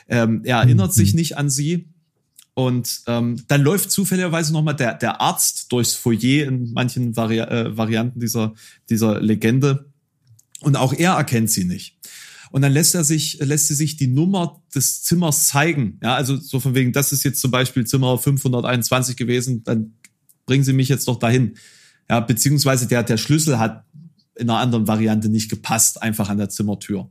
ähm, 0.06 0.42
er 0.44 0.58
erinnert 0.58 0.94
sich 0.94 1.14
mhm. 1.14 1.18
nicht 1.18 1.36
an 1.36 1.50
sie. 1.50 1.88
Und 2.60 3.00
ähm, 3.06 3.42
dann 3.48 3.62
läuft 3.62 3.90
zufälligerweise 3.90 4.52
nochmal 4.52 4.76
der, 4.76 4.92
der 4.92 5.22
Arzt 5.22 5.72
durchs 5.72 5.94
Foyer 5.94 6.46
in 6.46 6.74
manchen 6.74 7.16
Vari 7.16 7.38
äh, 7.38 7.74
Varianten 7.74 8.20
dieser, 8.20 8.52
dieser 8.90 9.18
Legende. 9.18 9.86
Und 10.60 10.76
auch 10.76 10.92
er 10.92 11.12
erkennt 11.12 11.50
sie 11.50 11.64
nicht. 11.64 11.96
Und 12.50 12.60
dann 12.60 12.72
lässt 12.72 12.94
er 12.94 13.02
sich, 13.02 13.38
lässt 13.40 13.68
sie 13.68 13.74
sich 13.74 13.96
die 13.96 14.08
Nummer 14.08 14.62
des 14.74 15.02
Zimmers 15.02 15.46
zeigen. 15.46 15.98
Ja, 16.02 16.16
also 16.16 16.36
so 16.36 16.60
von 16.60 16.74
wegen, 16.74 16.92
das 16.92 17.12
ist 17.12 17.24
jetzt 17.24 17.40
zum 17.40 17.50
Beispiel 17.50 17.86
Zimmer 17.86 18.18
521 18.18 19.16
gewesen, 19.16 19.64
dann 19.64 19.94
bringen 20.44 20.62
Sie 20.62 20.74
mich 20.74 20.90
jetzt 20.90 21.08
doch 21.08 21.18
dahin. 21.18 21.54
Ja, 22.10 22.20
beziehungsweise 22.20 22.88
der, 22.88 23.04
der 23.04 23.16
Schlüssel 23.16 23.58
hat 23.58 23.86
in 24.34 24.50
einer 24.50 24.58
anderen 24.58 24.86
Variante 24.86 25.30
nicht 25.30 25.48
gepasst, 25.48 26.02
einfach 26.02 26.28
an 26.28 26.36
der 26.36 26.50
Zimmertür. 26.50 27.10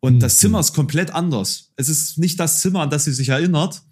Und 0.00 0.16
mhm. 0.16 0.20
das 0.20 0.38
Zimmer 0.38 0.58
ist 0.58 0.74
komplett 0.74 1.12
anders. 1.12 1.70
Es 1.76 1.88
ist 1.88 2.18
nicht 2.18 2.40
das 2.40 2.60
Zimmer, 2.60 2.80
an 2.80 2.90
das 2.90 3.04
sie 3.04 3.12
sich 3.12 3.28
erinnert. 3.28 3.82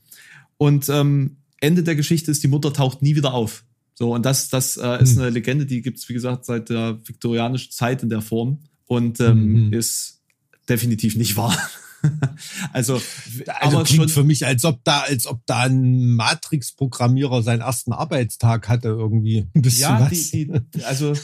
Und 0.59 0.89
ähm, 0.89 1.39
Ende 1.61 1.83
der 1.83 1.97
Geschichte 1.97 2.31
ist, 2.31 2.43
die 2.43 2.49
Mutter 2.49 2.73
taucht 2.73 3.03
nie 3.03 3.17
wieder 3.17 3.35
auf. 3.35 3.65
So, 3.95 4.15
und 4.15 4.27
das, 4.27 4.49
das 4.49 4.77
äh, 4.77 5.03
ist 5.03 5.17
mhm. 5.17 5.23
eine 5.23 5.31
Legende, 5.31 5.67
die 5.67 5.81
gibt's 5.81 6.09
wie 6.09 6.13
gesagt, 6.13 6.45
seit 6.45 6.69
der 6.69 6.99
viktorianischen 7.05 7.73
Zeit 7.73 8.03
in 8.03 8.11
der 8.11 8.21
Form 8.21 8.61
und 8.87 9.21
ähm, 9.21 9.69
mhm. 9.69 9.73
ist 9.73 10.21
definitiv 10.69 11.17
nicht 11.17 11.37
wahr. 11.37 11.57
also, 12.73 12.95
also 12.95 13.77
aber 13.79 13.85
klingt 13.85 14.03
schon 14.03 14.09
für 14.11 14.25
mich, 14.25 14.45
als 14.45 14.65
ob 14.67 14.85
da, 14.85 15.01
als 15.01 15.27
ob 15.27 15.41
da 15.47 15.61
ein 15.61 16.15
Matrix-Programmierer 16.15 17.43
seinen 17.43 17.63
ersten 17.63 17.93
Arbeitstag 17.93 18.69
hatte 18.69 18.89
irgendwie. 18.89 19.47
ja, 19.55 20.09
die, 20.11 20.53
die, 20.75 20.85
also, 20.85 21.15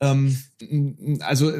ähm, 0.00 0.38
also, 1.20 1.52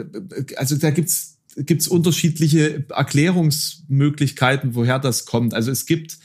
also 0.56 0.76
da 0.76 0.90
gibt's 0.90 1.38
gibt 1.56 1.82
es 1.82 1.88
unterschiedliche 1.88 2.86
Erklärungsmöglichkeiten, 2.88 4.74
woher 4.74 4.98
das 4.98 5.26
kommt. 5.26 5.52
Also 5.52 5.70
es 5.70 5.84
gibt 5.84 6.18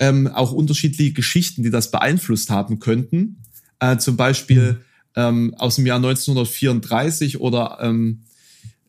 ähm, 0.00 0.26
auch 0.26 0.50
unterschiedliche 0.50 1.12
Geschichten, 1.12 1.62
die 1.62 1.70
das 1.70 1.92
beeinflusst 1.92 2.50
haben 2.50 2.80
könnten. 2.80 3.44
Äh, 3.78 3.98
zum 3.98 4.16
Beispiel 4.16 4.80
ähm, 5.14 5.54
aus 5.58 5.76
dem 5.76 5.86
Jahr 5.86 5.98
1934 5.98 7.40
oder 7.40 7.78
ähm, 7.80 8.24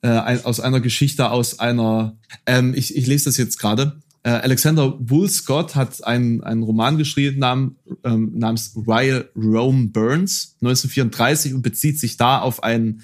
äh, 0.02 0.40
aus 0.44 0.60
einer 0.60 0.80
Geschichte 0.80 1.30
aus 1.30 1.60
einer, 1.60 2.18
ähm, 2.48 2.74
ich, 2.76 2.96
ich 2.96 3.06
lese 3.06 3.26
das 3.26 3.38
jetzt 3.38 3.60
gerade. 3.60 4.02
Äh, 4.24 4.30
Alexander 4.30 4.98
Woolscott 5.00 5.76
hat 5.76 6.04
einen, 6.04 6.44
einen 6.44 6.64
Roman 6.64 6.98
geschrieben 6.98 7.38
nam, 7.40 7.76
ähm, 8.04 8.32
namens 8.36 8.74
Royal 8.76 9.30
Rome 9.36 9.90
Burns 9.90 10.56
1934 10.62 11.54
und 11.54 11.62
bezieht 11.62 12.00
sich 12.00 12.18
da 12.18 12.40
auf 12.40 12.64
einen, 12.64 13.04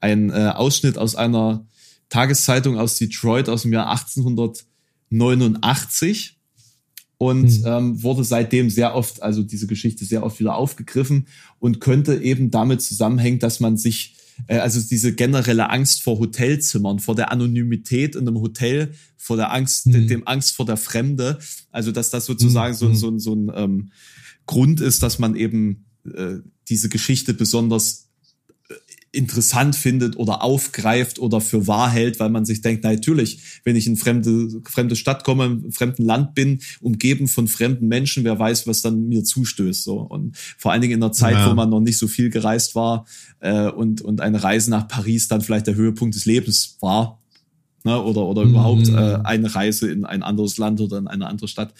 einen 0.00 0.30
äh, 0.30 0.52
Ausschnitt 0.54 0.96
aus 0.96 1.16
einer 1.16 1.66
Tageszeitung 2.08 2.78
aus 2.78 2.96
Detroit 2.98 3.48
aus 3.48 3.62
dem 3.62 3.72
Jahr 3.72 3.90
1889 3.90 6.37
und 7.18 7.50
hm. 7.50 7.62
ähm, 7.66 8.02
wurde 8.02 8.24
seitdem 8.24 8.70
sehr 8.70 8.94
oft, 8.94 9.22
also 9.22 9.42
diese 9.42 9.66
Geschichte 9.66 10.04
sehr 10.04 10.22
oft 10.22 10.38
wieder 10.38 10.54
aufgegriffen 10.54 11.26
und 11.58 11.80
könnte 11.80 12.22
eben 12.22 12.50
damit 12.50 12.80
zusammenhängen, 12.80 13.40
dass 13.40 13.58
man 13.58 13.76
sich, 13.76 14.14
äh, 14.46 14.58
also 14.58 14.80
diese 14.80 15.14
generelle 15.14 15.68
Angst 15.68 16.02
vor 16.02 16.20
Hotelzimmern, 16.20 17.00
vor 17.00 17.16
der 17.16 17.32
Anonymität 17.32 18.14
in 18.14 18.26
einem 18.26 18.40
Hotel, 18.40 18.92
vor 19.16 19.36
der 19.36 19.52
Angst, 19.52 19.86
hm. 19.86 20.06
dem 20.06 20.26
Angst 20.26 20.54
vor 20.54 20.64
der 20.64 20.76
Fremde, 20.76 21.38
also 21.72 21.90
dass 21.90 22.10
das 22.10 22.26
sozusagen 22.26 22.74
hm. 22.74 22.94
so, 22.94 22.94
so, 22.94 23.18
so 23.18 23.34
ein 23.34 23.52
ähm, 23.54 23.90
Grund 24.46 24.80
ist, 24.80 25.02
dass 25.02 25.18
man 25.18 25.34
eben 25.34 25.86
äh, 26.14 26.36
diese 26.68 26.88
Geschichte 26.88 27.34
besonders 27.34 28.07
interessant 29.12 29.74
findet 29.74 30.16
oder 30.16 30.42
aufgreift 30.42 31.18
oder 31.18 31.40
für 31.40 31.66
wahr 31.66 31.90
hält, 31.90 32.20
weil 32.20 32.28
man 32.30 32.44
sich 32.44 32.60
denkt, 32.60 32.84
na, 32.84 32.92
natürlich, 32.92 33.60
wenn 33.64 33.76
ich 33.76 33.86
in 33.86 33.96
fremde, 33.96 34.60
fremde 34.64 34.96
Stadt 34.96 35.24
komme, 35.24 35.46
im 35.46 35.72
fremden 35.72 36.04
Land 36.04 36.34
bin, 36.34 36.60
umgeben 36.80 37.26
von 37.28 37.48
fremden 37.48 37.88
Menschen, 37.88 38.24
wer 38.24 38.38
weiß, 38.38 38.66
was 38.66 38.82
dann 38.82 39.08
mir 39.08 39.24
zustößt. 39.24 39.82
So. 39.82 39.98
Und 40.00 40.36
vor 40.58 40.72
allen 40.72 40.82
Dingen 40.82 40.94
in 40.94 41.02
einer 41.02 41.12
Zeit, 41.12 41.34
Ja. 41.34 41.50
wo 41.50 41.54
man 41.54 41.70
noch 41.70 41.80
nicht 41.80 41.98
so 41.98 42.06
viel 42.06 42.30
gereist 42.30 42.74
war 42.74 43.06
äh, 43.40 43.68
und, 43.68 44.02
und 44.02 44.20
eine 44.20 44.42
Reise 44.42 44.70
nach 44.70 44.88
Paris 44.88 45.28
dann 45.28 45.40
vielleicht 45.40 45.66
der 45.66 45.74
Höhepunkt 45.74 46.14
des 46.14 46.26
Lebens 46.26 46.76
war. 46.80 47.20
Ne, 47.84 48.02
oder 48.02 48.22
oder 48.26 48.44
Mhm. 48.44 48.50
überhaupt 48.50 48.88
äh, 48.88 49.18
eine 49.22 49.54
Reise 49.54 49.88
in 49.90 50.04
ein 50.04 50.24
anderes 50.24 50.58
Land 50.58 50.80
oder 50.80 50.98
in 50.98 51.06
eine 51.06 51.28
andere 51.28 51.46
Stadt, 51.46 51.72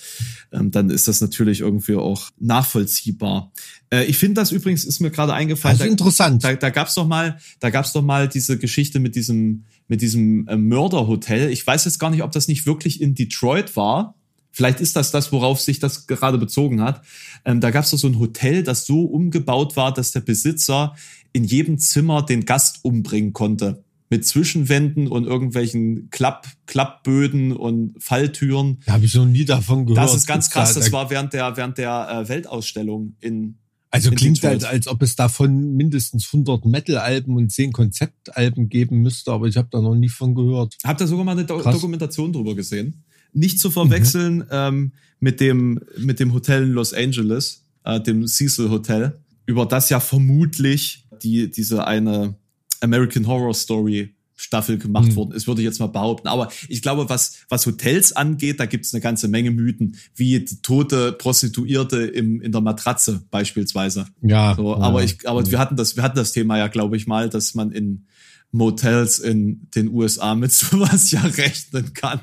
ähm, 0.52 0.70
dann 0.70 0.90
ist 0.90 1.08
das 1.08 1.20
natürlich 1.20 1.58
irgendwie 1.60 1.96
auch 1.96 2.30
nachvollziehbar. 2.38 3.50
Äh, 3.90 4.04
ich 4.04 4.16
finde 4.16 4.34
das 4.40 4.52
übrigens, 4.52 4.84
ist 4.84 5.00
mir 5.00 5.10
gerade 5.10 5.34
eingefallen, 5.34 5.76
Also 5.78 5.90
interessant. 5.90 6.44
da, 6.44 6.54
da 6.54 6.70
gab's 6.70 6.94
doch 6.94 7.06
mal, 7.06 7.38
da 7.60 7.70
gab's 7.70 7.92
doch 7.92 8.02
mal 8.02 8.28
diese 8.28 8.58
Geschichte 8.58 9.00
mit 9.00 9.16
diesem, 9.16 9.64
mit 9.88 10.00
diesem 10.00 10.46
äh, 10.46 10.56
Mörderhotel. 10.56 11.50
Ich 11.50 11.66
weiß 11.66 11.84
jetzt 11.86 11.98
gar 11.98 12.10
nicht, 12.10 12.22
ob 12.22 12.30
das 12.32 12.46
nicht 12.48 12.64
wirklich 12.66 13.00
in 13.00 13.14
Detroit 13.14 13.74
war. 13.76 14.14
Vielleicht 14.52 14.80
ist 14.80 14.96
das 14.96 15.10
das, 15.10 15.30
worauf 15.32 15.60
sich 15.60 15.78
das 15.78 16.06
gerade 16.06 16.38
bezogen 16.38 16.80
hat. 16.80 17.02
Ähm, 17.44 17.60
da 17.60 17.70
gab's 17.70 17.90
doch 17.90 17.98
so 17.98 18.08
ein 18.08 18.18
Hotel, 18.18 18.62
das 18.62 18.86
so 18.86 19.02
umgebaut 19.02 19.76
war, 19.76 19.92
dass 19.92 20.12
der 20.12 20.20
Besitzer 20.20 20.94
in 21.32 21.44
jedem 21.44 21.78
Zimmer 21.78 22.22
den 22.22 22.44
Gast 22.44 22.80
umbringen 22.82 23.32
konnte. 23.32 23.82
Mit 24.10 24.26
Zwischenwänden 24.26 25.06
und 25.08 25.24
irgendwelchen 25.26 26.08
Klapp, 26.10 26.46
Klappböden 26.66 27.52
und 27.52 27.94
Falltüren. 28.02 28.78
Da 28.86 28.94
habe 28.94 29.04
ich 29.04 29.14
noch 29.14 29.26
nie 29.26 29.44
davon 29.44 29.84
gehört. 29.84 30.04
Das 30.08 30.14
ist 30.14 30.26
ganz 30.26 30.48
krass. 30.50 30.74
da- 30.74 30.80
Das 30.80 30.92
war 30.92 31.10
während 31.10 31.32
der, 31.34 31.56
während 31.56 31.76
der 31.76 32.08
äh, 32.24 32.28
Weltausstellung 32.28 33.16
in, 33.20 33.58
Also 33.90 34.10
in 34.10 34.16
klingt 34.16 34.38
Detroit. 34.38 34.62
halt, 34.64 34.72
als 34.72 34.88
ob 34.88 35.02
es 35.02 35.14
davon 35.16 35.74
mindestens 35.76 36.26
100 36.32 36.64
Metal-Alben 36.64 37.36
und 37.36 37.50
10 37.52 37.72
Konzeptalben 37.72 38.68
geben 38.70 38.98
müsste, 39.02 39.30
aber 39.32 39.46
ich 39.46 39.56
habe 39.58 39.68
da 39.70 39.80
noch 39.82 39.94
nie 39.94 40.08
von 40.08 40.34
gehört. 40.34 40.76
Habt 40.84 41.00
ihr 41.02 41.06
sogar 41.06 41.24
mal 41.26 41.32
eine 41.32 41.44
Do 41.44 41.58
Krass. 41.58 41.74
Dokumentation 41.74 42.32
drüber 42.32 42.54
gesehen? 42.54 43.04
Nicht 43.34 43.60
zu 43.60 43.70
verwechseln 43.70 44.44
ähm, 44.50 44.92
mit, 45.20 45.40
dem, 45.40 45.80
mit 45.98 46.18
dem 46.18 46.32
Hotel 46.32 46.62
in 46.62 46.70
Los 46.72 46.94
Angeles, 46.94 47.64
äh, 47.84 48.00
dem 48.00 48.26
Cecil 48.26 48.70
Hotel, 48.70 49.18
über 49.44 49.66
das 49.66 49.90
ja 49.90 50.00
vermutlich 50.00 51.04
die, 51.22 51.50
diese 51.50 51.86
eine 51.86 52.36
American 52.82 53.26
Horror 53.26 53.54
Story 53.54 54.14
Staffel 54.40 54.78
gemacht 54.78 55.08
Mhm. 55.08 55.16
worden 55.16 55.32
ist, 55.32 55.48
würde 55.48 55.62
ich 55.62 55.64
jetzt 55.64 55.80
mal 55.80 55.88
behaupten. 55.88 56.28
Aber 56.28 56.48
ich 56.68 56.80
glaube, 56.80 57.08
was, 57.08 57.38
was 57.48 57.66
Hotels 57.66 58.12
angeht, 58.12 58.60
da 58.60 58.66
gibt 58.66 58.86
es 58.86 58.94
eine 58.94 59.00
ganze 59.00 59.26
Menge 59.26 59.50
Mythen, 59.50 59.96
wie 60.14 60.38
die 60.38 60.62
tote 60.62 61.10
Prostituierte 61.12 62.02
im, 62.02 62.40
in 62.40 62.52
der 62.52 62.60
Matratze 62.60 63.24
beispielsweise. 63.32 64.06
Ja. 64.22 64.54
So, 64.54 64.76
ja. 64.76 64.78
aber 64.78 65.02
ich, 65.02 65.28
aber 65.28 65.44
wir 65.50 65.58
hatten 65.58 65.74
das, 65.74 65.96
wir 65.96 66.04
hatten 66.04 66.16
das 66.16 66.30
Thema 66.30 66.56
ja, 66.56 66.68
glaube 66.68 66.96
ich 66.96 67.08
mal, 67.08 67.28
dass 67.28 67.56
man 67.56 67.72
in 67.72 68.06
Motels 68.52 69.18
in 69.18 69.66
den 69.74 69.88
USA 69.88 70.36
mit 70.36 70.52
sowas 70.52 71.10
ja 71.10 71.20
rechnen 71.20 71.92
kann. 71.94 72.20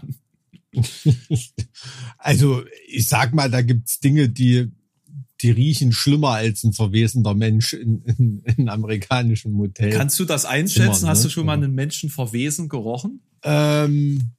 Also, 2.17 2.63
ich 2.87 3.07
sag 3.07 3.33
mal, 3.33 3.49
da 3.51 3.61
gibt's 3.61 3.99
Dinge, 3.99 4.29
die, 4.29 4.71
die 5.41 5.51
riechen 5.51 5.91
schlimmer 5.91 6.29
als 6.31 6.63
ein 6.63 6.73
verwesender 6.73 7.33
Mensch 7.33 7.73
in, 7.73 8.01
in, 8.03 8.43
in 8.57 8.69
amerikanischen 8.69 9.51
Motels. 9.51 9.95
Kannst 9.95 10.19
du 10.19 10.25
das 10.25 10.45
einschätzen? 10.45 11.01
Immer, 11.03 11.09
Hast 11.09 11.19
ne? 11.19 11.23
du 11.25 11.29
schon 11.29 11.45
mal 11.45 11.53
einen 11.53 11.73
Menschen 11.75 12.09
verwesen 12.09 12.69
gerochen? 12.69 13.19
ähm, 13.43 14.31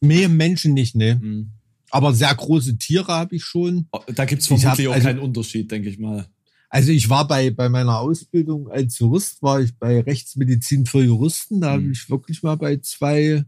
nee, 0.00 0.28
Menschen 0.28 0.74
nicht, 0.74 0.94
ne. 0.96 1.18
Hm. 1.20 1.50
Aber 1.90 2.12
sehr 2.12 2.34
große 2.34 2.76
Tiere 2.76 3.06
habe 3.12 3.36
ich 3.36 3.44
schon. 3.44 3.86
Da 4.14 4.24
gibt's 4.24 4.46
Ich 4.46 4.52
hab- 4.52 4.60
vermutlich 4.76 4.88
auch 4.88 4.92
also- 4.94 5.06
keinen 5.06 5.18
Unterschied, 5.20 5.70
denke 5.70 5.88
ich 5.88 5.98
mal. 5.98 6.26
Also 6.68 6.90
ich 6.90 7.08
war 7.08 7.28
bei, 7.28 7.50
bei 7.50 7.68
meiner 7.68 8.00
Ausbildung 8.00 8.68
als 8.68 8.98
Jurist, 8.98 9.40
war 9.42 9.60
ich 9.60 9.76
bei 9.78 10.00
Rechtsmedizin 10.00 10.86
für 10.86 11.04
Juristen. 11.04 11.60
Da 11.60 11.68
Mhm. 11.76 11.82
habe 11.82 11.92
ich 11.92 12.10
wirklich 12.10 12.42
mal 12.42 12.56
bei 12.56 12.78
zwei 12.78 13.44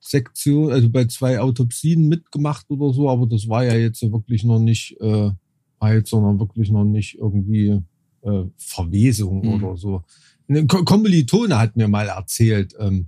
Sektionen, 0.00 0.70
also 0.72 0.88
bei 0.88 1.04
zwei 1.06 1.38
Autopsien 1.40 2.08
mitgemacht 2.08 2.64
oder 2.70 2.94
so, 2.94 3.10
aber 3.10 3.26
das 3.26 3.46
war 3.48 3.64
ja 3.64 3.74
jetzt 3.74 4.00
so 4.00 4.10
wirklich 4.10 4.42
noch 4.44 4.58
nicht, 4.60 4.96
äh, 5.00 5.30
jetzt 5.82 6.12
noch 6.12 6.38
wirklich 6.38 6.70
noch 6.70 6.84
nicht 6.84 7.16
irgendwie 7.18 7.80
äh, 8.22 8.44
Verwesung 8.56 9.44
Mhm. 9.46 9.64
oder 9.64 9.76
so. 9.76 10.02
Ein 10.48 10.66
Ko- 10.68 10.84
Kommilitone 10.84 11.58
hat 11.58 11.76
mir 11.76 11.88
mal 11.88 12.06
erzählt, 12.08 12.74
ähm, 12.78 13.06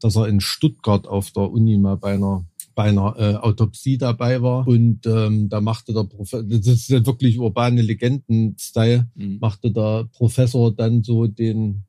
dass 0.00 0.16
er 0.16 0.28
in 0.28 0.40
Stuttgart 0.40 1.06
auf 1.06 1.30
der 1.32 1.50
Uni 1.50 1.76
mal 1.78 1.96
bei 1.96 2.14
einer 2.14 2.44
bei 2.76 2.84
einer 2.84 3.14
äh, 3.18 3.34
Autopsie 3.34 3.98
dabei 3.98 4.40
war 4.40 4.66
und 4.66 5.04
ähm, 5.04 5.48
da 5.50 5.60
machte 5.60 5.92
der 5.92 6.04
Professor, 6.04 6.42
das 6.44 6.66
ist 6.66 6.88
ja 6.88 7.04
wirklich 7.04 7.38
urbane 7.38 7.82
Legenden-Style, 7.82 9.08
Hm. 9.16 9.38
machte 9.40 9.70
der 9.72 10.04
Professor 10.12 10.72
dann 10.74 11.02
so 11.02 11.26
den 11.26 11.82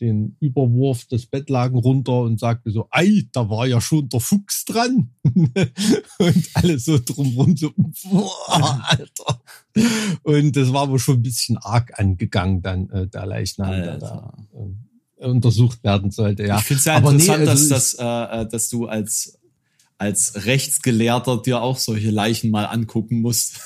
den 0.00 0.36
Überwurf 0.40 1.06
des 1.06 1.26
Bettlaken 1.26 1.78
runter 1.78 2.20
und 2.20 2.38
sagte 2.38 2.70
so, 2.70 2.88
ei, 2.90 3.28
da 3.32 3.50
war 3.50 3.66
ja 3.66 3.80
schon 3.80 4.08
der 4.08 4.20
Fuchs 4.20 4.64
dran. 4.64 5.10
und 5.24 6.48
alle 6.54 6.78
so 6.78 6.98
drumrum 7.04 7.56
so, 7.56 7.72
boah, 7.76 8.80
Alter. 8.84 9.42
Und 10.22 10.56
das 10.56 10.72
war 10.72 10.82
aber 10.82 10.98
schon 10.98 11.16
ein 11.16 11.22
bisschen 11.22 11.56
arg 11.58 11.98
angegangen 11.98 12.62
dann, 12.62 12.88
äh, 12.90 13.06
der 13.08 13.26
Leichnam, 13.26 13.70
der 13.70 13.98
da 13.98 14.06
Alter. 14.08 14.34
ähm, 14.56 14.88
untersucht 15.18 15.82
werden 15.82 16.10
sollte, 16.10 16.46
ja. 16.46 16.58
Ich 16.58 16.64
finde 16.64 16.78
es 16.78 16.84
ja 16.84 16.96
Aber 16.96 17.12
nee, 17.12 17.18
interessant, 17.18 17.48
also 17.48 17.68
dass, 17.68 17.96
dass, 17.96 17.98
äh, 17.98 18.40
äh, 18.42 18.48
dass 18.48 18.68
du 18.70 18.86
als, 18.86 19.38
als 19.98 20.46
Rechtsgelehrter 20.46 21.42
dir 21.42 21.60
auch 21.60 21.78
solche 21.78 22.10
Leichen 22.10 22.50
mal 22.50 22.64
angucken 22.64 23.20
musst. 23.20 23.60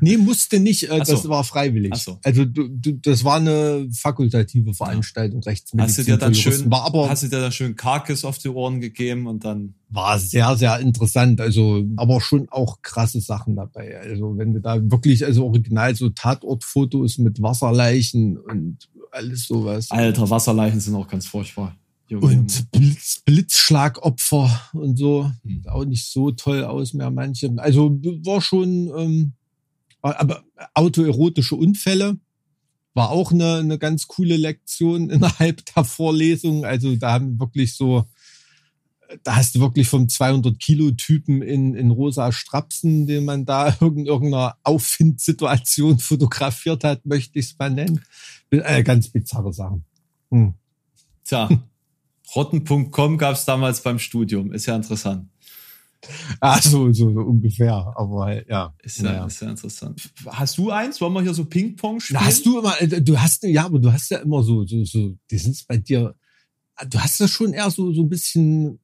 Nee, 0.00 0.16
musste 0.16 0.60
nicht, 0.60 0.90
äh, 0.90 1.04
so. 1.04 1.12
das 1.12 1.28
war 1.28 1.44
freiwillig. 1.44 1.92
Ach 1.94 1.98
so. 1.98 2.18
Also 2.22 2.44
du, 2.44 2.68
du, 2.68 2.92
das 2.92 3.24
war 3.24 3.36
eine 3.36 3.88
fakultative 3.92 4.74
Veranstaltung, 4.74 5.42
Rechtsmedizin. 5.42 5.80
Hast 5.88 5.98
du 5.98 6.04
dir 6.04 6.16
dann 6.16 6.34
schön, 6.34 6.70
war 6.70 6.84
aber 6.84 7.08
hast 7.08 7.22
du 7.22 7.28
dir 7.28 7.40
dann 7.40 7.52
schön 7.52 7.76
Karkis 7.76 8.24
auf 8.24 8.38
die 8.38 8.48
Ohren 8.48 8.80
gegeben 8.80 9.26
und 9.26 9.44
dann 9.44 9.74
war 9.90 10.18
sehr, 10.18 10.56
sehr 10.56 10.78
interessant. 10.80 11.40
Also, 11.40 11.84
aber 11.96 12.20
schon 12.20 12.48
auch 12.50 12.82
krasse 12.82 13.20
Sachen 13.20 13.56
dabei. 13.56 13.98
Also, 13.98 14.36
wenn 14.36 14.52
du 14.52 14.60
da 14.60 14.78
wirklich, 14.90 15.24
also 15.24 15.44
original 15.44 15.94
so 15.94 16.10
Tatortfotos 16.10 17.18
mit 17.18 17.40
Wasserleichen 17.40 18.36
und 18.38 18.88
alles 19.12 19.46
sowas. 19.46 19.90
Alter, 19.90 20.28
Wasserleichen 20.28 20.80
sind 20.80 20.94
auch 20.94 21.08
ganz 21.08 21.26
furchtbar. 21.26 21.76
Junge. 22.08 22.26
Und 22.26 22.70
Blitz, 22.70 23.22
Blitzschlagopfer 23.24 24.50
und 24.74 24.96
so. 24.96 25.24
Hm. 25.24 25.32
Sieht 25.44 25.68
Auch 25.68 25.84
nicht 25.84 26.06
so 26.10 26.30
toll 26.32 26.64
aus 26.64 26.92
mehr 26.92 27.10
manche. 27.10 27.52
Also 27.56 27.98
war 28.24 28.40
schon, 28.40 28.92
ähm, 28.96 29.32
aber 30.12 30.44
autoerotische 30.74 31.56
Unfälle 31.56 32.18
war 32.94 33.10
auch 33.10 33.32
eine, 33.32 33.56
eine 33.56 33.78
ganz 33.78 34.06
coole 34.06 34.36
Lektion 34.36 35.10
innerhalb 35.10 35.64
der 35.74 35.84
Vorlesung. 35.84 36.64
Also 36.64 36.94
da 36.96 37.12
haben 37.12 37.40
wirklich 37.40 37.74
so, 37.74 38.04
da 39.22 39.36
hast 39.36 39.54
du 39.54 39.60
wirklich 39.60 39.88
vom 39.88 40.08
200 40.08 40.58
Kilo 40.58 40.90
Typen 40.92 41.42
in, 41.42 41.74
in 41.74 41.90
rosa 41.90 42.32
Strapsen, 42.32 43.06
den 43.06 43.24
man 43.24 43.44
da 43.44 43.68
in 43.80 44.06
irgendeiner 44.06 44.56
Auffindsituation 44.62 45.98
fotografiert 45.98 46.84
hat, 46.84 47.04
möchte 47.06 47.38
ich 47.38 47.46
es 47.46 47.58
mal 47.58 47.70
nennen. 47.70 48.00
Äh, 48.50 48.82
ganz 48.84 49.08
bizarre 49.08 49.52
Sachen. 49.52 49.84
Hm. 50.30 50.54
Tja, 51.24 51.48
rotten.com 52.36 53.18
gab 53.18 53.34
es 53.34 53.44
damals 53.44 53.82
beim 53.82 53.98
Studium. 53.98 54.52
Ist 54.52 54.66
ja 54.66 54.76
interessant. 54.76 55.28
Ah, 56.40 56.60
so, 56.60 56.92
so, 56.92 57.12
so 57.12 57.20
ungefähr. 57.20 57.74
Aber 57.96 58.48
ja. 58.48 58.74
Ist 58.82 58.98
ja, 58.98 59.04
Naja. 59.04 59.26
ist 59.26 59.40
ja 59.40 59.50
interessant. 59.50 60.10
Hast 60.26 60.58
du 60.58 60.70
eins? 60.70 61.00
Wollen 61.00 61.12
wir 61.14 61.22
hier 61.22 61.34
so 61.34 61.44
Ping-Pong 61.44 62.00
spielen? 62.00 62.20
Na, 62.20 62.26
hast 62.26 62.44
du 62.44 62.58
immer, 62.58 62.80
äh, 62.80 63.02
du 63.02 63.18
hast, 63.20 63.42
ja, 63.44 63.64
aber 63.66 63.78
du 63.78 63.92
hast 63.92 64.10
ja 64.10 64.18
immer 64.18 64.42
so, 64.42 64.66
so, 64.66 64.84
so, 64.84 65.16
die 65.30 65.38
sind 65.38 65.64
bei 65.68 65.76
dir, 65.76 66.14
du 66.88 66.98
hast 66.98 67.20
ja 67.20 67.28
schon 67.28 67.52
eher 67.52 67.70
so, 67.70 67.92
so 67.92 68.02
ein 68.02 68.08
bisschen, 68.08 68.78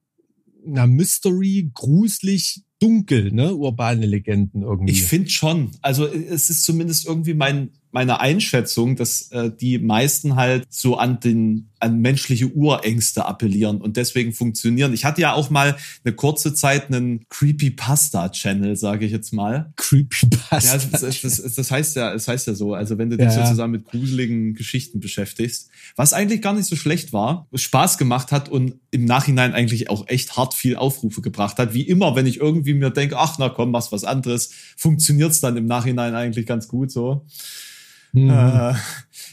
na, 0.65 0.87
Mystery, 0.87 1.71
gruselig, 1.75 2.63
dunkel, 2.81 3.33
ne, 3.33 3.55
urbane 3.55 4.07
Legenden 4.07 4.63
irgendwie. 4.63 4.93
Ich 4.93 5.03
finde 5.05 5.29
schon. 5.31 5.71
Also 5.83 6.07
es 6.07 6.49
ist 6.51 6.65
zumindest 6.65 7.07
irgendwie 7.07 7.35
mein, 7.35 7.71
meine 7.91 8.21
Einschätzung, 8.21 8.97
dass 8.97 9.31
äh, 9.33 9.51
die 9.55 9.79
meisten 9.79 10.37
halt 10.37 10.67
so 10.71 10.97
an 10.97 11.21
den 11.21 11.70
an 11.81 12.01
menschliche 12.01 12.47
Urängste 12.47 13.25
appellieren 13.25 13.81
und 13.81 13.97
deswegen 13.97 14.33
funktionieren. 14.33 14.93
Ich 14.93 15.05
hatte 15.05 15.23
ja 15.23 15.33
auch 15.33 15.51
mal 15.51 15.77
eine 16.05 16.15
kurze 16.15 16.55
Zeit 16.55 16.93
einen 16.93 17.27
Creepypasta-Channel, 17.29 18.77
sage 18.77 19.07
ich 19.07 19.13
jetzt 19.13 19.33
mal. 19.33 19.73
Creepypasta. 19.77 20.77
Ja, 20.77 20.79
das, 20.91 21.21
das, 21.21 21.55
das, 21.55 21.71
heißt 21.71 21.97
ja, 21.97 22.13
es 22.13 22.29
heißt 22.29 22.47
ja 22.47 22.55
so. 22.55 22.75
Also 22.75 22.99
wenn 22.99 23.09
du 23.09 23.17
dich 23.17 23.27
ja. 23.27 23.45
sozusagen 23.45 23.73
mit 23.73 23.87
gruseligen 23.87 24.55
Geschichten 24.55 25.01
beschäftigst, 25.01 25.71
was 25.97 26.13
eigentlich 26.13 26.43
gar 26.43 26.53
nicht 26.53 26.67
so 26.67 26.77
schlecht 26.77 27.13
war, 27.13 27.49
Spaß 27.55 27.99
gemacht 27.99 28.31
hat 28.31 28.49
und 28.49 28.75
im 28.91 29.07
Nachhinein 29.07 29.55
eigentlich 29.55 29.89
auch 29.89 30.07
echt 30.09 30.37
hart 30.37 30.55
viel 30.55 30.77
Aufrufe 30.77 31.23
gebracht 31.23 31.59
hat. 31.59 31.73
Wie 31.73 31.83
immer, 31.83 32.15
wenn 32.15 32.27
ich 32.27 32.39
irgendwie 32.39 32.75
mir 32.75 32.91
denke, 32.91 33.19
ach 33.19 33.37
na 33.39 33.49
komm, 33.49 33.71
machst 33.71 33.91
was 33.91 34.05
anderes, 34.05 34.51
funktioniert's 34.77 35.41
dann 35.41 35.57
im 35.57 35.67
Nachhinein 35.67 36.15
eigentlich 36.15 36.47
ganz 36.47 36.69
gut 36.69 36.91
so. 36.91 37.27
Hm. 38.13 38.31
Äh, 38.31 38.75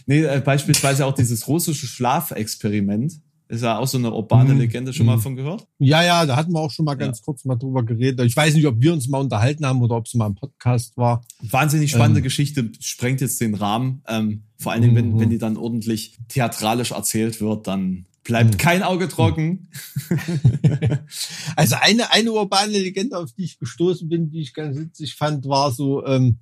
nee, 0.05 0.21
äh, 0.23 0.41
beispielsweise 0.43 1.05
auch 1.05 1.13
dieses 1.13 1.47
russische 1.47 1.88
Schlafexperiment. 1.88 3.13
Ist 3.49 3.63
ja 3.63 3.78
auch 3.78 3.88
so 3.88 3.97
eine 3.97 4.11
urbane 4.11 4.53
Mhm. 4.53 4.59
Legende 4.59 4.91
schon 4.91 5.05
mal 5.05 5.15
Mhm. 5.15 5.21
von 5.21 5.36
gehört. 5.38 5.65
Ja, 5.80 6.03
ja, 6.03 6.25
da 6.25 6.36
hatten 6.36 6.51
wir 6.51 6.59
auch 6.59 6.69
schon 6.71 6.84
mal 6.84 6.95
ganz 6.95 7.21
kurz 7.21 7.45
mal 7.45 7.55
drüber 7.55 7.82
geredet. 7.86 8.25
Ich 8.25 8.36
weiß 8.36 8.53
nicht, 8.55 8.65
ob 8.67 8.82
wir 8.82 8.91
uns 8.91 9.07
mal 9.07 9.19
unterhalten 9.19 9.65
haben 9.65 9.82
oder 9.82 9.95
ob 9.95 10.05
es 10.05 10.13
mal 10.15 10.25
ein 10.25 10.36
Podcast 10.36 10.97
war. 10.97 11.21
Wahnsinnig 11.41 11.91
spannende 11.91 12.19
Ähm. 12.19 12.23
Geschichte, 12.25 12.69
sprengt 12.82 13.21
jetzt 13.21 13.39
den 13.39 13.55
Rahmen. 13.55 14.03
Ähm, 14.05 14.43
vor 14.57 14.73
allen 14.73 14.82
Dingen, 14.82 14.95
wenn, 14.95 15.13
Mhm. 15.13 15.19
wenn 15.21 15.30
die 15.30 15.38
dann 15.38 15.55
ordentlich 15.55 16.17
theatralisch 16.28 16.91
erzählt 16.91 17.39
wird, 17.39 17.67
dann 17.67 18.05
bleibt 18.25 18.55
Mhm. 18.55 18.57
kein 18.57 18.84
Auge 18.84 19.07
trocken. 19.07 19.69
Also 21.55 21.75
eine, 21.80 22.11
eine 22.11 22.32
urbane 22.34 22.71
Legende, 22.78 23.17
auf 23.17 23.32
die 23.32 23.45
ich 23.45 23.59
gestoßen 23.59 24.09
bin, 24.09 24.30
die 24.30 24.41
ich 24.41 24.53
ganz 24.53 24.78
witzig 24.78 25.15
fand, 25.15 25.45
war 25.47 25.71
so, 25.71 26.05
ähm, 26.05 26.39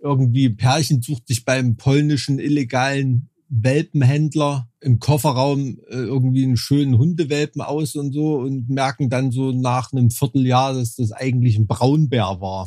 irgendwie 0.00 0.50
Pärchen 0.50 1.02
sucht 1.02 1.28
sich 1.28 1.44
beim 1.44 1.76
polnischen 1.76 2.38
illegalen 2.38 3.28
Welpenhändler 3.48 4.68
im 4.80 4.98
Kofferraum 4.98 5.78
äh, 5.88 5.94
irgendwie 5.96 6.44
einen 6.44 6.56
schönen 6.56 6.98
Hundewelpen 6.98 7.62
aus 7.62 7.96
und 7.96 8.12
so 8.12 8.36
und 8.36 8.68
merken 8.68 9.08
dann 9.10 9.30
so 9.30 9.52
nach 9.52 9.92
einem 9.92 10.10
Vierteljahr, 10.10 10.74
dass 10.74 10.96
das 10.96 11.12
eigentlich 11.12 11.56
ein 11.58 11.66
Braunbär 11.66 12.40
war. 12.40 12.66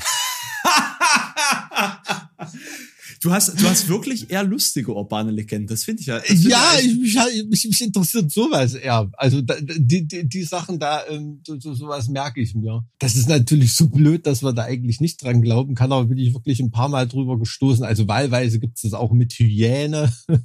Du 3.22 3.32
hast, 3.32 3.50
du 3.62 3.68
hast 3.68 3.88
wirklich 3.88 4.32
eher 4.32 4.44
lustige 4.44 4.94
urbane 4.96 5.30
Legenden. 5.30 5.68
Das 5.68 5.84
finde 5.84 6.02
ich 6.02 6.08
ja. 6.08 6.20
find 6.20 6.44
Ja, 6.44 6.74
ich, 6.80 6.88
ich, 6.88 6.98
mich, 6.98 7.16
mich, 7.50 7.66
mich 7.66 7.82
interessiert 7.82 8.32
sowas 8.32 8.74
eher. 8.74 9.12
Also 9.14 9.42
da, 9.42 9.56
die, 9.62 10.08
die, 10.08 10.28
die 10.28 10.44
Sachen 10.44 10.80
da, 10.80 11.08
ähm, 11.08 11.40
so, 11.46 11.60
so, 11.60 11.76
sowas 11.76 12.08
merke 12.08 12.42
ich 12.42 12.56
mir. 12.56 12.84
Das 12.98 13.16
ist 13.16 13.30
natürlich 13.30 13.76
so 13.76 13.90
blöd, 13.90 14.26
dass 14.26 14.42
wir 14.42 14.54
da 14.54 14.64
eigentlich 14.64 15.02
nicht 15.02 15.24
dran 15.24 15.44
glauben 15.44 15.76
kann, 15.76 15.92
aber 15.92 16.06
bin 16.06 16.18
ich 16.18 16.34
wirklich 16.34 16.60
ein 16.60 16.72
paar 16.72 16.90
Mal 16.90 17.08
drüber 17.08 17.38
gestoßen. 17.38 17.84
Also 17.86 18.08
wahlweise 18.08 18.60
gibt 18.60 18.78
es 18.78 18.82
das 18.82 18.94
auch 18.94 19.12
mit 19.12 19.34
Hyäne. 19.34 20.12
Mhm. 20.28 20.38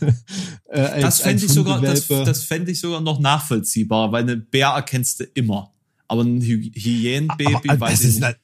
äh, 0.70 0.80
als- 0.80 1.02
das 1.02 1.20
fände 1.20 1.44
ich 1.44 1.52
sogar, 1.52 1.82
das, 1.82 2.08
das 2.08 2.44
fände 2.44 2.70
ich 2.72 2.80
sogar 2.80 3.02
noch 3.02 3.20
nachvollziehbar, 3.20 4.10
weil 4.10 4.22
einen 4.22 4.46
Bär 4.50 4.68
erkennst 4.68 5.20
du 5.20 5.24
immer. 5.34 5.70
Aber 6.08 6.22
ein 6.22 6.40
Hy 6.40 6.72
Hyänenbaby 6.74 7.78
weiß 7.78 8.04
ich 8.04 8.20
nicht. 8.20 8.36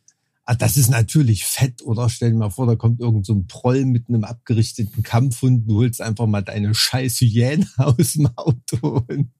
Ah, 0.46 0.54
das 0.54 0.76
ist 0.76 0.88
natürlich 0.90 1.44
fett, 1.44 1.82
oder? 1.82 2.08
Stell 2.08 2.30
dir 2.32 2.38
mal 2.38 2.50
vor, 2.50 2.66
da 2.66 2.74
kommt 2.76 3.00
irgend 3.00 3.26
so 3.26 3.34
ein 3.34 3.46
Proll 3.46 3.84
mit 3.84 4.08
einem 4.08 4.24
abgerichteten 4.24 5.02
Kampfhund, 5.02 5.68
du 5.68 5.76
holst 5.80 6.00
einfach 6.00 6.26
mal 6.26 6.42
deine 6.42 6.74
scheiß 6.74 7.20
Hyäne 7.20 7.66
aus 7.76 8.14
dem 8.14 8.28
Auto 8.36 9.04
und 9.08 9.30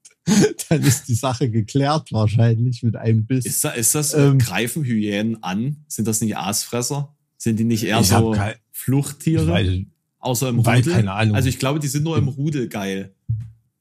dann 0.69 0.81
ist 0.83 1.07
die 1.07 1.15
Sache 1.15 1.49
geklärt 1.49 2.11
wahrscheinlich 2.11 2.83
mit 2.83 2.95
einem 2.97 3.25
Biss. 3.25 3.45
Ist, 3.45 3.63
da, 3.63 3.69
ist 3.71 3.95
das, 3.95 4.13
Ähm, 4.13 4.37
greifen 4.39 4.83
Hyänen 4.83 5.41
an? 5.41 5.85
Sind 5.87 6.07
das 6.07 6.21
nicht 6.21 6.35
Aasfresser? 6.37 7.15
Sind 7.37 7.57
die 7.59 7.63
nicht 7.63 7.83
eher 7.83 8.03
so 8.03 8.31
kein- 8.31 8.55
Fluchttiere? 8.71 9.47
Weiß, 9.47 9.69
außer 10.19 10.49
im 10.49 10.59
Rudel? 10.59 10.93
keine 10.93 11.13
Ahnung. 11.13 11.35
Also 11.35 11.47
ich 11.49 11.59
glaube, 11.59 11.79
die 11.79 11.87
sind 11.87 12.03
nur 12.03 12.17
im 12.17 12.27
Rudel 12.27 12.67
geil. 12.67 13.13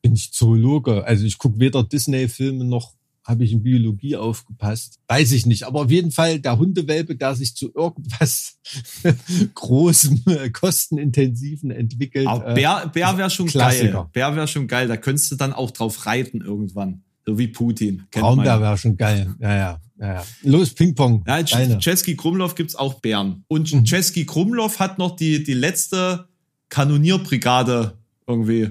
bin 0.02 0.14
ich 0.14 0.32
Zoologe. 0.32 1.04
Also 1.04 1.24
ich 1.24 1.38
gucke 1.38 1.58
weder 1.58 1.82
Disney-Filme 1.82 2.64
noch 2.64 2.94
habe 3.26 3.44
ich 3.44 3.52
in 3.52 3.62
Biologie 3.62 4.16
aufgepasst. 4.16 5.00
Weiß 5.08 5.32
ich 5.32 5.46
nicht. 5.46 5.64
Aber 5.64 5.82
auf 5.82 5.90
jeden 5.90 6.12
Fall 6.12 6.38
der 6.38 6.58
Hundewelpe, 6.58 7.16
der 7.16 7.34
sich 7.34 7.56
zu 7.56 7.72
irgendwas 7.74 8.58
großem, 9.54 10.22
äh, 10.26 10.50
kostenintensiven 10.50 11.70
entwickelt. 11.70 12.28
Aber 12.28 12.50
äh, 12.50 12.54
Bär, 12.54 12.90
Bär 12.92 13.18
wäre 13.18 13.30
schon 13.30 13.46
Klassiker. 13.46 13.92
geil. 13.92 14.06
Bär 14.12 14.36
wäre 14.36 14.48
schon 14.48 14.68
geil. 14.68 14.86
Da 14.88 14.96
könntest 14.96 15.30
du 15.32 15.36
dann 15.36 15.52
auch 15.52 15.72
drauf 15.72 16.06
reiten 16.06 16.40
irgendwann. 16.40 17.02
So 17.26 17.36
wie 17.38 17.48
Putin. 17.48 18.04
Braunbär 18.12 18.54
man. 18.54 18.62
wäre 18.62 18.78
schon 18.78 18.96
geil. 18.96 19.34
Ja, 19.40 19.56
ja, 19.56 19.80
ja, 19.98 20.14
ja. 20.14 20.24
Los, 20.42 20.72
Ping-Pong. 20.74 21.24
Ja. 21.26 21.42
Chesky 21.42 22.14
Krumlov 22.16 22.54
gibt's 22.54 22.76
auch 22.76 23.00
Bären. 23.00 23.44
Und 23.48 23.72
Mhm. 23.72 23.84
Chesky 23.84 24.24
Krumlov 24.24 24.78
hat 24.78 24.98
noch 24.98 25.16
die, 25.16 25.42
die 25.42 25.54
letzte 25.54 26.28
Kanonierbrigade 26.68 27.98
irgendwie 28.28 28.70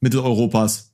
Mitteleuropas. 0.00 0.92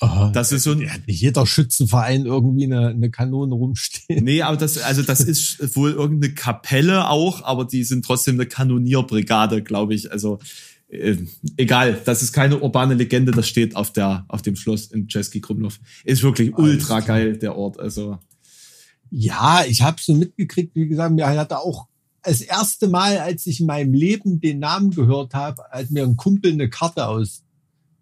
Aha. 0.00 0.30
Das 0.32 0.50
ist 0.50 0.64
so 0.64 0.72
ein, 0.72 0.80
Ja, 0.80 0.92
jeder 1.06 1.46
Schützenverein 1.46 2.24
irgendwie 2.24 2.64
eine, 2.64 2.88
eine 2.88 3.10
Kanone 3.10 3.54
rumstehen. 3.54 4.24
Nee, 4.24 4.42
aber 4.42 4.56
das, 4.56 4.78
also 4.78 5.02
das 5.02 5.20
ist 5.20 5.76
wohl 5.76 5.92
irgendeine 5.92 6.34
Kapelle 6.34 7.08
auch, 7.08 7.44
aber 7.44 7.64
die 7.66 7.84
sind 7.84 8.04
trotzdem 8.04 8.36
eine 8.36 8.46
Kanonierbrigade, 8.46 9.62
glaube 9.62 9.94
ich. 9.94 10.10
Also 10.10 10.38
äh, 10.88 11.16
egal, 11.56 12.00
das 12.04 12.22
ist 12.22 12.32
keine 12.32 12.58
urbane 12.58 12.94
Legende, 12.94 13.32
das 13.32 13.46
steht 13.46 13.76
auf 13.76 13.92
der 13.92 14.24
auf 14.28 14.42
dem 14.42 14.56
Schloss 14.56 14.86
in 14.86 15.06
Czeski 15.06 15.40
Krumlov. 15.40 15.78
Ist 16.04 16.22
wirklich 16.22 16.54
Alles 16.54 16.72
ultra 16.74 17.00
klar. 17.00 17.18
geil 17.18 17.36
der 17.36 17.56
Ort. 17.56 17.78
Also 17.78 18.18
Ja, 19.10 19.64
ich 19.68 19.82
habe 19.82 19.98
so 20.00 20.14
mitgekriegt, 20.14 20.74
wie 20.74 20.88
gesagt, 20.88 21.14
mir 21.14 21.26
hatte 21.26 21.58
auch 21.58 21.86
das 22.22 22.40
erste 22.40 22.88
Mal, 22.88 23.18
als 23.18 23.46
ich 23.46 23.60
in 23.60 23.66
meinem 23.66 23.94
Leben 23.94 24.40
den 24.40 24.58
Namen 24.58 24.90
gehört 24.90 25.34
habe, 25.34 25.62
hat 25.70 25.90
mir 25.90 26.04
ein 26.04 26.16
Kumpel 26.16 26.52
eine 26.52 26.68
Karte 26.68 27.06
aus 27.06 27.44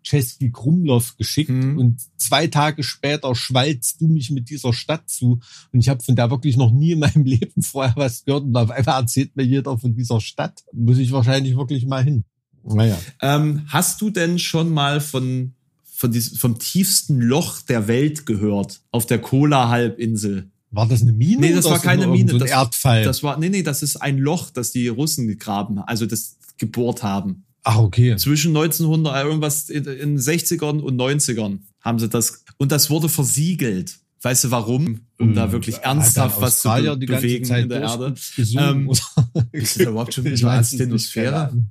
Czeski 0.09 0.51
Krumlov 0.51 1.17
geschickt 1.17 1.51
Mhm. 1.51 1.79
und 1.79 2.01
zwei 2.17 2.47
Tage 2.47 2.83
später 2.83 3.35
schwalzt 3.35 4.01
du 4.01 4.09
mich 4.09 4.31
mit 4.31 4.49
dieser 4.49 4.73
Stadt 4.73 5.09
zu 5.11 5.41
und 5.73 5.81
ich 5.81 5.89
habe 5.89 6.03
von 6.03 6.17
der 6.17 6.31
wirklich 6.31 6.57
noch 6.57 6.71
nie 6.73 6.93
in 6.93 7.01
meinem 7.01 7.25
Leben 7.27 7.63
vorher 7.63 7.95
was 7.97 8.25
gehört 8.25 8.45
und 8.45 8.57
auf 8.57 8.71
einmal 8.71 9.01
erzählt 9.03 9.37
mir 9.37 9.45
jeder 9.45 9.77
von 9.79 9.95
dieser 9.95 10.21
Stadt. 10.21 10.65
Muss 10.73 10.99
ich 10.99 11.13
wahrscheinlich 11.13 11.57
wirklich 11.57 11.85
mal 11.87 12.03
hin. 12.03 12.25
Naja. 12.65 12.99
ähm, 13.23 13.63
hast 13.69 14.01
du 14.01 14.11
denn 14.11 14.39
schon 14.39 14.71
mal 14.71 15.01
von 15.01 15.53
von 15.85 16.13
diesem, 16.13 16.37
vom 16.37 16.59
tiefsten 16.59 17.21
Loch 17.21 17.61
der 17.63 17.89
Welt 17.89 18.25
gehört 18.25 18.81
auf 18.93 19.05
der 19.07 19.19
Kola-Halbinsel? 19.21 20.51
War 20.71 20.87
das 20.87 21.03
eine 21.03 21.13
Mine? 21.13 21.41
Nee, 21.41 21.55
das 21.55 21.65
oder 21.67 21.75
war 21.77 21.83
keine 21.83 22.07
Mine, 22.07 22.31
So 22.31 22.37
ein 22.37 22.41
das- 22.41 22.51
Erdfall. 22.51 23.03
Das 23.05 23.23
war 23.23 23.39
nee 23.39 23.49
nee, 23.49 23.63
das 23.63 23.83
ist 23.83 23.97
ein 23.97 24.19
Loch, 24.19 24.51
das 24.51 24.71
die 24.71 24.89
Russen 24.89 25.27
gegraben, 25.27 25.79
also 25.79 26.07
das 26.07 26.37
gebohrt 26.59 27.03
haben. 27.03 27.45
Ach, 27.71 27.77
okay. 27.77 28.17
zwischen 28.17 28.57
1900 28.57 29.15
äh, 29.15 29.27
irgendwas 29.27 29.69
in 29.69 29.85
den 29.85 30.19
60ern 30.19 30.81
und 30.81 30.99
90ern 30.99 31.59
haben 31.83 31.99
sie 31.99 32.09
das 32.09 32.43
und 32.57 32.73
das 32.73 32.89
wurde 32.89 33.11
versiegelt. 33.11 33.99
Weißt 34.23 34.45
du 34.45 34.51
warum? 34.51 35.03
Um 35.19 35.35
da 35.35 35.53
wirklich 35.53 35.77
Hat 35.77 35.85
dann 35.85 35.99
ernsthaft 35.99 36.41
was 36.41 36.61
zu 36.61 36.71
be 36.71 36.97
bewegen 36.97 37.47
in 37.55 37.69
der 37.69 37.83
Erde. 37.83 38.15
Ähm, 38.39 38.91
ist 39.53 39.79
da 39.79 39.91
überhaupt 39.91 40.15
schon 40.15 40.25
Ich 40.25 40.33
mit 40.33 40.41
der 40.41 40.49
weiß 40.49 40.67
es 40.67 40.73
nicht, 40.73 40.81
Asthenosphäre? 40.81 41.31
keine 41.31 41.49
Ahnung. 41.51 41.71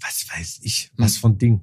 Was 0.00 0.26
weiß 0.32 0.60
ich? 0.62 0.90
Was 0.96 1.18
für 1.18 1.28
ein 1.28 1.36
Ding? 1.36 1.60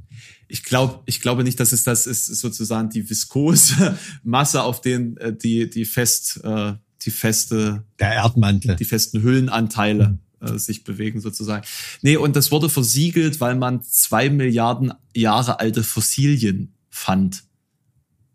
Ich 0.47 0.63
glaube, 0.63 0.99
ich 1.07 1.19
glaube 1.19 1.43
nicht, 1.43 1.59
dass 1.59 1.71
es 1.71 1.83
das 1.83 2.05
ist 2.05 2.27
sozusagen 2.27 2.91
die 2.91 3.09
viskose 3.09 3.97
Masse, 4.23 4.61
auf 4.61 4.79
den 4.81 5.17
äh, 5.17 5.35
die 5.35 5.71
die 5.71 5.85
fest 5.85 6.39
äh, 6.43 6.73
die 7.01 7.11
feste 7.11 7.83
Der 7.99 8.13
Erdmantel. 8.13 8.75
die 8.75 8.85
festen 8.85 9.23
Hüllenanteile 9.23 10.19
äh, 10.41 10.57
sich 10.57 10.83
bewegen 10.83 11.21
sozusagen. 11.21 11.65
Nee, 12.01 12.17
und 12.17 12.35
das 12.35 12.51
wurde 12.51 12.69
versiegelt, 12.69 13.41
weil 13.41 13.55
man 13.55 13.83
zwei 13.83 14.29
Milliarden 14.29 14.93
Jahre 15.13 15.59
alte 15.59 15.83
Fossilien 15.83 16.73
fand 16.89 17.43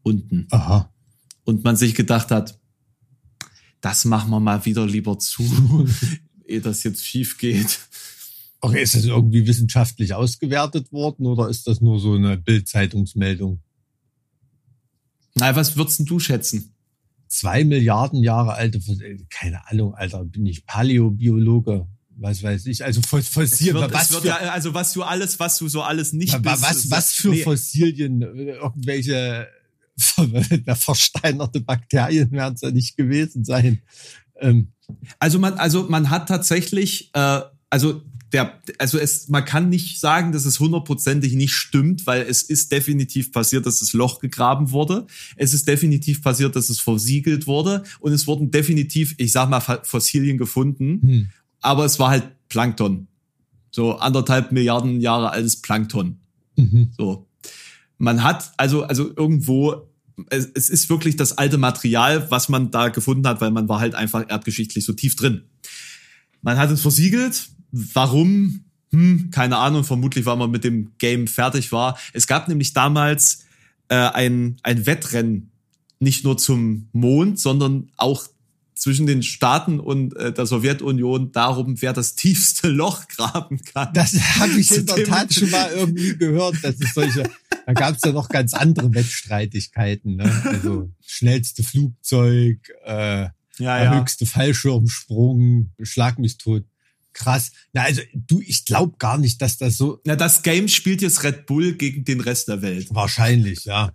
unten. 0.03 0.47
Aha. 0.51 0.93
Und 1.45 1.65
man 1.65 1.77
sich 1.77 1.95
gedacht 1.95 2.31
hat, 2.31 2.59
das 3.81 4.05
machen 4.05 4.31
wir 4.31 4.41
mal 4.41 4.65
wieder 4.65 4.87
lieber 4.87 5.19
zu, 5.19 5.87
ehe 6.45 6.61
das 6.61 6.83
jetzt 6.83 7.05
schief 7.05 7.39
geht. 7.39 7.81
Okay, 8.61 8.83
ist 8.83 8.95
das 8.95 9.05
irgendwie 9.05 9.47
wissenschaftlich 9.47 10.13
ausgewertet 10.13 10.93
worden 10.93 11.27
oder 11.27 11.49
ist 11.49 11.67
das 11.67 11.81
nur 11.81 11.99
so 11.99 12.15
eine 12.15 12.37
Bild-Zeitungsmeldung? 12.37 13.63
Na, 15.35 15.57
was 15.57 15.77
würdest 15.77 16.03
du 16.05 16.19
schätzen? 16.19 16.75
Zwei 17.31 17.65
Milliarden 17.65 18.23
Jahre 18.23 18.55
alte, 18.55 18.79
äh, 18.79 19.17
keine 19.31 19.67
Ahnung, 19.69 19.95
Alter, 19.95 20.25
bin 20.25 20.45
ich 20.47 20.67
Paläobiologe, 20.67 21.87
was 22.17 22.43
weiß 22.43 22.67
ich, 22.67 22.85
also 22.85 23.01
Fossilien, 23.03 23.77
wird, 23.77 23.93
was, 23.95 24.15
für, 24.15 24.27
ja, 24.27 24.37
also 24.51 24.75
was 24.75 24.93
du 24.93 25.03
alles, 25.05 25.39
was 25.39 25.57
du 25.57 25.69
so 25.69 25.81
alles 25.83 26.13
nicht 26.13 26.43
bist. 26.43 26.61
was, 26.63 26.91
was 26.91 27.13
für 27.13 27.31
nee, 27.31 27.43
Fossilien, 27.43 28.21
äh, 28.21 28.55
irgendwelche 28.57 29.49
ver- 29.97 30.77
versteinerte 30.77 31.61
Bakterien 31.61 32.31
werden 32.33 32.55
es 32.57 32.63
ja 32.63 32.71
nicht 32.73 32.97
gewesen 32.97 33.45
sein. 33.45 33.81
Ähm, 34.41 34.73
Also 35.21 35.39
man, 35.39 35.55
also 35.55 35.85
man 35.89 36.11
hat 36.11 36.29
tatsächlich, 36.29 37.11
äh, 37.15 37.41
also 37.71 38.03
der, 38.33 38.61
also 38.79 38.99
es, 38.99 39.29
man 39.29 39.45
kann 39.45 39.69
nicht 39.69 39.99
sagen, 39.99 40.33
dass 40.33 40.45
es 40.45 40.61
hundertprozentig 40.61 41.35
nicht 41.35 41.53
stimmt, 41.53 42.07
weil 42.07 42.23
es 42.23 42.43
ist 42.43 42.71
definitiv 42.71 43.33
passiert, 43.33 43.67
dass 43.67 43.81
das 43.81 43.93
Loch 43.93 44.21
gegraben 44.21 44.71
wurde. 44.71 45.07
Es 45.37 45.53
ist 45.53 45.67
definitiv 45.67 46.23
passiert, 46.23 46.55
dass 46.55 46.71
es 46.71 46.81
versiegelt 46.81 47.47
wurde 47.47 47.83
und 47.99 48.13
es 48.13 48.27
wurden 48.27 48.51
definitiv, 48.51 49.15
ich 49.19 49.33
sag 49.33 49.49
mal, 49.49 49.61
Fossilien 49.61 50.39
gefunden, 50.39 51.01
hm. 51.03 51.29
aber 51.61 51.85
es 51.85 51.99
war 51.99 52.11
halt 52.11 52.25
Plankton. 52.49 53.09
So 53.73 53.97
anderthalb 53.97 54.53
Milliarden 54.53 55.01
Jahre 55.01 55.31
altes 55.31 55.61
Plankton. 55.61 56.21
mhm. 56.57 56.91
So. 56.97 57.27
Man 57.99 58.25
hat 58.25 58.53
also, 58.57 58.85
also 58.85 59.13
irgendwo, 59.15 59.89
es, 60.31 60.47
es 60.55 60.71
ist 60.71 60.89
wirklich 60.89 61.17
das 61.17 61.37
alte 61.37 61.59
Material, 61.59 62.31
was 62.31 62.49
man 62.49 62.71
da 62.71 62.89
gefunden 62.89 63.27
hat, 63.27 63.41
weil 63.41 63.51
man 63.51 63.69
war 63.69 63.81
halt 63.81 63.95
einfach 63.95 64.25
erdgeschichtlich 64.29 64.85
so 64.85 64.93
tief 64.93 65.17
drin. 65.17 65.43
Man 66.43 66.57
hat 66.57 66.71
es 66.71 66.81
versiegelt. 66.81 67.51
Warum? 67.73 68.65
Hm, 68.93 69.31
keine 69.31 69.59
Ahnung. 69.59 69.85
Vermutlich, 69.85 70.27
weil 70.27 70.37
man 70.37 70.51
mit 70.51 70.65
dem 70.65 70.93
Game 70.99 71.27
fertig 71.27 71.73
war. 71.73 71.99
Es 72.13 72.27
gab 72.27 72.49
nämlich 72.49 72.73
damals 72.73 73.45
äh, 73.89 73.95
ein, 73.95 74.57
ein 74.63 74.87
Wettrennen, 74.87 75.51
nicht 75.99 76.25
nur 76.25 76.39
zum 76.39 76.89
Mond, 76.93 77.39
sondern 77.39 77.91
auch 77.97 78.27
zwischen 78.75 79.07
den 79.07 79.23
Staaten 79.23 79.79
und 79.79 80.17
äh, 80.17 80.33
der 80.33 80.47
Sowjetunion 80.47 81.33
darum, 81.33 81.81
wer 81.83 81.93
das 81.93 82.15
tiefste 82.15 82.69
Loch 82.71 83.07
graben 83.09 83.63
kann. 83.63 83.93
Das 83.93 84.15
habe 84.39 84.59
ich 84.59 84.75
in 84.75 84.87
der 84.87 85.05
Tat 85.05 85.35
schon 85.35 85.51
mal 85.51 85.71
irgendwie 85.71 86.17
gehört, 86.17 86.57
dass 86.63 86.81
es 86.81 86.95
solche, 86.95 87.25
Da 87.67 87.75
gab 87.75 87.97
es 87.97 88.03
ja 88.05 88.13
noch 88.13 88.29
ganz 88.29 88.55
andere 88.55 88.93
Wettstreitigkeiten. 88.95 90.17
Ne? 90.17 90.43
Also 90.45 90.91
schnellste 91.07 91.63
Flugzeug, 91.63 92.59
äh, 92.85 93.29
Ja, 93.59 94.01
höchste 94.01 94.25
Fallschirmsprung, 94.25 95.71
Schlag 95.83 96.19
mich 96.19 96.39
tot. 96.39 96.65
Krass. 97.13 97.53
Na, 97.73 97.83
also 97.83 98.03
du, 98.15 98.41
ich 98.41 98.65
glaube 98.65 98.97
gar 98.99 99.19
nicht, 99.19 99.43
dass 99.43 99.59
das 99.59 99.77
so 99.77 100.01
Ja, 100.07 100.17
das 100.17 100.43
Game 100.43 100.69
spielt 100.69 101.03
jetzt 101.03 101.23
Red 101.25 101.47
Bull 101.47 101.75
gegen 101.75 102.05
den 102.05 102.21
Rest 102.21 102.49
der 102.49 102.63
Welt. 102.63 102.89
wahrscheinlich, 102.95 103.65
ja. 103.65 103.93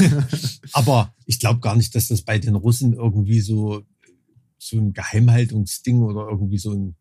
Aber 0.72 1.14
ich 1.26 1.38
glaube 1.40 1.60
gar 1.60 1.76
nicht, 1.76 1.94
dass 1.94 2.08
das 2.08 2.22
bei 2.22 2.38
den 2.38 2.54
Russen 2.54 2.94
irgendwie 2.94 3.40
so 3.40 3.82
so 4.58 4.76
ein 4.76 4.92
Geheimhaltungsding 4.92 6.02
oder 6.02 6.26
irgendwie 6.28 6.58
so 6.58 6.72
ein 6.72 6.96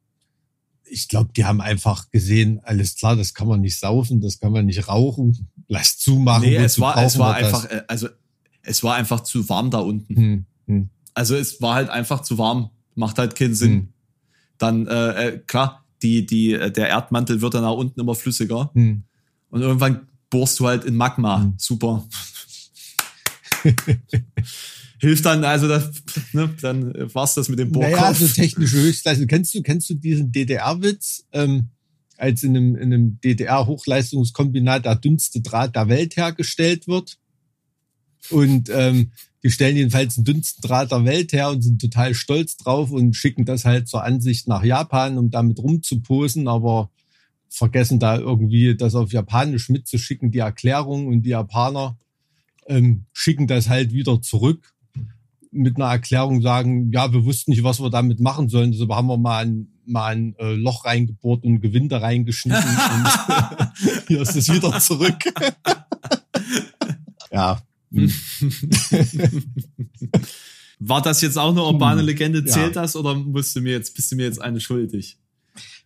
ich 0.89 1.07
glaube, 1.07 1.31
die 1.35 1.43
haben 1.45 1.59
einfach 1.59 2.09
gesehen, 2.11 2.59
alles 2.63 2.95
klar, 2.95 3.15
das 3.15 3.33
kann 3.33 3.47
man 3.47 3.61
nicht 3.61 3.77
saufen, 3.77 4.21
das 4.21 4.39
kann 4.39 4.53
man 4.53 4.65
nicht 4.65 4.87
rauchen, 4.87 5.49
lass 5.67 5.97
zumachen. 5.97 6.43
Nee, 6.47 6.55
es 6.55 6.79
war, 6.79 7.03
es 7.03 7.19
war 7.19 7.35
wir 7.35 7.41
das? 7.41 7.53
einfach, 7.65 7.71
äh, 7.71 7.83
also 7.87 8.07
es 8.63 8.83
war 8.83 8.95
einfach 8.95 9.21
zu 9.21 9.47
warm 9.49 9.69
da 9.71 9.79
unten. 9.79 10.15
Hm, 10.15 10.45
hm, 10.67 10.89
Also 11.13 11.35
es 11.35 11.61
war 11.61 11.75
halt 11.75 11.89
einfach 11.89 12.21
zu 12.21 12.37
warm. 12.37 12.69
Macht 12.95 13.17
halt 13.19 13.35
keinen 13.35 13.53
Sinn. 13.55 13.71
hm, 13.71 13.93
Dann, 14.57 14.87
äh, 14.87 15.27
äh, 15.27 15.37
klar, 15.39 15.85
die, 16.01 16.25
die, 16.25 16.53
äh, 16.53 16.71
der 16.71 16.89
Erdmantel 16.89 17.41
wird 17.41 17.53
dann 17.53 17.63
nach 17.63 17.71
unten 17.71 17.99
immer 17.99 18.15
flüssiger. 18.15 18.71
hm. 18.73 19.03
Und 19.49 19.61
irgendwann 19.61 20.07
bohrst 20.29 20.59
du 20.59 20.67
halt 20.67 20.83
in 20.83 20.95
Magma. 20.95 21.41
Hm. 21.41 21.53
Super. 21.57 22.05
Hilft 24.99 25.25
dann, 25.25 25.43
also 25.43 25.67
das, 25.67 25.91
ne, 26.33 26.49
dann 26.59 26.93
äh, 26.93 27.13
war's 27.13 27.35
das 27.35 27.49
mit 27.49 27.59
dem 27.59 27.71
Bohrkopf. 27.71 27.99
Naja, 27.99 28.13
so 28.13 28.27
technische 28.27 28.77
Höchstleistung. 28.77 29.27
Kennst 29.27 29.53
du, 29.53 29.61
kennst 29.61 29.89
du 29.89 29.93
diesen 29.93 30.31
DDR-Witz? 30.31 31.25
Ähm, 31.31 31.69
als 32.17 32.43
in 32.43 32.57
einem, 32.57 32.75
in 32.75 32.93
einem 32.93 33.19
DDR-Hochleistungskombinat 33.21 34.85
der 34.85 34.95
dünnste 34.95 35.41
Draht 35.41 35.75
der 35.75 35.87
Welt 35.87 36.17
hergestellt 36.17 36.87
wird. 36.87 37.17
Und 38.29 38.69
ähm, 38.69 39.11
die 39.43 39.51
stellen 39.51 39.77
jedenfalls 39.77 40.15
den 40.15 40.23
dünnsten 40.23 40.61
Draht 40.61 40.91
der 40.91 41.05
Welt 41.05 41.33
her 41.33 41.49
und 41.49 41.61
sind 41.61 41.79
total 41.79 42.13
stolz 42.13 42.57
drauf 42.57 42.91
und 42.91 43.15
schicken 43.15 43.45
das 43.45 43.65
halt 43.65 43.87
zur 43.87 44.03
Ansicht 44.03 44.47
nach 44.47 44.63
Japan, 44.63 45.17
um 45.17 45.29
damit 45.29 45.59
rumzuposen, 45.59 46.47
aber 46.47 46.89
vergessen 47.49 47.99
da 47.99 48.17
irgendwie 48.17 48.75
das 48.75 48.95
auf 48.95 49.11
Japanisch 49.11 49.69
mitzuschicken, 49.69 50.31
die 50.31 50.39
Erklärung 50.39 51.07
und 51.07 51.23
die 51.23 51.29
Japaner 51.29 51.97
ähm, 52.67 53.05
schicken 53.13 53.47
das 53.47 53.69
halt 53.69 53.93
wieder 53.93 54.21
zurück 54.21 54.73
mit 55.51 55.77
einer 55.77 55.91
Erklärung 55.91 56.41
sagen, 56.41 56.91
ja, 56.91 57.11
wir 57.11 57.25
wussten 57.25 57.51
nicht, 57.51 57.63
was 57.63 57.79
wir 57.79 57.89
damit 57.89 58.19
machen 58.19 58.49
sollen. 58.49 58.71
Deshalb 58.71 58.91
haben 58.91 59.07
wir 59.07 59.17
mal 59.17 59.45
ein, 59.45 59.67
mal 59.85 60.07
ein 60.07 60.35
äh, 60.37 60.53
Loch 60.53 60.85
reingebohrt 60.85 61.43
und 61.43 61.61
Gewinde 61.61 62.01
reingeschnitten 62.01 62.63
und 62.69 63.87
hier 64.07 64.21
ist 64.21 64.35
es 64.35 64.53
wieder 64.53 64.77
zurück. 64.79 65.17
ja. 67.31 67.59
Hm. 67.91 68.11
War 70.79 71.01
das 71.01 71.21
jetzt 71.21 71.37
auch 71.37 71.51
eine 71.51 71.63
urbane 71.63 72.01
Hm, 72.01 72.05
Legende? 72.07 72.39
ja. 72.39 72.45
Zählt 72.45 72.75
das 72.75 72.95
oder 72.95 73.15
musst 73.15 73.55
du 73.55 73.61
mir 73.61 73.71
jetzt, 73.71 73.95
bist 73.95 74.11
du 74.11 74.15
mir 74.15 74.25
jetzt 74.25 74.41
eine 74.41 74.59
schuldig? 74.59 75.17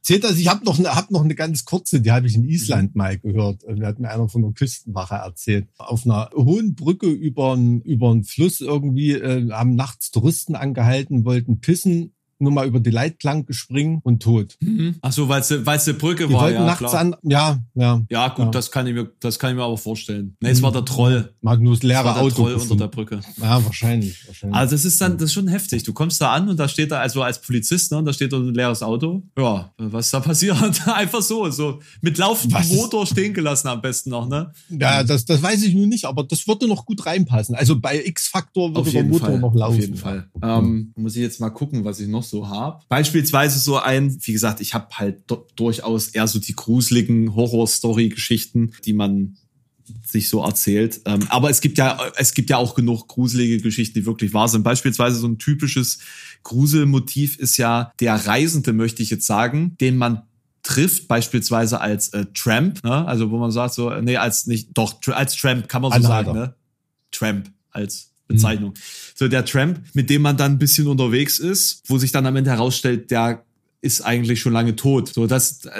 Zählt 0.02 0.24
das? 0.24 0.38
Ich 0.38 0.48
habe 0.48 0.66
noch, 0.66 0.80
eine, 0.80 0.96
hab 0.96 1.12
noch 1.12 1.24
eine 1.24 1.36
ganz 1.36 1.64
kurze, 1.64 2.02
die 2.02 2.12
habe 2.12 2.26
ich 2.28 2.36
in 2.36 2.44
Island 2.44 2.96
mal 2.96 3.18
gehört. 3.20 3.62
Da 3.64 3.88
hat 3.88 4.00
mir 4.00 4.10
einer 4.10 4.28
von 4.28 4.42
der 4.42 4.52
Küstenwache 4.52 5.16
erzählt. 5.16 5.68
Auf 5.78 6.06
einer 6.06 6.30
hohen 6.36 6.74
Brücke 6.76 7.06
über 7.08 7.54
einen 7.54 7.82
über 7.82 8.10
einen 8.12 8.24
Fluss 8.24 8.62
irgendwie 8.62 9.12
äh, 9.12 9.50
haben 9.52 9.76
nachts 9.76 10.10
Touristen 10.12 10.56
angehalten, 10.56 11.24
wollten 11.24 11.60
pissen, 11.62 12.16
nur 12.42 12.52
mal 12.52 12.68
über 12.68 12.80
die 12.80 12.90
Leitplanke 12.90 13.54
springen 13.54 14.00
und 14.04 14.22
tot. 14.24 14.58
Ach 15.02 15.12
so, 15.12 15.30
weil 15.30 15.42
es 15.42 15.52
eine 15.52 15.94
Brücke 15.98 16.28
Die 16.28 16.34
war, 16.34 16.42
wollten 16.44 16.56
ja, 16.56 16.66
nachts 16.66 16.80
klar. 16.80 17.00
an, 17.00 17.16
ja, 17.24 17.60
ja. 17.76 18.02
Ja, 18.10 18.28
gut, 18.30 18.46
Ja. 18.46 18.52
das 18.52 18.72
kann 18.72 18.88
ich 18.88 18.94
mir, 18.94 19.10
das 19.20 19.40
kann 19.40 19.52
ich 19.52 19.56
mir 19.58 19.64
aber 19.64 19.78
vorstellen. 19.78 20.36
Nee, 20.42 20.50
es 20.50 20.62
war 20.62 20.72
der 20.72 20.86
Troll. 20.86 21.34
Nur 21.42 21.58
das 21.58 21.78
Es 21.78 21.84
leere 21.84 22.06
war 22.06 22.14
der 22.16 22.24
Auto 22.24 22.36
Troll 22.36 22.54
unter 22.56 22.76
der 22.76 22.88
Brücke. 22.88 23.20
Ja, 23.42 23.64
wahrscheinlich. 23.64 24.28
wahrscheinlich. 24.28 24.58
Also 24.58 24.76
das 24.76 24.86
ist 24.86 25.00
dann, 25.02 25.14
das 25.18 25.26
ist 25.26 25.34
schon 25.34 25.48
heftig. 25.48 25.84
Du 25.84 25.94
kommst 25.94 26.20
da 26.22 26.32
an 26.34 26.50
und 26.50 26.58
da 26.60 26.68
steht 26.68 26.92
da, 26.92 27.00
also 27.00 27.22
als 27.22 27.40
Polizist, 27.42 27.92
ne, 27.92 27.98
und 28.00 28.06
da 28.06 28.14
steht 28.14 28.34
da 28.34 28.38
ein 28.38 28.54
leeres 28.54 28.82
Auto. 28.84 29.24
Ja, 29.38 29.72
was 29.78 30.10
da 30.12 30.20
passiert? 30.22 30.88
Einfach 30.88 31.22
so, 31.22 31.50
so 31.50 31.80
mit 32.02 32.18
laufendem 32.18 32.60
Was 32.60 32.72
Motor 32.74 33.06
stehen 33.06 33.34
gelassen 33.34 33.68
am 33.68 33.82
besten 33.82 34.10
noch, 34.10 34.28
ne? 34.28 34.52
ja, 34.70 35.04
das, 35.04 35.26
das 35.26 35.42
weiß 35.42 35.64
ich 35.64 35.74
nun 35.76 35.90
nicht, 35.90 36.06
aber 36.06 36.24
das 36.24 36.48
würde 36.48 36.68
noch 36.68 36.86
gut 36.86 37.06
reinpassen. 37.06 37.56
Also 37.56 37.80
bei 37.80 38.04
X-Faktor 38.04 38.76
würde 38.76 38.92
der 38.92 39.04
Motor 39.04 39.38
noch 39.38 39.54
laufen. 39.54 39.76
Auf 39.76 39.80
jeden 39.80 39.96
Fall. 39.98 40.30
Ähm, 40.42 40.94
muss 40.96 41.16
ich 41.16 41.22
jetzt 41.22 41.40
mal 41.40 41.50
gucken, 41.50 41.84
was 41.86 42.00
ich 42.00 42.08
noch 42.08 42.24
so 42.32 42.50
habe. 42.50 42.82
Beispielsweise 42.90 43.60
so 43.60 43.78
ein, 43.78 44.18
wie 44.24 44.34
gesagt, 44.34 44.60
ich 44.62 44.74
habe 44.74 44.88
halt 44.94 45.24
durchaus 45.56 46.08
eher 46.08 46.28
so 46.28 46.40
die 46.40 46.56
gruseligen 46.56 47.36
Horror-Story-Geschichten, 47.36 48.74
die 48.86 48.94
man 48.94 49.38
sich 50.06 50.30
so 50.30 50.44
erzählt. 50.44 51.02
Ähm, 51.06 51.28
aber 51.30 51.50
es 51.50 51.62
gibt 51.62 51.78
ja, 51.78 52.00
es 52.16 52.34
gibt 52.34 52.50
ja 52.50 52.58
auch 52.58 52.76
genug 52.76 53.08
gruselige 53.08 53.60
Geschichten, 53.60 54.00
die 54.00 54.06
wirklich 54.06 54.34
wahr 54.34 54.48
sind. 54.48 54.64
Beispielsweise 54.64 55.18
so 55.18 55.28
ein 55.28 55.38
typisches 55.38 56.00
Gruselmotiv 56.44 57.38
ist 57.38 57.58
ja 57.58 57.92
der 58.00 58.16
Reisende, 58.16 58.74
möchte 58.74 59.04
ich 59.04 59.10
jetzt 59.10 59.28
sagen, 59.28 59.76
den 59.80 59.98
man 59.98 60.24
trifft, 60.64 61.08
beispielsweise 61.08 61.82
als 61.82 62.10
äh, 62.10 62.26
Tramp, 62.34 62.84
ne? 62.84 63.06
also 63.06 63.32
wo 63.32 63.38
man 63.38 63.52
sagt 63.52 63.74
so, 63.74 63.90
nee, 64.02 64.18
als 64.18 64.48
nicht, 64.48 64.70
doch, 64.74 64.96
als 65.08 65.36
Tramp 65.36 65.68
kann 65.68 65.82
man 65.82 65.92
so 65.92 66.08
Anhalter. 66.08 66.34
sagen, 66.34 66.40
ne? 66.40 66.56
Tramp 67.12 67.52
als 67.72 68.11
Bezeichnung. 68.34 68.74
So 69.16 69.28
der 69.28 69.46
Tramp, 69.46 69.82
mit 69.94 70.10
dem 70.10 70.22
man 70.22 70.38
dann 70.38 70.54
ein 70.54 70.58
bisschen 70.60 70.88
unterwegs 70.88 71.40
ist, 71.40 71.84
wo 71.88 71.98
sich 71.98 72.12
dann 72.12 72.26
am 72.26 72.36
Ende 72.36 72.50
herausstellt, 72.52 73.12
der 73.12 73.44
ist 73.84 74.02
eigentlich 74.02 74.40
schon 74.40 74.54
lange 74.54 74.76
tot. 74.76 75.12
So, 75.14 75.26
das 75.28 75.60
da 75.60 75.72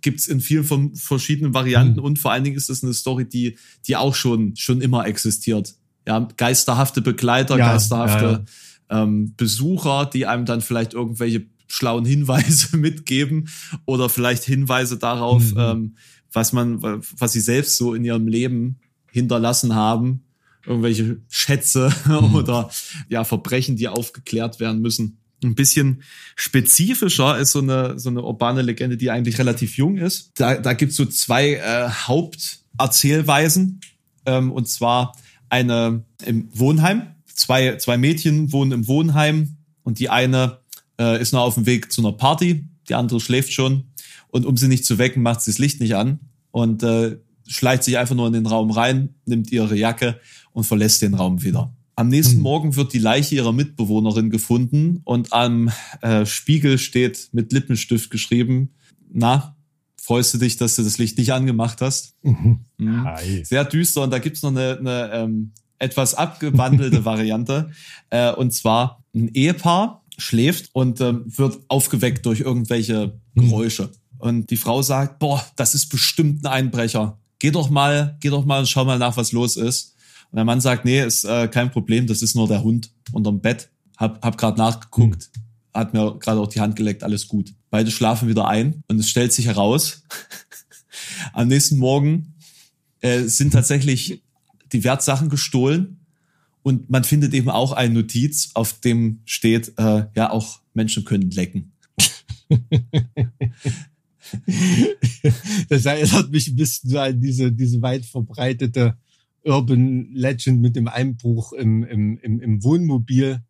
gibt's 0.00 0.26
in 0.26 0.40
vielen 0.40 0.64
von 0.64 0.94
verschiedenen 0.96 1.52
Varianten 1.52 1.98
Mhm. 2.00 2.04
und 2.06 2.18
vor 2.18 2.32
allen 2.32 2.44
Dingen 2.44 2.56
ist 2.56 2.68
das 2.70 2.82
eine 2.82 2.94
Story, 2.94 3.26
die, 3.28 3.56
die 3.86 3.96
auch 3.96 4.14
schon, 4.14 4.56
schon 4.56 4.80
immer 4.80 5.06
existiert. 5.06 5.74
Ja, 6.08 6.26
geisterhafte 6.36 7.02
Begleiter, 7.02 7.58
Ja, 7.58 7.72
geisterhafte 7.72 8.44
Ähm, 8.90 9.32
Besucher, 9.38 10.04
die 10.12 10.26
einem 10.26 10.44
dann 10.44 10.60
vielleicht 10.60 10.92
irgendwelche 10.92 11.46
schlauen 11.66 12.04
Hinweise 12.04 12.76
mitgeben 12.76 13.48
oder 13.86 14.08
vielleicht 14.10 14.44
Hinweise 14.44 14.98
darauf, 14.98 15.42
Mhm. 15.54 15.58
ähm, 15.58 15.96
was 16.32 16.52
man, 16.52 16.82
was 16.82 17.32
sie 17.32 17.40
selbst 17.40 17.76
so 17.78 17.94
in 17.94 18.04
ihrem 18.04 18.26
Leben 18.28 18.76
hinterlassen 19.10 19.74
haben. 19.74 20.22
Irgendwelche 20.66 21.20
Schätze 21.28 21.92
Mhm. 22.06 22.34
oder 22.34 22.70
ja, 23.08 23.24
Verbrechen, 23.24 23.76
die 23.76 23.88
aufgeklärt 23.88 24.60
werden 24.60 24.80
müssen. 24.80 25.18
Ein 25.42 25.56
bisschen 25.56 26.02
spezifischer 26.36 27.36
ist 27.38 27.50
so 27.50 27.58
eine, 27.58 27.98
so 27.98 28.10
eine 28.10 28.22
urbane 28.22 28.62
Legende, 28.62 28.96
die 28.96 29.10
eigentlich 29.10 29.38
relativ 29.38 29.76
jung 29.76 29.96
ist. 29.96 30.30
Da, 30.36 30.54
da 30.54 30.72
gibt's 30.72 30.94
so 30.94 31.04
zwei 31.04 31.54
äh, 31.54 31.88
Haupterzählweisen. 31.88 33.80
Ähm, 34.24 34.52
und 34.52 34.68
zwar 34.68 35.16
eine 35.48 36.04
im 36.24 36.48
Wohnheim. 36.52 37.08
Zwei, 37.26 37.76
zwei 37.76 37.96
Mädchen 37.96 38.52
wohnen 38.52 38.72
im 38.72 38.86
Wohnheim 38.88 39.56
und 39.82 39.98
die 39.98 40.10
eine 40.10 40.58
äh, 40.98 41.20
ist 41.20 41.32
noch 41.32 41.42
auf 41.42 41.54
dem 41.54 41.66
Weg 41.66 41.90
zu 41.90 42.02
einer 42.02 42.12
Party, 42.12 42.68
die 42.88 42.94
andere 42.94 43.20
schläft 43.20 43.52
schon. 43.52 43.84
Und 44.28 44.46
um 44.46 44.56
sie 44.56 44.68
nicht 44.68 44.84
zu 44.84 44.98
wecken, 44.98 45.22
macht 45.22 45.40
sie 45.40 45.50
das 45.50 45.58
Licht 45.58 45.80
nicht 45.80 45.96
an 45.96 46.20
und 46.52 46.82
äh, 46.82 47.18
schleicht 47.46 47.84
sich 47.84 47.98
einfach 47.98 48.14
nur 48.14 48.26
in 48.26 48.32
den 48.32 48.46
Raum 48.46 48.70
rein, 48.70 49.14
nimmt 49.26 49.50
ihre 49.50 49.76
Jacke 49.76 50.20
und 50.52 50.64
verlässt 50.64 51.02
den 51.02 51.14
Raum 51.14 51.42
wieder. 51.42 51.74
Am 51.94 52.08
nächsten 52.08 52.36
Hm. 52.36 52.42
Morgen 52.42 52.76
wird 52.76 52.92
die 52.92 52.98
Leiche 52.98 53.34
ihrer 53.34 53.52
Mitbewohnerin 53.52 54.30
gefunden 54.30 55.00
und 55.04 55.32
am 55.32 55.70
äh, 56.00 56.24
Spiegel 56.24 56.78
steht 56.78 57.28
mit 57.32 57.52
Lippenstift 57.52 58.10
geschrieben, 58.10 58.70
na, 59.12 59.56
freust 59.96 60.34
du 60.34 60.38
dich, 60.38 60.56
dass 60.56 60.76
du 60.76 60.82
das 60.82 60.98
Licht 60.98 61.18
nicht 61.18 61.32
angemacht 61.32 61.80
hast? 61.80 62.14
Mhm. 62.22 62.60
Mhm. 62.78 63.08
Sehr 63.44 63.64
düster 63.64 64.02
und 64.02 64.10
da 64.10 64.18
gibt's 64.18 64.42
noch 64.42 64.50
eine, 64.50 64.78
eine 64.78 65.10
ähm, 65.12 65.52
etwas 65.78 66.14
abgewandelte 66.14 67.04
Variante. 67.04 67.70
Äh, 68.10 68.32
und 68.32 68.52
zwar 68.52 69.04
ein 69.14 69.28
Ehepaar 69.28 70.04
schläft 70.16 70.70
und 70.72 71.00
ähm, 71.00 71.24
wird 71.26 71.60
aufgeweckt 71.68 72.24
durch 72.26 72.40
irgendwelche 72.40 73.20
Geräusche. 73.34 73.90
Und 74.18 74.50
die 74.50 74.56
Frau 74.56 74.82
sagt, 74.82 75.18
boah, 75.18 75.44
das 75.56 75.74
ist 75.74 75.88
bestimmt 75.88 76.46
ein 76.46 76.52
Einbrecher. 76.52 77.18
Geh 77.38 77.50
doch 77.50 77.70
mal, 77.70 78.16
geh 78.20 78.30
doch 78.30 78.44
mal 78.44 78.60
und 78.60 78.68
schau 78.68 78.84
mal 78.84 78.98
nach, 78.98 79.16
was 79.16 79.32
los 79.32 79.56
ist. 79.56 79.91
Und 80.32 80.36
der 80.36 80.46
Mann 80.46 80.62
sagt, 80.62 80.86
nee, 80.86 81.04
ist 81.04 81.24
äh, 81.24 81.46
kein 81.46 81.70
Problem, 81.70 82.06
das 82.06 82.22
ist 82.22 82.34
nur 82.34 82.48
der 82.48 82.62
Hund 82.62 82.90
unterm 83.12 83.40
Bett. 83.40 83.68
Hab, 83.98 84.24
hab 84.24 84.38
gerade 84.38 84.56
nachgeguckt, 84.56 85.30
hat 85.74 85.92
mir 85.92 86.18
gerade 86.18 86.40
auch 86.40 86.48
die 86.48 86.60
Hand 86.60 86.74
geleckt, 86.74 87.04
alles 87.04 87.28
gut. 87.28 87.52
Beide 87.68 87.90
schlafen 87.90 88.28
wieder 88.28 88.48
ein 88.48 88.82
und 88.88 88.98
es 88.98 89.10
stellt 89.10 89.34
sich 89.34 89.44
heraus, 89.44 90.04
am 91.34 91.48
nächsten 91.48 91.76
Morgen 91.76 92.32
äh, 93.02 93.24
sind 93.24 93.52
tatsächlich 93.52 94.22
die 94.72 94.84
Wertsachen 94.84 95.28
gestohlen 95.28 95.98
und 96.62 96.88
man 96.88 97.04
findet 97.04 97.34
eben 97.34 97.50
auch 97.50 97.72
eine 97.72 97.92
Notiz, 97.92 98.52
auf 98.54 98.80
dem 98.80 99.20
steht, 99.26 99.74
äh, 99.76 100.06
ja, 100.14 100.30
auch 100.30 100.60
Menschen 100.72 101.04
können 101.04 101.30
lecken. 101.30 101.72
Das 105.68 105.84
erinnert 105.84 106.30
mich 106.30 106.48
ein 106.48 106.56
bisschen 106.56 106.88
so 106.88 106.98
an 106.98 107.20
diese, 107.20 107.52
diese 107.52 107.82
weit 107.82 108.06
verbreitete 108.06 108.96
Urban 109.44 110.12
Legend 110.12 110.60
mit 110.60 110.76
dem 110.76 110.88
Einbruch 110.88 111.52
im, 111.52 111.82
im, 111.84 112.18
im, 112.18 112.40
im 112.40 112.62
Wohnmobil, 112.64 113.42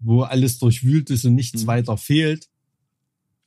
wo 0.00 0.22
alles 0.22 0.58
durchwühlt 0.58 1.10
ist 1.10 1.24
und 1.24 1.34
nichts 1.34 1.62
Mhm. 1.62 1.66
weiter 1.66 1.96
fehlt. 1.96 2.48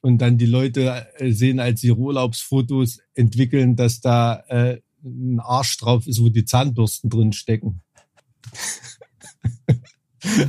Und 0.02 0.18
dann 0.20 0.38
die 0.38 0.48
Leute 0.48 1.06
äh, 1.18 1.32
sehen, 1.32 1.60
als 1.60 1.84
ihre 1.84 1.98
Urlaubsfotos 1.98 3.00
entwickeln, 3.14 3.76
dass 3.76 4.02
da 4.02 4.44
äh, 4.48 4.80
ein 5.04 5.39
Arsch 5.39 5.78
drauf 5.78 6.08
ist, 6.08 6.22
wo 6.22 6.30
die 6.30 6.46
Zahnbürsten 6.46 7.10
drin 7.10 7.34
stecken. 7.34 7.82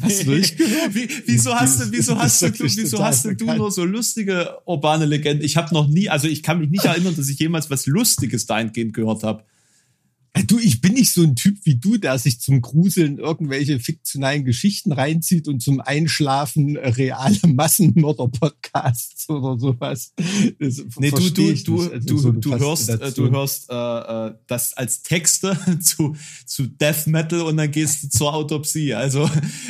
Hast 0.03 0.27
du 0.27 0.33
nicht 0.33 0.57
gehört? 0.59 0.95
Wie, 0.95 1.09
wieso 1.27 1.55
hast 1.55 1.81
du, 1.81 1.91
wieso 1.93 2.19
hast 2.19 2.43
du, 2.43 2.53
wieso 2.53 3.03
hast 3.03 3.25
du 3.25 3.45
nur 3.57 3.71
so 3.71 3.85
lustige 3.85 4.59
urbane 4.67 5.07
Legenden? 5.07 5.45
Ich 5.45 5.57
habe 5.57 5.73
noch 5.75 5.89
nie, 5.89 6.11
also 6.11 6.29
ich 6.29 6.43
kann 6.43 6.59
mich 6.59 6.69
nicht 6.69 6.85
erinnern, 6.85 7.17
dass 7.17 7.29
ich 7.29 7.39
jemals 7.39 7.71
was 7.71 7.87
Lustiges 7.87 8.45
dahingehend 8.47 8.93
gehört 8.93 9.23
habe. 9.23 9.45
Äh, 10.35 10.45
Du, 10.45 10.59
ich 10.59 10.81
bin 10.81 10.95
nicht 10.95 11.13
so 11.13 11.23
ein 11.23 11.37
Typ 11.37 11.59
wie 11.65 11.77
du, 11.77 11.97
der 11.99 12.19
sich 12.19 12.41
zum 12.41 12.61
Gruseln 12.63 13.19
irgendwelche 13.19 13.79
fiktionalen 13.81 14.45
Geschichten 14.45 14.93
reinzieht 14.93 15.47
und 15.49 15.61
zum 15.63 15.81
Einschlafen 15.81 16.77
äh, 16.77 16.89
reale 16.89 17.39
Massenmörder-Podcasts 17.47 19.29
oder 19.29 19.59
sowas. 19.59 20.13
Das 20.59 20.83
Nee, 20.99 21.11
du, 21.11 21.31
du, 21.31 21.53
du. 21.55 21.81
Also 21.83 22.07
du, 22.07 22.19
so 22.19 22.29
eine 22.31 22.41
du 22.41 22.51
hörst, 22.59 22.89
äh, 22.89 22.93
du 22.93 22.99
Faszination. 22.99 23.31
hörst 23.33 23.71
äh, 23.71 23.75
äh, 24.29 24.35
das 24.47 24.73
als 24.75 25.03
Texte 25.03 25.57
zu, 25.81 26.17
zu 26.47 26.67
Death 26.67 27.07
Metal 27.07 27.43
und 27.43 27.57
dann 27.57 27.71
gehst 27.71 28.03
du 28.05 28.09
zur 28.09 28.35
Autopsie. 28.35 28.95
Also, 28.95 29.29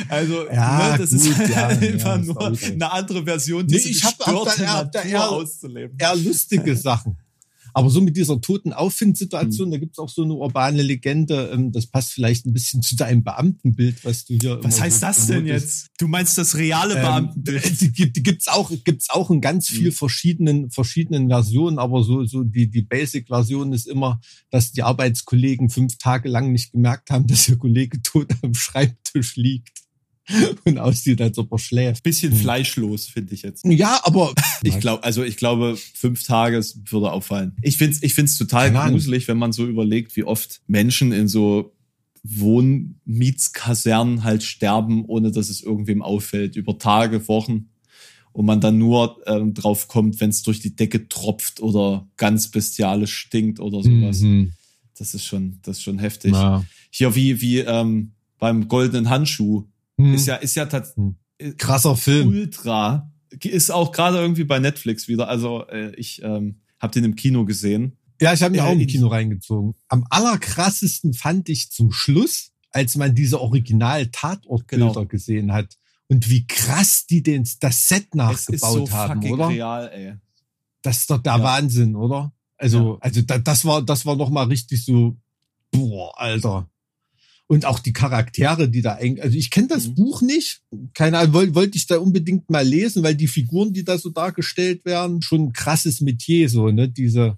also 0.09 0.47
Ja, 0.49 0.91
ne, 0.93 0.97
das 0.97 1.11
gut, 1.11 1.19
ist 1.21 1.49
ja, 1.49 1.67
einfach 1.67 2.17
ja, 2.17 2.23
nur 2.23 2.41
eine 2.41 2.91
andere 2.91 3.23
Version, 3.25 3.65
Nee, 3.65 3.73
diese 3.77 3.89
ich 3.89 4.03
hab 4.03 4.19
auch 4.27 4.45
da- 4.45 4.55
da- 4.55 4.83
Natur 4.83 5.03
eher- 5.03 5.29
auszuleben. 5.31 5.97
eher 5.99 6.15
lustige 6.15 6.75
Sachen. 6.75 7.17
Aber 7.73 7.89
so 7.89 8.01
mit 8.01 8.15
dieser 8.15 8.39
toten 8.39 8.71
Auffindsituation, 8.73 9.71
da 9.71 9.77
gibt's 9.77 9.99
auch 9.99 10.09
so 10.09 10.23
eine 10.23 10.33
urbane 10.33 10.81
Legende, 10.81 11.49
ähm, 11.53 11.71
das 11.71 11.87
passt 11.87 12.11
vielleicht 12.13 12.45
ein 12.45 12.53
bisschen 12.53 12.81
zu 12.81 12.95
deinem 12.95 13.23
Beamtenbild, 13.23 14.03
was 14.05 14.25
du 14.25 14.35
hier 14.39 14.59
Was 14.63 14.79
heißt 14.79 14.99
so 15.01 15.05
das 15.07 15.27
denn 15.27 15.45
jetzt? 15.45 15.87
Du 15.97 16.07
meinst 16.07 16.37
das 16.37 16.55
reale 16.55 16.95
Ähm, 16.95 17.01
Beamtenbild? 17.01 17.81
die, 17.81 17.91
gibt- 17.91 18.15
die 18.17 18.23
gibt's 18.23 18.47
auch, 18.47 18.71
gibt's 18.83 19.09
auch 19.09 19.29
in 19.31 19.41
ganz 19.41 19.67
viel 19.67 19.91
verschiedenen, 19.91 20.71
verschiedenen 20.71 21.29
Versionen, 21.29 21.79
aber 21.79 22.03
so, 22.03 22.25
so 22.25 22.43
die, 22.43 22.69
die 22.69 22.81
Basic-Version 22.83 23.73
ist 23.73 23.87
immer, 23.87 24.19
dass 24.51 24.71
die 24.71 24.83
Arbeitskollegen 24.83 25.69
fünf 25.69 25.97
Tage 25.97 26.29
lang 26.29 26.51
nicht 26.51 26.71
gemerkt 26.73 27.09
haben, 27.09 27.27
dass 27.27 27.47
ihr 27.49 27.57
Kollege 27.57 28.01
tot 28.01 28.27
am 28.41 28.53
Schreibtisch 28.53 29.35
liegt 29.35 29.82
und 30.65 30.77
aussieht, 30.77 31.21
als 31.21 31.37
ob 31.37 31.51
er 31.51 31.59
schläft. 31.59 32.03
Bisschen 32.03 32.31
Hm. 32.31 32.39
fleischlos, 32.39 33.07
finde 33.07 33.33
ich 33.33 33.41
jetzt. 33.41 33.65
Ja, 33.65 33.99
aber 34.03 34.33
Ich 34.63 34.79
glaube, 34.79 35.03
also 35.03 35.23
ich 35.23 35.37
glaube, 35.37 35.77
fünf 35.93 36.23
Tage 36.23 36.57
es 36.57 36.79
würde 36.89 37.11
auffallen. 37.11 37.55
Ich 37.61 37.77
find's, 37.77 38.01
ich 38.01 38.13
find's 38.13 38.37
total 38.37 38.71
Keine 38.71 38.91
gruselig, 38.91 39.27
wenn 39.27 39.37
man 39.37 39.51
so 39.51 39.67
überlegt, 39.67 40.15
wie 40.15 40.23
oft 40.23 40.61
Menschen 40.67 41.11
in 41.11 41.27
so 41.27 41.75
Wohnmietskasernen 42.23 44.23
halt 44.23 44.43
sterben, 44.43 45.03
ohne 45.05 45.31
dass 45.31 45.49
es 45.49 45.61
irgendwem 45.61 46.01
auffällt, 46.01 46.55
über 46.55 46.77
Tage, 46.77 47.27
Wochen. 47.27 47.69
Und 48.31 48.45
man 48.45 48.61
dann 48.61 48.79
nur 48.79 49.21
ähm, 49.27 49.53
drauf 49.53 49.87
kommt, 49.87 50.19
wenn 50.19 50.31
es 50.31 50.41
durch 50.41 50.59
die 50.59 50.75
Decke 50.75 51.07
tropft 51.07 51.59
oder 51.59 52.07
ganz 52.17 52.49
bestialisch 52.49 53.15
stinkt 53.15 53.59
oder 53.59 53.83
sowas. 53.83 54.21
Mhm. 54.21 54.53
Das 54.97 55.13
ist 55.13 55.25
schon, 55.25 55.59
das 55.61 55.77
ist 55.77 55.83
schon 55.83 55.99
heftig. 55.99 56.31
Ja. 56.31 56.65
Hier 56.89 57.13
wie, 57.15 57.41
wie 57.41 57.59
ähm, 57.59 58.13
beim 58.39 58.67
goldenen 58.67 59.09
Handschuh. 59.09 59.65
Mhm. 59.97 60.13
Ist 60.15 60.27
ja, 60.27 60.35
ist 60.35 60.55
ja 60.55 60.65
tatsächlich 60.65 61.15
Hm. 61.41 61.57
Krasser 61.57 61.95
Film. 61.95 62.27
ultra. 62.29 63.11
Ist 63.43 63.71
auch 63.71 63.91
gerade 63.91 64.17
irgendwie 64.19 64.43
bei 64.43 64.59
Netflix 64.59 65.07
wieder. 65.07 65.27
Also 65.27 65.65
äh, 65.67 65.93
ich 65.95 66.21
ähm, 66.23 66.61
habe 66.79 66.93
den 66.93 67.03
im 67.03 67.15
Kino 67.15 67.43
gesehen. 67.45 67.97
Ja, 68.21 68.31
ich 68.33 68.43
habe 68.43 68.51
mir 68.51 68.59
Äh, 68.59 68.67
auch 68.67 68.71
im 68.73 68.85
Kino 68.87 69.07
reingezogen. 69.07 69.73
Am 69.87 70.05
allerkrassesten 70.09 71.13
fand 71.13 71.49
ich 71.49 71.71
zum 71.71 71.91
Schluss, 71.91 72.51
als 72.71 72.95
man 72.95 73.15
diese 73.15 73.41
Original-Tatortbilder 73.41 74.87
Genau. 74.93 75.05
gesehen 75.05 75.51
hat 75.53 75.77
und 76.07 76.29
wie 76.29 76.45
krass 76.45 77.05
die 77.07 77.23
den, 77.23 77.47
das 77.59 77.87
Set 77.87 78.03
ist 78.03 78.11
so 78.11 78.17
nachgebaut 78.17 78.91
haben, 78.91 79.31
oder? 79.31 79.47
real, 79.49 79.89
ey. 79.93 80.13
Das 80.81 80.99
ist 80.99 81.09
doch 81.09 81.17
der 81.21 81.37
Ja. 81.37 81.43
Wahnsinn, 81.43 81.95
oder? 81.95 82.33
Also, 82.57 82.93
Ja. 82.93 82.97
also 83.01 83.21
da, 83.23 83.39
das 83.39 83.65
war, 83.65 83.81
das 83.81 84.05
war 84.05 84.15
noch 84.15 84.29
mal 84.29 84.43
richtig 84.47 84.85
so, 84.85 85.17
boah, 85.71 86.13
Alter. 86.19 86.69
Und 87.47 87.65
auch 87.65 87.79
die 87.79 87.93
Charaktere, 87.93 88.69
die 88.69 88.81
da 88.81 88.97
eng, 88.97 89.19
also 89.19 89.37
ich 89.37 89.51
kenne 89.51 89.67
das 89.67 89.89
Mhm. 89.89 89.95
Buch 89.95 90.21
nicht, 90.21 90.61
keine 90.93 91.19
Ahnung, 91.19 91.33
wollte 91.33 91.55
wollte 91.55 91.77
ich 91.77 91.87
da 91.87 91.97
unbedingt 91.97 92.49
mal 92.49 92.65
lesen, 92.65 93.03
weil 93.03 93.15
die 93.15 93.27
Figuren, 93.27 93.73
die 93.73 93.83
da 93.83 93.97
so 93.97 94.09
dargestellt 94.09 94.85
werden, 94.85 95.21
schon 95.21 95.47
ein 95.47 95.53
krasses 95.53 96.01
Metier, 96.01 96.49
so, 96.49 96.69
ne, 96.71 96.89
diese, 96.89 97.37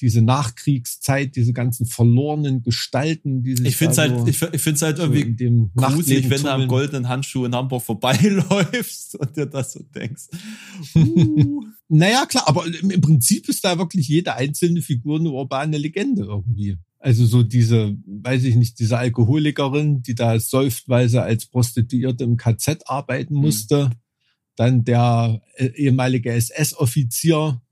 diese 0.00 0.20
Nachkriegszeit, 0.20 1.36
diese 1.36 1.52
ganzen 1.52 1.86
verlorenen 1.86 2.62
Gestalten, 2.62 3.42
die 3.42 3.56
sich 3.56 3.66
Ich 3.66 3.76
finde 3.76 3.92
es 3.92 3.98
halt, 3.98 4.18
so, 4.18 4.26
ich, 4.26 4.42
ich 4.54 4.60
find's 4.60 4.82
halt 4.82 4.98
so 4.98 5.04
irgendwie 5.04 5.22
in 5.22 5.36
dem 5.36 5.70
gruselig, 5.74 6.28
wenn 6.28 6.42
du 6.42 6.50
am 6.50 6.68
goldenen 6.68 7.08
Handschuh 7.08 7.46
in 7.46 7.54
Hamburg 7.54 7.82
vorbeiläufst 7.82 9.14
und 9.18 9.36
dir 9.36 9.46
das 9.46 9.72
so 9.72 9.80
denkst. 9.94 10.24
Uh. 10.94 11.62
Naja, 11.88 12.26
klar, 12.26 12.48
aber 12.48 12.66
im, 12.66 12.90
im 12.90 13.00
Prinzip 13.00 13.48
ist 13.48 13.64
da 13.64 13.78
wirklich 13.78 14.08
jede 14.08 14.34
einzelne 14.34 14.82
Figur 14.82 15.18
eine 15.18 15.30
urbane 15.30 15.78
Legende 15.78 16.24
irgendwie. 16.24 16.76
Also 17.06 17.24
so 17.24 17.44
diese, 17.44 17.96
weiß 18.04 18.42
ich 18.42 18.56
nicht, 18.56 18.80
diese 18.80 18.98
Alkoholikerin, 18.98 20.02
die 20.02 20.16
da 20.16 20.40
säuft, 20.40 20.88
weil 20.88 21.08
sie 21.08 21.22
als 21.22 21.46
Prostituierte 21.46 22.24
im 22.24 22.36
KZ 22.36 22.82
arbeiten 22.86 23.34
Mhm. 23.34 23.40
musste. 23.42 23.90
Dann 24.56 24.82
der 24.82 25.40
äh, 25.54 25.66
ehemalige 25.66 26.32
SS-Offizier, 26.32 27.62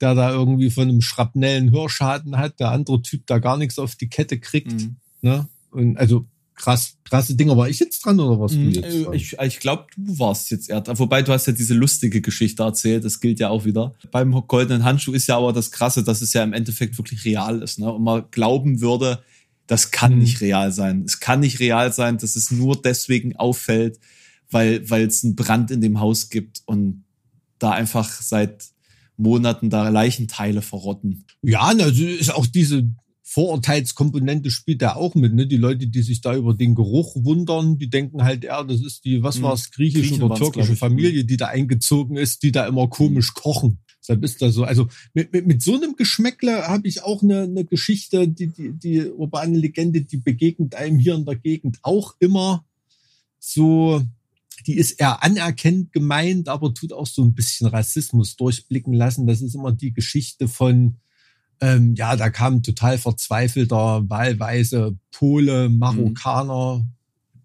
der 0.00 0.14
da 0.14 0.32
irgendwie 0.32 0.70
von 0.70 0.88
einem 0.88 1.02
schrapnellen 1.02 1.70
Hörschaden 1.70 2.38
hat, 2.38 2.60
der 2.60 2.70
andere 2.70 3.02
Typ 3.02 3.26
da 3.26 3.40
gar 3.40 3.58
nichts 3.58 3.78
auf 3.78 3.96
die 3.96 4.08
Kette 4.08 4.40
kriegt. 4.40 4.72
Mhm. 4.72 4.96
Ne? 5.20 5.46
Und 5.70 5.98
also 5.98 6.24
krass, 6.60 6.96
krasse 7.04 7.34
Dinger. 7.34 7.56
War 7.56 7.68
ich 7.68 7.80
jetzt 7.80 8.04
dran 8.04 8.20
oder 8.20 8.38
was? 8.38 8.52
Mhm, 8.52 8.70
jetzt 8.70 8.94
äh? 8.94 9.16
Ich, 9.16 9.36
ich 9.38 9.60
glaube, 9.60 9.86
du 9.96 10.18
warst 10.18 10.50
jetzt 10.50 10.68
eher. 10.68 10.82
Wobei 10.86 11.22
du 11.22 11.32
hast 11.32 11.46
ja 11.46 11.52
diese 11.54 11.74
lustige 11.74 12.20
Geschichte 12.20 12.62
erzählt, 12.62 13.04
das 13.04 13.20
gilt 13.20 13.40
ja 13.40 13.48
auch 13.48 13.64
wieder. 13.64 13.94
Beim 14.10 14.30
goldenen 14.46 14.84
Handschuh 14.84 15.12
ist 15.12 15.26
ja 15.26 15.38
aber 15.38 15.52
das 15.52 15.70
Krasse, 15.70 16.04
dass 16.04 16.20
es 16.20 16.32
ja 16.34 16.44
im 16.44 16.52
Endeffekt 16.52 16.98
wirklich 16.98 17.24
real 17.24 17.62
ist. 17.62 17.78
Ne? 17.78 17.90
Und 17.90 18.02
man 18.04 18.24
glauben 18.30 18.80
würde, 18.80 19.22
das 19.66 19.90
kann 19.90 20.12
Mhm. 20.14 20.18
nicht 20.18 20.40
real 20.42 20.70
sein. 20.70 21.04
Es 21.06 21.18
kann 21.20 21.40
nicht 21.40 21.60
real 21.60 21.92
sein, 21.92 22.18
dass 22.18 22.36
es 22.36 22.50
nur 22.50 22.80
deswegen 22.80 23.36
auffällt, 23.36 23.98
weil 24.50 24.88
weil 24.90 25.06
es 25.06 25.24
einen 25.24 25.36
Brand 25.36 25.70
in 25.70 25.80
dem 25.80 25.98
Haus 26.00 26.28
gibt 26.28 26.62
und 26.66 27.04
da 27.58 27.70
einfach 27.70 28.10
seit 28.20 28.64
Monaten 29.16 29.70
da 29.70 29.88
Leichenteile 29.88 30.60
verrotten. 30.62 31.24
Ja, 31.42 31.60
also 31.62 32.04
ist 32.04 32.34
auch 32.34 32.46
diese 32.46 32.90
Vorurteilskomponente 33.32 34.50
spielt 34.50 34.82
da 34.82 34.96
auch 34.96 35.14
mit, 35.14 35.32
ne? 35.32 35.46
Die 35.46 35.56
Leute, 35.56 35.86
die 35.86 36.02
sich 36.02 36.20
da 36.20 36.34
über 36.34 36.52
den 36.52 36.74
Geruch 36.74 37.14
wundern, 37.14 37.78
die 37.78 37.88
denken 37.88 38.24
halt, 38.24 38.42
ja, 38.42 38.64
das 38.64 38.80
ist 38.80 39.04
die, 39.04 39.22
was 39.22 39.36
Hm. 39.36 39.42
war's, 39.42 39.70
griechische 39.70 40.08
Griechen 40.08 40.22
oder 40.24 40.34
türkische 40.34 40.72
ich. 40.72 40.78
Familie, 40.80 41.24
die 41.24 41.36
da 41.36 41.46
eingezogen 41.46 42.16
ist, 42.16 42.42
die 42.42 42.50
da 42.50 42.66
immer 42.66 42.88
komisch 42.88 43.32
kochen. 43.34 43.78
Deshalb 44.02 44.24
ist 44.24 44.42
da 44.42 44.50
so, 44.50 44.64
also 44.64 44.88
mit, 45.14 45.32
mit, 45.32 45.46
mit 45.46 45.62
so 45.62 45.76
einem 45.76 45.94
Geschmäckle 45.94 46.66
habe 46.66 46.88
ich 46.88 47.04
auch 47.04 47.22
eine, 47.22 47.42
eine 47.42 47.64
Geschichte, 47.64 48.26
die, 48.26 48.48
die, 48.48 48.72
die 48.72 49.04
urbane 49.04 49.56
Legende, 49.56 50.00
die 50.00 50.16
begegnet 50.16 50.74
einem 50.74 50.98
hier 50.98 51.14
in 51.14 51.24
der 51.24 51.36
Gegend 51.36 51.78
auch 51.82 52.16
immer 52.18 52.64
so, 53.38 54.02
die 54.66 54.76
ist 54.76 54.98
eher 54.98 55.22
anerkennend 55.22 55.92
gemeint, 55.92 56.48
aber 56.48 56.74
tut 56.74 56.92
auch 56.92 57.06
so 57.06 57.22
ein 57.22 57.34
bisschen 57.34 57.68
Rassismus 57.68 58.34
durchblicken 58.34 58.92
lassen. 58.92 59.28
Das 59.28 59.40
ist 59.40 59.54
immer 59.54 59.70
die 59.70 59.92
Geschichte 59.92 60.48
von, 60.48 60.96
ähm, 61.60 61.94
ja, 61.94 62.16
da 62.16 62.30
kam 62.30 62.62
total 62.62 62.98
verzweifelter, 62.98 64.08
wahlweise 64.08 64.96
Pole, 65.12 65.68
Marokkaner, 65.68 66.86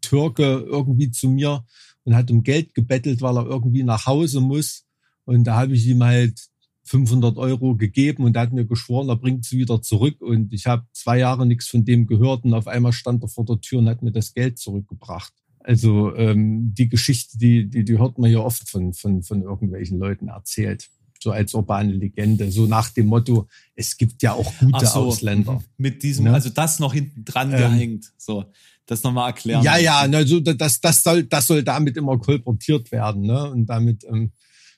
Türke 0.02 0.66
irgendwie 0.68 1.12
zu 1.12 1.30
mir 1.30 1.66
und 2.04 2.16
hat 2.16 2.32
um 2.32 2.44
Geld 2.44 2.74
gebettelt, 2.74 3.22
weil 3.22 3.38
er 3.38 3.46
irgendwie 3.46 3.84
nach 3.84 4.06
Hause 4.06 4.40
muss. 4.40 4.86
Und 5.26 5.46
da 5.46 5.58
habe 5.58 5.74
ich 5.74 5.86
ihm 5.88 6.04
halt 6.04 6.40
500 6.84 7.38
Euro 7.38 7.76
gegeben 7.76 8.24
und 8.24 8.36
er 8.36 8.44
hat 8.44 8.54
mir 8.54 8.66
geschworen, 8.66 9.10
er 9.10 9.16
bringt 9.16 9.44
sie 9.44 9.58
wieder 9.58 9.82
zurück. 9.82 10.22
Und 10.22 10.54
ich 10.54 10.68
habe 10.68 10.86
zwei 10.94 11.18
Jahre 11.18 11.46
nichts 11.46 11.68
von 11.68 11.84
dem 11.84 12.06
gehört 12.06 12.46
und 12.46 12.54
auf 12.54 12.68
einmal 12.68 12.94
stand 12.94 13.24
er 13.24 13.28
vor 13.28 13.46
der 13.46 13.60
Tür 13.60 13.80
und 13.80 13.90
hat 13.90 14.04
mir 14.04 14.12
das 14.12 14.34
Geld 14.34 14.60
zurückgebracht. 14.60 15.34
Also 15.60 16.16
ähm, 16.16 16.76
die 16.76 16.88
Geschichte, 16.90 17.40
die, 17.40 17.68
die, 17.68 17.84
die 17.84 17.98
hört 17.98 18.20
man 18.20 18.30
ja 18.32 18.40
oft 18.40 18.70
von, 18.70 18.94
von, 18.94 19.24
von 19.24 19.42
irgendwelchen 19.42 19.98
Leuten 19.98 20.28
erzählt. 20.28 20.90
So 21.26 21.32
als 21.32 21.56
urbane 21.56 21.92
Legende. 21.92 22.52
So 22.52 22.68
nach 22.68 22.92
dem 22.92 23.08
Motto, 23.08 23.48
es 23.74 23.98
gibt 23.98 24.22
ja 24.22 24.34
auch 24.34 24.54
gute 24.60 24.86
so, 24.86 25.00
Ausländer. 25.00 25.60
Mit 25.76 26.04
diesem, 26.04 26.26
Ne? 26.26 26.36
also 26.36 26.50
das 26.50 26.78
noch 26.78 26.94
hinten 26.94 27.26
dran 27.26 27.52
Ähm, 27.52 27.58
gehängt. 27.58 28.12
So, 28.16 28.46
das 28.86 29.02
nochmal 29.02 29.30
erklären. 29.30 29.64
Ja, 29.64 29.76
ja, 29.76 30.08
na, 30.08 30.24
so, 30.24 30.40
das, 30.40 30.82
das, 30.82 31.02
soll, 31.02 31.24
das 31.24 31.48
soll 31.48 31.64
damit 31.64 31.98
immer 31.98 32.20
kolportiert 32.20 32.92
werden. 32.92 33.24
Ne? 33.24 33.50
Und 33.50 33.66
damit 33.66 34.04
ähm, 34.04 34.34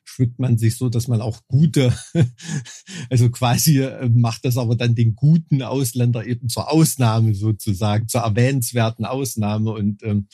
schmückt 0.05 0.39
man 0.39 0.57
sich 0.57 0.77
so, 0.77 0.87
dass 0.87 1.09
man 1.09 1.19
auch 1.19 1.41
gute, 1.49 1.93
also 3.09 3.29
quasi 3.29 3.81
äh, 3.81 4.07
macht 4.07 4.45
das 4.45 4.55
aber 4.55 4.77
dann 4.77 4.95
den 4.95 5.17
guten 5.17 5.61
Ausländer 5.61 6.25
eben 6.25 6.47
zur 6.47 6.71
Ausnahme 6.71 7.35
sozusagen, 7.35 8.07
zur 8.07 8.21
erwähnenswerten 8.21 9.03
Ausnahme. 9.03 9.71
Und 9.71 10.01
ähm, 10.01 10.29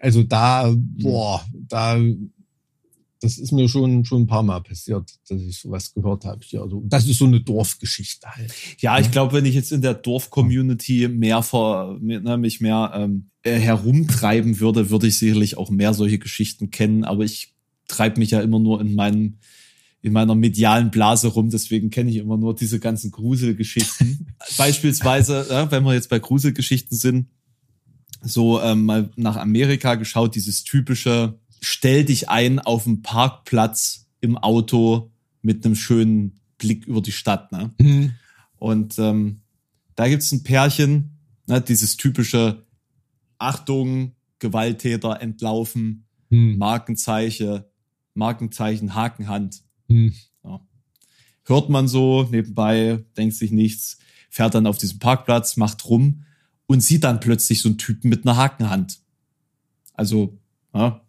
also 0.00 0.24
da, 0.24 0.74
boah, 0.76 1.46
da, 1.52 2.00
das 3.20 3.38
ist 3.38 3.52
mir 3.52 3.68
schon 3.68 4.04
schon 4.04 4.22
ein 4.22 4.26
paar 4.26 4.42
Mal 4.42 4.60
passiert, 4.60 5.10
dass 5.28 5.40
ich 5.40 5.58
sowas 5.58 5.94
gehört 5.94 6.24
habe 6.24 6.40
hier. 6.44 6.62
Also 6.62 6.82
das 6.86 7.06
ist 7.06 7.18
so 7.18 7.24
eine 7.24 7.40
Dorfgeschichte 7.40 8.28
halt. 8.28 8.52
Ja, 8.78 8.98
ich 8.98 9.10
glaube, 9.10 9.32
wenn 9.32 9.46
ich 9.46 9.54
jetzt 9.54 9.72
in 9.72 9.82
der 9.82 9.94
Dorf-Community 9.94 11.08
mehr 11.08 11.42
vor, 11.42 11.98
ne, 12.00 12.36
mich 12.36 12.60
mehr 12.60 12.92
ähm, 12.94 13.30
äh, 13.42 13.58
herumtreiben 13.58 14.60
würde, 14.60 14.90
würde 14.90 15.06
ich 15.06 15.18
sicherlich 15.18 15.56
auch 15.56 15.70
mehr 15.70 15.94
solche 15.94 16.18
Geschichten 16.18 16.70
kennen. 16.70 17.04
Aber 17.04 17.24
ich 17.24 17.54
treibe 17.88 18.18
mich 18.18 18.32
ja 18.32 18.40
immer 18.40 18.58
nur 18.58 18.80
in 18.80 18.94
meinem 18.94 19.38
in 20.02 20.12
meiner 20.12 20.36
medialen 20.36 20.92
Blase 20.92 21.26
rum, 21.26 21.50
deswegen 21.50 21.90
kenne 21.90 22.10
ich 22.10 22.16
immer 22.16 22.36
nur 22.36 22.54
diese 22.54 22.78
ganzen 22.78 23.10
Gruselgeschichten. 23.10 24.28
Beispielsweise, 24.56 25.46
ja, 25.50 25.68
wenn 25.72 25.82
wir 25.82 25.94
jetzt 25.94 26.10
bei 26.10 26.20
Gruselgeschichten 26.20 26.96
sind, 26.96 27.26
so 28.22 28.60
ähm, 28.60 28.84
mal 28.84 29.10
nach 29.16 29.36
Amerika 29.36 29.96
geschaut, 29.96 30.36
dieses 30.36 30.62
typische, 30.62 31.40
stell 31.60 32.04
dich 32.04 32.28
ein 32.28 32.58
auf 32.58 32.84
dem 32.84 33.02
Parkplatz 33.02 34.08
im 34.20 34.36
Auto 34.38 35.10
mit 35.42 35.64
einem 35.64 35.74
schönen 35.74 36.40
Blick 36.58 36.86
über 36.86 37.02
die 37.02 37.12
Stadt. 37.12 37.52
Ne? 37.52 37.72
Mhm. 37.78 38.12
Und 38.56 38.98
ähm, 38.98 39.42
da 39.94 40.08
gibt's 40.08 40.32
ein 40.32 40.42
Pärchen, 40.42 41.18
ne, 41.46 41.60
dieses 41.60 41.96
typische 41.96 42.66
Achtung, 43.38 44.12
Gewalttäter 44.38 45.20
entlaufen, 45.20 46.06
Mhm. 46.30 46.58
Markenzeichen, 46.58 47.64
Markenzeichen, 48.14 48.94
Hakenhand. 48.94 49.62
Mhm. 49.88 50.14
Hört 51.48 51.68
man 51.68 51.86
so 51.86 52.24
nebenbei, 52.24 53.04
denkt 53.16 53.36
sich 53.36 53.52
nichts, 53.52 53.98
fährt 54.30 54.56
dann 54.56 54.66
auf 54.66 54.78
diesen 54.78 54.98
Parkplatz, 54.98 55.56
macht 55.56 55.88
rum 55.88 56.24
und 56.66 56.80
sieht 56.80 57.04
dann 57.04 57.20
plötzlich 57.20 57.62
so 57.62 57.68
einen 57.68 57.78
Typen 57.78 58.08
mit 58.08 58.26
einer 58.26 58.36
Hakenhand. 58.36 58.98
Also 59.94 60.36
ja, 60.74 61.05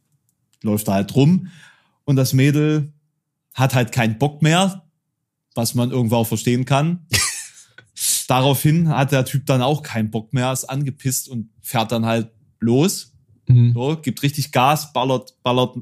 läuft 0.64 0.88
da 0.88 0.93
halt 0.93 1.16
rum 1.16 1.47
und 2.05 2.16
das 2.16 2.34
Mädel 2.34 2.93
hat 3.53 3.74
halt 3.76 3.91
keinen 3.91 4.18
Bock 4.18 4.41
mehr, 4.41 4.84
was 5.55 5.74
man 5.76 5.91
irgendwo 5.91 6.18
auch 6.18 6.28
verstehen 6.28 6.66
kann. 6.66 7.05
Daraufhin 8.28 8.89
hat 8.89 9.12
der 9.12 9.26
Typ 9.26 9.45
dann 9.45 9.62
auch 9.62 9.82
keinen 9.82 10.12
Bock 10.12 10.34
mehr, 10.34 10.51
ist 10.51 10.66
angepisst 10.66 11.30
und 11.30 11.49
fährt 11.62 11.91
dann 11.91 12.05
halt 12.05 12.30
los. 12.60 13.14
Mhm. 13.47 13.74
So, 13.74 13.97
gibt 14.01 14.22
richtig 14.24 14.51
Gas, 14.51 14.93
ballert, 14.93 15.36
ballert, 15.43 15.78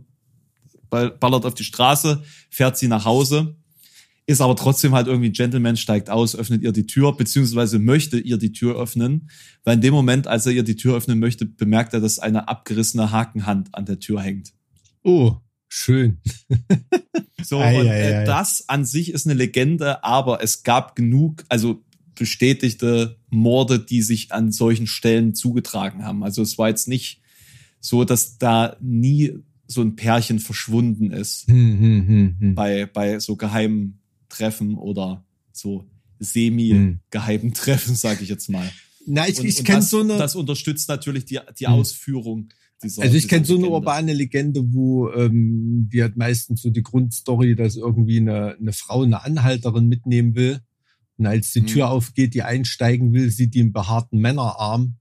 ball- 0.90 1.12
ballert 1.12 1.46
auf 1.46 1.56
die 1.56 1.64
Straße, 1.64 2.24
fährt 2.50 2.78
sie 2.78 2.88
nach 2.88 3.06
Hause, 3.06 3.56
ist 4.28 4.42
aber 4.42 4.56
trotzdem 4.56 4.94
halt 4.94 5.08
irgendwie 5.08 5.30
ein 5.30 5.34
Gentleman, 5.34 5.76
steigt 5.78 6.10
aus, 6.10 6.36
öffnet 6.36 6.62
ihr 6.62 6.72
die 6.72 6.86
Tür, 6.88 7.16
beziehungsweise 7.18 7.80
möchte 7.80 8.20
ihr 8.20 8.38
die 8.38 8.52
Tür 8.52 8.76
öffnen, 8.80 9.30
weil 9.64 9.76
in 9.76 9.82
dem 9.82 9.94
Moment, 9.94 10.28
als 10.28 10.46
er 10.46 10.52
ihr 10.54 10.64
die 10.64 10.76
Tür 10.76 10.96
öffnen 10.96 11.20
möchte, 11.20 11.46
bemerkt 11.46 11.94
er, 11.94 12.00
dass 12.00 12.20
eine 12.20 12.48
abgerissene 12.48 13.12
Hakenhand 13.12 13.74
an 13.76 13.86
der 13.86 14.00
Tür 14.00 14.22
hängt. 14.22 14.54
Oh, 15.06 15.38
schön. 15.68 16.18
So, 17.44 17.60
Ei, 17.60 17.80
und 17.80 17.88
ei, 17.88 18.00
äh, 18.02 18.14
ei. 18.16 18.24
das 18.24 18.68
an 18.70 18.86
sich 18.86 19.12
ist 19.12 19.28
eine 19.28 19.36
Legende, 19.36 20.04
aber 20.04 20.42
es 20.42 20.64
gab 20.64 20.96
genug, 20.96 21.44
also 21.48 21.84
bestätigte 22.16 23.20
Morde, 23.30 23.78
die 23.80 24.02
sich 24.02 24.32
an 24.32 24.52
solchen 24.52 24.88
Stellen 24.88 25.36
zugetragen 25.36 26.04
haben. 26.06 26.24
Also 26.24 26.42
es 26.42 26.58
war 26.58 26.70
jetzt 26.70 26.88
nicht 26.88 27.22
so, 27.80 28.04
dass 28.04 28.40
da 28.40 28.78
nie 28.82 29.34
so 29.68 29.82
ein 29.82 29.96
Pärchen 29.96 30.40
verschwunden 30.40 31.12
ist 31.12 31.48
Hm, 31.48 31.80
hm, 31.80 32.08
hm, 32.08 32.36
hm. 32.40 32.56
bei, 32.56 32.88
bei 32.88 33.20
so 33.20 33.36
geheimen 33.36 34.00
Treffen 34.30 34.74
oder 34.76 35.24
so 35.52 35.82
Hm. 35.82 35.88
semi-geheimen 36.20 37.54
Treffen, 37.54 37.94
sage 37.96 38.24
ich 38.24 38.30
jetzt 38.30 38.50
mal. 38.50 38.68
Na, 39.06 39.28
ich, 39.28 39.38
Und, 39.40 39.46
ich 39.46 39.64
kenne 39.64 39.80
das, 39.80 39.90
so 39.92 40.00
eine. 40.00 40.18
das 40.18 40.36
unterstützt 40.36 40.90
natürlich 40.90 41.26
die, 41.26 41.40
die 41.60 41.68
Hm. 41.68 41.74
Ausführung 41.74 42.50
dieser 42.84 43.04
Also 43.04 43.16
ich 43.16 43.28
kenne 43.28 43.46
so 43.46 43.54
eine 43.54 43.64
Legende. 43.64 43.76
urbane 43.76 44.14
Legende, 44.14 44.74
wo 44.74 45.10
ähm, 45.12 45.90
die 45.92 46.04
hat 46.04 46.16
meistens 46.18 46.62
so 46.62 46.70
die 46.70 46.84
Grundstory, 46.84 47.56
dass 47.56 47.76
irgendwie 47.76 48.18
eine, 48.18 48.56
eine 48.60 48.74
Frau 48.74 49.04
eine 49.04 49.24
Anhalterin 49.24 49.88
mitnehmen 49.88 50.36
will. 50.36 50.60
Und 51.18 51.28
als 51.28 51.52
die 51.54 51.62
Mhm. 51.62 51.68
Tür 51.68 51.90
aufgeht, 51.90 52.34
die 52.34 52.44
einsteigen 52.44 53.14
will, 53.14 53.30
sieht 53.30 53.54
die 53.54 53.62
einen 53.62 53.72
behaarten 53.74 54.20
Männerarm 54.20 54.96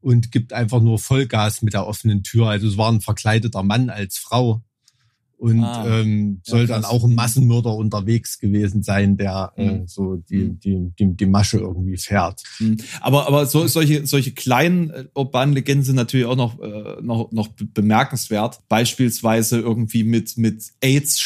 und 0.00 0.32
gibt 0.32 0.52
einfach 0.52 0.80
nur 0.80 0.98
Vollgas 0.98 1.62
mit 1.62 1.74
der 1.74 1.86
offenen 1.86 2.22
Tür. 2.22 2.48
Also 2.48 2.68
es 2.68 2.78
war 2.78 2.90
ein 2.90 3.00
verkleideter 3.00 3.62
Mann 3.62 3.90
als 3.90 4.16
Frau. 4.16 4.62
Und 5.38 5.62
Ah. 5.62 6.00
ähm, 6.00 6.40
Ja, 6.46 6.50
soll 6.50 6.66
dann 6.66 6.80
krass. 6.80 6.90
auch 6.90 7.04
ein 7.04 7.14
Massenmörder 7.14 7.74
unterwegs 7.74 8.38
gewesen 8.38 8.82
sein, 8.82 9.18
der 9.18 9.52
äh, 9.56 9.70
Mhm. 9.80 9.86
so 9.86 10.16
die, 10.16 10.36
Mhm. 10.36 10.60
die, 10.60 10.90
die, 10.98 11.14
die 11.16 11.26
Masche 11.26 11.58
irgendwie 11.58 11.98
fährt. 11.98 12.42
Mhm. 12.58 12.78
Aber, 13.02 13.26
aber 13.26 13.44
so, 13.44 13.66
solche, 13.66 14.06
solche 14.06 14.32
kleinen 14.32 14.88
äh, 14.90 15.04
urbanen 15.14 15.54
Legenden 15.54 15.84
sind 15.84 15.96
natürlich 15.96 16.24
auch 16.24 16.36
noch, 16.36 16.58
äh, 16.60 17.02
noch, 17.02 17.30
noch 17.32 17.48
be- 17.48 17.66
bemerkenswert. 17.66 18.60
Beispielsweise 18.68 19.60
irgendwie 19.60 20.04
mit, 20.04 20.38
mit 20.38 20.64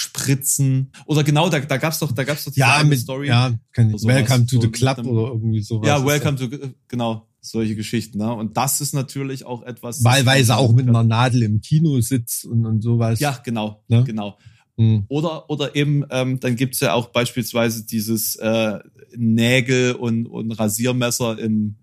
AIDS-Spritzen. 0.00 0.90
Oder 1.06 1.22
genau, 1.24 1.48
da, 1.48 1.60
da 1.60 1.76
gab's 1.76 1.98
doch, 1.98 2.12
da 2.12 2.24
gab's 2.24 2.44
doch 2.44 2.52
diese 2.52 2.66
Ja, 2.66 2.82
mit, 2.84 2.98
Story. 2.98 3.28
ja, 3.28 3.52
kann, 3.72 3.90
sowas. 3.90 4.04
Welcome 4.06 4.46
to 4.46 4.56
So 4.56 4.62
the 4.62 4.68
Club 4.70 4.96
dem- 4.96 5.06
oder 5.08 5.28
irgendwie 5.32 5.60
sowas. 5.62 5.86
ja, 5.86 6.04
welcome 6.04 6.36
to, 6.36 6.48
genau, 6.88 7.26
solche 7.40 7.74
Geschichten. 7.76 8.18
Ne? 8.18 8.32
Und 8.32 8.56
das 8.56 8.80
ist 8.80 8.92
natürlich 8.94 9.44
auch 9.44 9.62
etwas. 9.62 10.04
Wahlweise 10.04 10.56
auch 10.56 10.72
mit 10.72 10.88
einer 10.88 11.04
Nadel 11.04 11.42
im 11.42 11.60
Kino 11.60 12.00
sitzt 12.00 12.44
und, 12.44 12.66
und 12.66 12.82
sowas. 12.82 13.20
Ja, 13.20 13.40
genau, 13.44 13.82
Ne? 13.88 14.04
genau. 14.04 14.38
Hm. 14.76 15.04
Oder, 15.08 15.50
oder 15.50 15.76
eben, 15.76 16.04
ähm, 16.10 16.40
dann 16.40 16.56
gibt's 16.56 16.80
ja 16.80 16.94
auch 16.94 17.08
beispielsweise 17.08 17.84
dieses 17.84 18.36
äh, 18.36 18.78
Nägel 19.16 19.92
und, 19.92 20.26
und 20.26 20.52
Rasiermesser 20.52 21.38
im, 21.38 21.76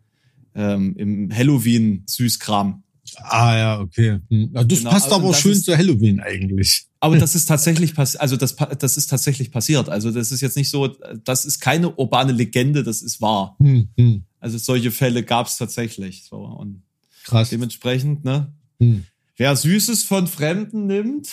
ähm, 0.55 0.95
im 0.97 1.31
Halloween-Süßkram. 1.31 2.83
Ah 3.23 3.57
ja, 3.57 3.79
okay. 3.79 4.19
Hm. 4.29 4.51
Das 4.53 4.67
Genau, 4.67 4.89
passt 4.91 5.07
aber 5.07 5.15
aber 5.15 5.27
das 5.29 5.39
schön 5.41 5.51
ist- 5.53 5.65
zu 5.65 5.75
Halloween 5.77 6.19
eigentlich. 6.19 6.85
Aber 6.99 7.17
das 7.17 7.35
ist 7.35 7.45
tatsächlich 7.45 7.93
passiert, 7.93 8.21
also 8.21 8.37
das, 8.37 8.55
das 8.79 8.97
ist 8.97 9.07
tatsächlich 9.07 9.51
passiert. 9.51 9.87
Also 9.89 10.09
das 10.11 10.31
ist 10.31 10.41
jetzt 10.41 10.57
nicht 10.57 10.69
so, 10.69 10.87
das 11.23 11.45
ist 11.45 11.59
keine 11.59 11.93
urbane 11.95 12.31
Legende, 12.31 12.83
das 12.83 13.01
ist 13.03 13.21
wahr. 13.21 13.55
Hm, 13.59 13.87
hm. 13.97 14.23
Also 14.39 14.57
solche 14.57 14.91
Fälle 14.91 15.23
gab's 15.23 15.57
tatsächlich. 15.57 16.23
So. 16.25 16.37
Und 16.37 16.81
Krass. 17.23 17.49
dementsprechend, 17.49 18.23
ne, 18.25 18.51
Hm. 18.79 19.03
wer 19.35 19.55
Süßes 19.55 20.03
von 20.03 20.25
Fremden 20.27 20.87
nimmt, 20.87 21.29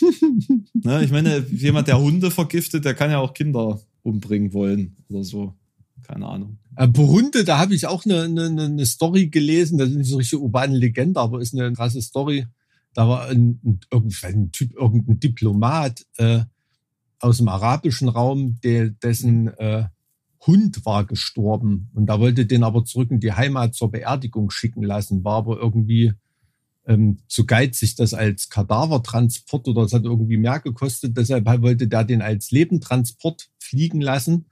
ne, 0.74 1.02
ich 1.04 1.10
meine, 1.10 1.46
jemand, 1.50 1.88
der 1.88 1.98
Hunde 2.00 2.30
vergiftet, 2.30 2.84
der 2.84 2.94
kann 2.94 3.10
ja 3.10 3.18
auch 3.18 3.34
Kinder 3.34 3.80
umbringen 4.02 4.52
wollen 4.52 4.96
oder 5.08 5.24
so. 5.24 5.54
Keine 6.02 6.26
Ahnung. 6.26 6.58
Äh, 6.76 6.88
Bei 6.88 7.02
Hunde, 7.02 7.44
da 7.44 7.58
habe 7.58 7.74
ich 7.74 7.86
auch 7.86 8.04
eine, 8.04 8.22
eine, 8.22 8.62
eine 8.62 8.86
Story 8.86 9.28
gelesen, 9.28 9.78
das 9.78 9.90
ist 9.90 9.96
nicht 9.96 10.10
so 10.10 10.18
richtig 10.18 10.38
urbane 10.38 10.76
Legende, 10.76 11.20
aber 11.20 11.40
ist 11.40 11.54
eine 11.54 11.72
krasse 11.72 12.02
Story. 12.02 12.46
Da 12.92 13.08
war 13.08 13.28
ein, 13.28 13.60
ein, 13.92 14.12
ein 14.22 14.52
Typ, 14.52 14.74
irgendein 14.74 15.20
Diplomat 15.20 16.06
äh, 16.18 16.40
aus 17.18 17.38
dem 17.38 17.48
arabischen 17.48 18.08
Raum, 18.08 18.58
der 18.62 18.90
dessen 18.90 19.48
äh, 19.58 19.84
Hund 20.46 20.84
war 20.86 21.04
gestorben. 21.04 21.90
Und 21.94 22.06
da 22.06 22.20
wollte 22.20 22.46
den 22.46 22.62
aber 22.62 22.84
zurück 22.84 23.10
in 23.10 23.20
die 23.20 23.32
Heimat 23.32 23.74
zur 23.74 23.90
Beerdigung 23.90 24.50
schicken 24.50 24.82
lassen, 24.82 25.24
war 25.24 25.36
aber 25.36 25.58
irgendwie 25.58 26.12
ähm, 26.86 27.18
zu 27.26 27.46
geizig, 27.46 27.96
das 27.96 28.14
als 28.14 28.48
Kadavertransport 28.48 29.66
oder 29.68 29.82
es 29.82 29.92
hat 29.92 30.04
irgendwie 30.04 30.36
mehr 30.36 30.60
gekostet, 30.60 31.16
deshalb 31.16 31.46
wollte 31.62 31.88
der 31.88 32.04
den 32.04 32.22
als 32.22 32.50
Lebendtransport 32.50 33.48
fliegen 33.58 34.00
lassen 34.00 34.46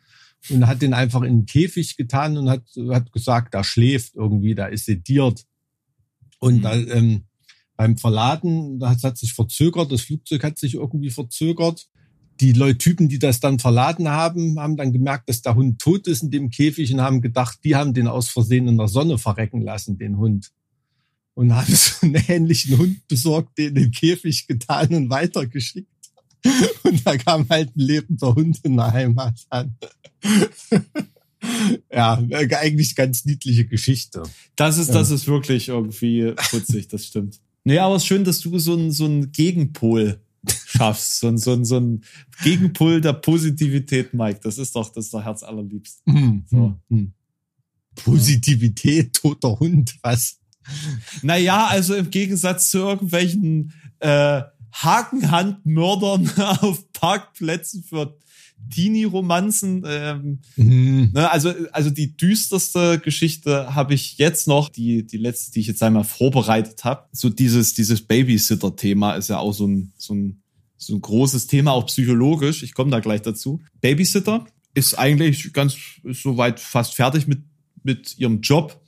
und 0.51 0.67
hat 0.67 0.83
den 0.83 0.95
einfach 0.95 1.23
in 1.23 1.29
einen 1.31 1.47
Käfig 1.47 1.97
getan 1.97 2.37
und 2.37 2.51
hat, 2.51 2.65
hat 2.91 3.13
gesagt, 3.13 3.55
da 3.55 3.65
schläft 3.65 4.15
irgendwie, 4.15 4.55
da 4.55 4.67
ist 4.67 4.87
sediert. 4.87 5.45
Und 6.39 6.57
Mhm. 6.57 6.63
da, 6.63 6.75
ähm, 6.77 7.25
beim 7.77 7.97
Verladen, 7.97 8.79
das 8.79 9.03
hat 9.03 9.19
sich 9.19 9.33
verzögert, 9.33 9.91
das 9.91 10.03
Flugzeug 10.03 10.45
hat 10.45 10.59
sich 10.59 10.75
irgendwie 10.75 11.11
verzögert. 11.11 11.89
Die 12.41 12.53
Leute, 12.53 12.79
Typen, 12.79 13.09
die 13.09 13.19
das 13.19 13.41
dann 13.41 13.59
verladen 13.59 14.09
haben, 14.09 14.59
haben 14.59 14.77
dann 14.77 14.93
gemerkt, 14.93 15.29
dass 15.29 15.43
der 15.43 15.55
Hund 15.55 15.81
tot 15.81 16.07
ist 16.07 16.23
in 16.23 16.31
dem 16.31 16.51
Käfig 16.51 16.93
und 16.93 17.01
haben 17.01 17.21
gedacht, 17.21 17.59
die 17.65 17.77
haben 17.77 17.95
den 17.95 18.09
aus 18.09 18.29
Versehen 18.29 18.69
in 18.69 18.77
der 18.77 18.89
Sonne 18.89 19.19
verrecken 19.19 19.63
lassen, 19.63 19.99
den 19.99 20.19
Hund. 20.19 20.51
Und 21.35 21.55
haben 21.55 21.73
so 21.75 22.07
einen 22.07 22.23
ähnlichen 22.29 22.77
Hund 22.79 23.09
besorgt, 23.09 23.57
den 23.59 23.69
in 23.69 23.75
den 23.75 23.91
Käfig 23.93 24.47
getan 24.47 24.95
und 24.95 25.11
weitergeschickt. 25.11 25.89
Und 26.83 27.07
da 27.07 27.17
kam 27.17 27.49
halt 27.49 27.75
ein 27.77 27.81
lebender 27.81 28.35
Hund 28.35 28.61
in 28.63 28.77
der 28.77 28.93
Heimat 28.93 29.35
an. 29.51 29.77
ja, 31.93 32.23
eigentlich 32.59 32.95
ganz 32.95 33.25
niedliche 33.25 33.67
Geschichte. 33.67 34.23
Das 34.57 34.79
ist, 34.79 34.91
das 34.91 35.11
ist 35.11 35.27
wirklich 35.27 35.69
irgendwie 35.69 36.33
putzig, 36.51 36.89
das 36.89 37.07
stimmt. 37.07 37.41
Nee, 37.65 37.79
aber 37.79 37.97
es 37.97 38.03
ist 38.03 38.09
schön, 38.09 38.25
dass 38.25 38.41
du 38.41 38.59
so 38.59 38.75
ein, 38.75 38.91
so 38.91 39.07
ein 39.07 39.33
Gegenpol 39.33 40.21
schaffst. 40.67 41.21
So 41.21 41.29
ein, 41.29 41.39
so 41.39 41.53
ein, 41.53 41.65
so 41.65 41.79
ein 41.79 42.05
Gegenpol 42.43 43.01
der 43.01 43.15
Positivität, 43.15 44.13
Mike. 44.13 44.41
Das 44.43 44.59
ist 44.59 44.77
doch, 44.77 44.93
das 44.93 45.07
ist 45.07 45.15
doch 45.15 45.25
Herz 45.25 45.43
allerliebst. 45.43 46.03
Hm, 46.07 46.45
So. 46.51 46.79
Positivität, 47.97 49.15
toter 49.15 49.59
Hund, 49.59 49.97
was? 50.03 50.41
Naja, 51.23 51.67
also 51.67 51.95
im 51.95 52.11
Gegensatz 52.11 52.71
zu 52.71 52.79
irgendwelchen 52.79 53.73
äh, 54.01 54.43
Hakenhandmördern 54.75 56.31
auf 56.61 56.93
Parkplätzen 56.93 57.83
für 57.83 58.19
Teenie-Romanzen. 58.71 59.85
Ähm, 59.87 60.41
Hm. 60.57 61.11
ne, 61.13 61.31
also, 61.31 61.53
also 61.73 61.91
die 61.91 62.17
düsterste 62.17 62.99
Geschichte 62.99 63.75
habe 63.75 63.95
ich 63.95 64.19
jetzt 64.19 64.49
noch, 64.49 64.69
die, 64.69 65.07
die 65.07 65.17
letzte, 65.17 65.53
die 65.53 65.61
ich 65.61 65.67
jetzt 65.67 65.83
einmal 65.83 66.05
vorbereitet 66.05 66.85
habe. 66.85 67.09
So 67.13 67.29
dieses, 67.29 67.75
dieses 67.75 68.03
Babysitter-Thema 68.03 69.15
ist 69.15 69.29
ja 69.29 69.39
auch 69.39 69.53
so 69.53 69.67
ein, 69.67 69.93
so 69.97 70.15
ein, 70.15 70.43
so 70.77 70.95
ein 70.95 71.01
großes 71.01 71.47
Thema, 71.47 71.73
auch 71.73 71.87
psychologisch. 71.87 72.63
Ich 72.63 72.75
komme 72.75 72.91
da 72.91 73.01
gleich 73.01 73.23
dazu. 73.23 73.61
Babysitter 73.81 74.45
ist 74.75 74.99
eigentlich 74.99 75.53
ganz 75.53 75.77
soweit 76.05 76.59
fast 76.61 76.95
fertig 76.95 77.27
mit, 77.27 77.43
mit 77.83 78.19
ihrem 78.19 78.41
Job. 78.41 78.81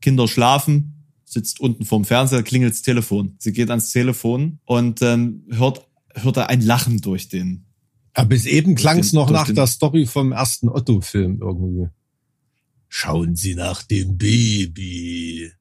Kinder 0.00 0.28
schlafen, 0.28 0.97
sitzt 1.32 1.60
unten 1.60 1.84
vorm 1.84 2.04
Fernseher, 2.04 2.42
klingelt's 2.42 2.82
Telefon. 2.82 3.34
Sie 3.38 3.52
geht 3.52 3.70
ans 3.70 3.90
Telefon 3.90 4.58
und 4.64 5.02
ähm, 5.02 5.44
hört, 5.50 5.86
hört 6.14 6.36
er 6.36 6.48
ein 6.48 6.60
Lachen 6.62 7.00
durch 7.00 7.28
den 7.28 7.66
Aber 8.14 8.28
bis 8.30 8.46
eben 8.46 8.74
klang 8.74 8.98
es 9.00 9.10
den- 9.10 9.16
noch 9.16 9.30
nach 9.30 9.46
den- 9.46 9.54
der 9.54 9.66
Story 9.66 10.06
vom 10.06 10.32
ersten 10.32 10.68
Otto-Film 10.68 11.40
irgendwie. 11.40 11.88
Schauen 12.88 13.36
Sie 13.36 13.54
nach 13.54 13.82
dem 13.82 14.16
Baby. 14.16 15.52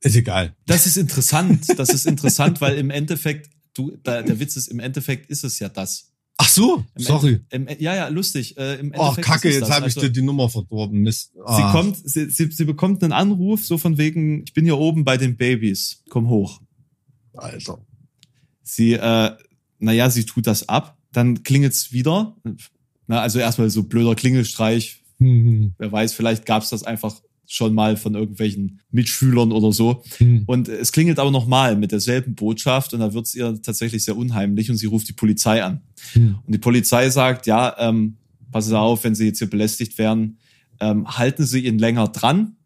Ist 0.00 0.14
egal. 0.16 0.54
Das 0.66 0.86
ist 0.86 0.96
interessant. 0.96 1.66
Das 1.76 1.88
ist 1.88 2.06
interessant, 2.06 2.60
weil 2.60 2.78
im 2.78 2.90
Endeffekt, 2.90 3.50
du, 3.74 3.96
da, 4.04 4.22
der 4.22 4.38
Witz 4.38 4.56
ist, 4.56 4.68
im 4.68 4.78
Endeffekt 4.78 5.28
ist 5.28 5.42
es 5.42 5.58
ja 5.58 5.68
das. 5.68 6.07
Ach 6.40 6.48
so, 6.48 6.84
Im 6.96 7.02
sorry. 7.04 7.40
End, 7.50 7.68
im, 7.70 7.80
ja, 7.80 7.94
ja, 7.96 8.08
lustig. 8.08 8.56
Äh, 8.56 8.76
im 8.80 8.92
Oh, 8.96 9.12
Kacke, 9.20 9.50
jetzt 9.50 9.70
habe 9.70 9.88
ich 9.88 9.96
Also, 9.96 10.02
dir 10.02 10.10
die 10.10 10.22
Nummer 10.22 10.48
verdorben. 10.48 11.00
Mist. 11.00 11.32
Sie 11.34 11.40
Ah. 11.44 11.72
kommt, 11.72 11.96
sie, 11.96 12.30
sie, 12.30 12.50
sie 12.52 12.64
bekommt 12.64 13.02
einen 13.02 13.12
Anruf, 13.12 13.66
so 13.66 13.76
von 13.76 13.98
wegen, 13.98 14.44
ich 14.44 14.52
bin 14.54 14.64
hier 14.64 14.78
oben 14.78 15.04
bei 15.04 15.16
den 15.16 15.36
Babys, 15.36 16.02
komm 16.08 16.28
hoch. 16.28 16.60
Alter. 17.34 17.84
Sie, 18.62 18.92
äh, 18.94 19.30
naja, 19.80 20.10
sie 20.10 20.24
tut 20.24 20.46
das 20.46 20.68
ab, 20.68 20.96
dann 21.12 21.42
klingelt's 21.42 21.92
wieder. 21.92 22.36
Na, 23.08 23.20
also 23.20 23.38
erstmal 23.40 23.68
so 23.70 23.82
blöder 23.82 24.14
Klingelstreich. 24.14 25.02
Hm, 25.18 25.74
Wer 25.78 25.90
weiß, 25.90 26.12
vielleicht 26.12 26.46
gab's 26.46 26.70
das 26.70 26.84
einfach 26.84 27.20
schon 27.50 27.74
mal 27.74 27.96
von 27.96 28.14
irgendwelchen 28.14 28.80
Mitschülern 28.90 29.52
oder 29.52 29.72
so. 29.72 30.04
hm, 30.18 30.44
Und 30.46 30.68
es 30.68 30.92
klingelt 30.92 31.18
aber 31.18 31.30
nochmal 31.30 31.76
mit 31.76 31.92
derselben 31.92 32.34
Botschaft 32.34 32.92
und 32.92 33.00
da 33.00 33.14
wird's 33.14 33.34
ihr 33.34 33.60
tatsächlich 33.62 34.04
sehr 34.04 34.18
unheimlich 34.18 34.70
und 34.70 34.76
sie 34.76 34.86
ruft 34.86 35.08
die 35.08 35.14
Polizei 35.14 35.64
an. 35.64 35.80
hm. 36.12 36.38
Und 36.44 36.54
die 36.54 36.58
Polizei 36.58 37.08
sagt, 37.08 37.46
ja, 37.46 37.74
ähm, 37.78 38.18
passen 38.52 38.68
Sie 38.68 38.78
auf, 38.78 39.02
wenn 39.02 39.14
Sie 39.14 39.26
jetzt 39.26 39.38
hier 39.38 39.48
belästigt 39.50 39.96
werden, 39.96 40.38
ähm, 40.78 41.08
halten 41.08 41.44
Sie 41.46 41.66
ihn 41.66 41.78
länger 41.78 42.08
dran, 42.08 42.56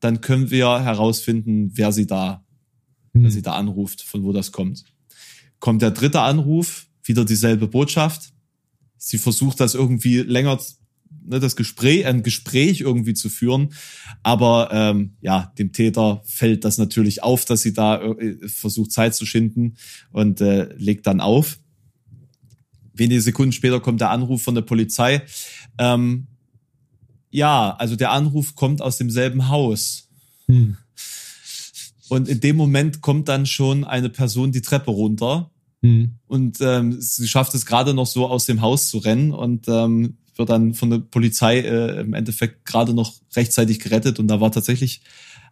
dann 0.00 0.20
können 0.20 0.50
wir 0.50 0.82
herausfinden, 0.82 1.70
wer 1.74 1.90
Sie 1.92 2.06
da, 2.06 2.44
wer 3.14 3.24
hm. 3.24 3.30
Sie 3.30 3.42
da 3.42 3.54
anruft, 3.54 4.02
von 4.02 4.22
wo 4.22 4.32
das 4.32 4.52
kommt. 4.52 4.84
Kommt 5.60 5.80
der 5.80 5.92
dritte 5.92 6.20
Anruf, 6.20 6.86
wieder 7.02 7.24
dieselbe 7.24 7.68
Botschaft. 7.68 8.34
Sie 8.98 9.16
versucht 9.16 9.60
das 9.60 9.74
irgendwie 9.74 10.18
länger, 10.18 10.58
ne, 11.24 11.40
das 11.40 11.56
Gespräch, 11.56 12.06
ein 12.06 12.22
Gespräch 12.22 12.80
irgendwie 12.80 13.14
zu 13.14 13.28
führen, 13.28 13.72
aber 14.22 14.70
ähm, 14.72 15.16
ja, 15.20 15.52
dem 15.58 15.72
Täter 15.72 16.22
fällt 16.24 16.64
das 16.64 16.78
natürlich 16.78 17.22
auf, 17.22 17.44
dass 17.44 17.62
sie 17.62 17.72
da 17.72 18.00
äh, 18.02 18.48
versucht 18.48 18.92
Zeit 18.92 19.14
zu 19.14 19.26
schinden 19.26 19.76
und 20.12 20.40
äh, 20.40 20.72
legt 20.76 21.06
dann 21.06 21.20
auf 21.20 21.58
wenige 22.98 23.20
Sekunden 23.20 23.52
später 23.52 23.80
kommt 23.80 24.00
der 24.00 24.10
Anruf 24.10 24.42
von 24.42 24.54
der 24.54 24.62
Polizei. 24.62 25.22
Ähm, 25.78 26.26
ja, 27.30 27.74
also 27.76 27.96
der 27.96 28.12
Anruf 28.12 28.54
kommt 28.54 28.80
aus 28.80 28.96
demselben 28.96 29.48
Haus. 29.48 30.08
Hm. 30.46 30.76
Und 32.08 32.28
in 32.28 32.40
dem 32.40 32.56
Moment 32.56 33.00
kommt 33.00 33.28
dann 33.28 33.46
schon 33.46 33.84
eine 33.84 34.08
Person 34.08 34.52
die 34.52 34.62
Treppe 34.62 34.90
runter 34.90 35.50
Hm. 35.82 36.14
und 36.26 36.58
ähm, 36.62 36.96
sie 37.00 37.28
schafft 37.28 37.54
es 37.54 37.66
gerade 37.66 37.92
noch 37.92 38.06
so 38.06 38.26
aus 38.26 38.46
dem 38.46 38.62
Haus 38.62 38.88
zu 38.88 38.96
rennen 38.96 39.30
und 39.30 39.68
ähm, 39.68 40.16
wird 40.36 40.50
dann 40.50 40.74
von 40.74 40.90
der 40.90 40.98
Polizei 40.98 41.60
äh, 41.60 42.00
im 42.00 42.14
Endeffekt 42.14 42.64
gerade 42.64 42.92
noch 42.94 43.14
rechtzeitig 43.34 43.80
gerettet 43.80 44.18
und 44.18 44.28
da 44.28 44.40
war 44.40 44.52
tatsächlich 44.52 45.00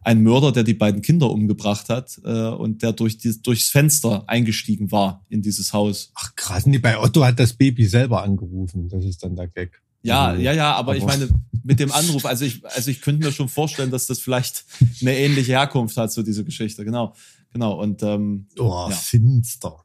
ein 0.03 0.22
Mörder, 0.22 0.53
der 0.53 0.64
die 0.64 0.74
beiden 0.74 1.01
Kinder 1.01 1.30
umgebracht 1.30 1.89
hat 1.89 2.20
äh, 2.24 2.49
und 2.49 2.82
der 2.82 2.93
durch 2.93 3.16
die, 3.16 3.41
durchs 3.41 3.68
Fenster 3.70 4.24
eingestiegen 4.26 4.93
war 4.93 5.24
in 5.30 5.41
dieses 5.41 5.72
Haus. 5.72 6.11
Ach 6.14 6.35
krass, 6.37 6.66
nee, 6.66 6.78
bei 6.78 6.99
Otto 6.99 7.24
hat 7.24 7.41
das 7.41 7.55
Baby 7.55 7.87
selber 7.87 8.22
angerufen. 8.22 8.89
Das 8.91 9.03
ist 9.05 9.22
dann 9.22 9.35
der 9.35 9.49
Gag. 9.49 9.80
Ja, 10.03 10.26
Also, 10.26 10.43
ja, 10.43 10.53
ja, 10.53 10.74
aber, 10.74 10.95
ich 10.97 11.03
aber- 11.03 11.12
meine, 11.16 11.28
mit 11.62 11.80
dem 11.80 11.91
Anruf, 11.91 12.26
also 12.26 12.45
ich, 12.45 12.62
also 12.66 12.91
ich 12.91 13.01
könnte 13.01 13.24
mir 13.24 13.32
schon 13.32 13.49
vorstellen, 13.49 13.91
dass 13.91 14.07
das 14.07 14.18
vielleicht 14.18 14.66
eine 15.01 15.16
ähnliche 15.16 15.53
Herkunft 15.53 15.97
hat, 15.97 16.12
so 16.12 16.22
diese 16.22 16.45
Geschichte, 16.45 16.85
genau. 16.85 17.14
Genau. 17.55 17.80
Und 17.80 18.03
ähm, 18.03 18.49
Oh, 18.59 18.89
Ja. 18.91 18.95
finster. 18.95 19.85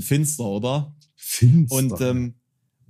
finster, 0.00 0.44
oder? 0.44 0.96
Finster. 1.14 1.76
Und, 1.76 2.00
ähm, 2.00 2.34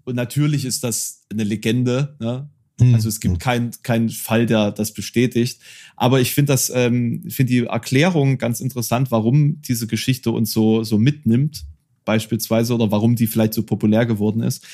und 0.05 0.17
natürlich 0.17 0.65
ist 0.65 0.85
das 0.85 1.25
eine 1.31 1.45
Legende, 1.45 2.17
ne? 2.21 2.49
Hm. 2.81 2.95
Also 2.95 3.09
es 3.09 3.21
gibt 3.21 3.39
keinen 3.39 3.71
keinen 3.83 4.09
Fall, 4.09 4.47
der 4.47 4.73
das 4.73 4.93
bestätigt. 4.93 5.61
Aber 5.97 6.21
ich 6.21 6.33
finde 6.33 6.53
das, 6.53 6.71
ähm, 6.75 7.25
finde 7.29 7.53
die 7.53 7.65
Erklärung 7.65 8.39
ganz 8.39 8.61
interessant, 8.61 9.11
warum 9.11 9.61
diese 9.63 9.87
Geschichte 9.87 10.31
uns 10.31 10.53
so, 10.53 10.83
so 10.83 10.99
mitnimmt, 10.99 11.65
beispielsweise, 12.05 12.75
oder 12.75 12.91
warum 12.91 13.15
die 13.15 13.27
vielleicht 13.27 13.55
so 13.55 13.63
populär 13.63 14.07
geworden 14.07 14.43
ist. 14.43 14.67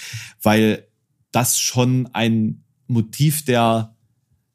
Weil 0.42 0.86
das 1.32 1.58
schon 1.58 2.08
ein 2.12 2.62
Motiv 2.86 3.44
der, 3.44 3.94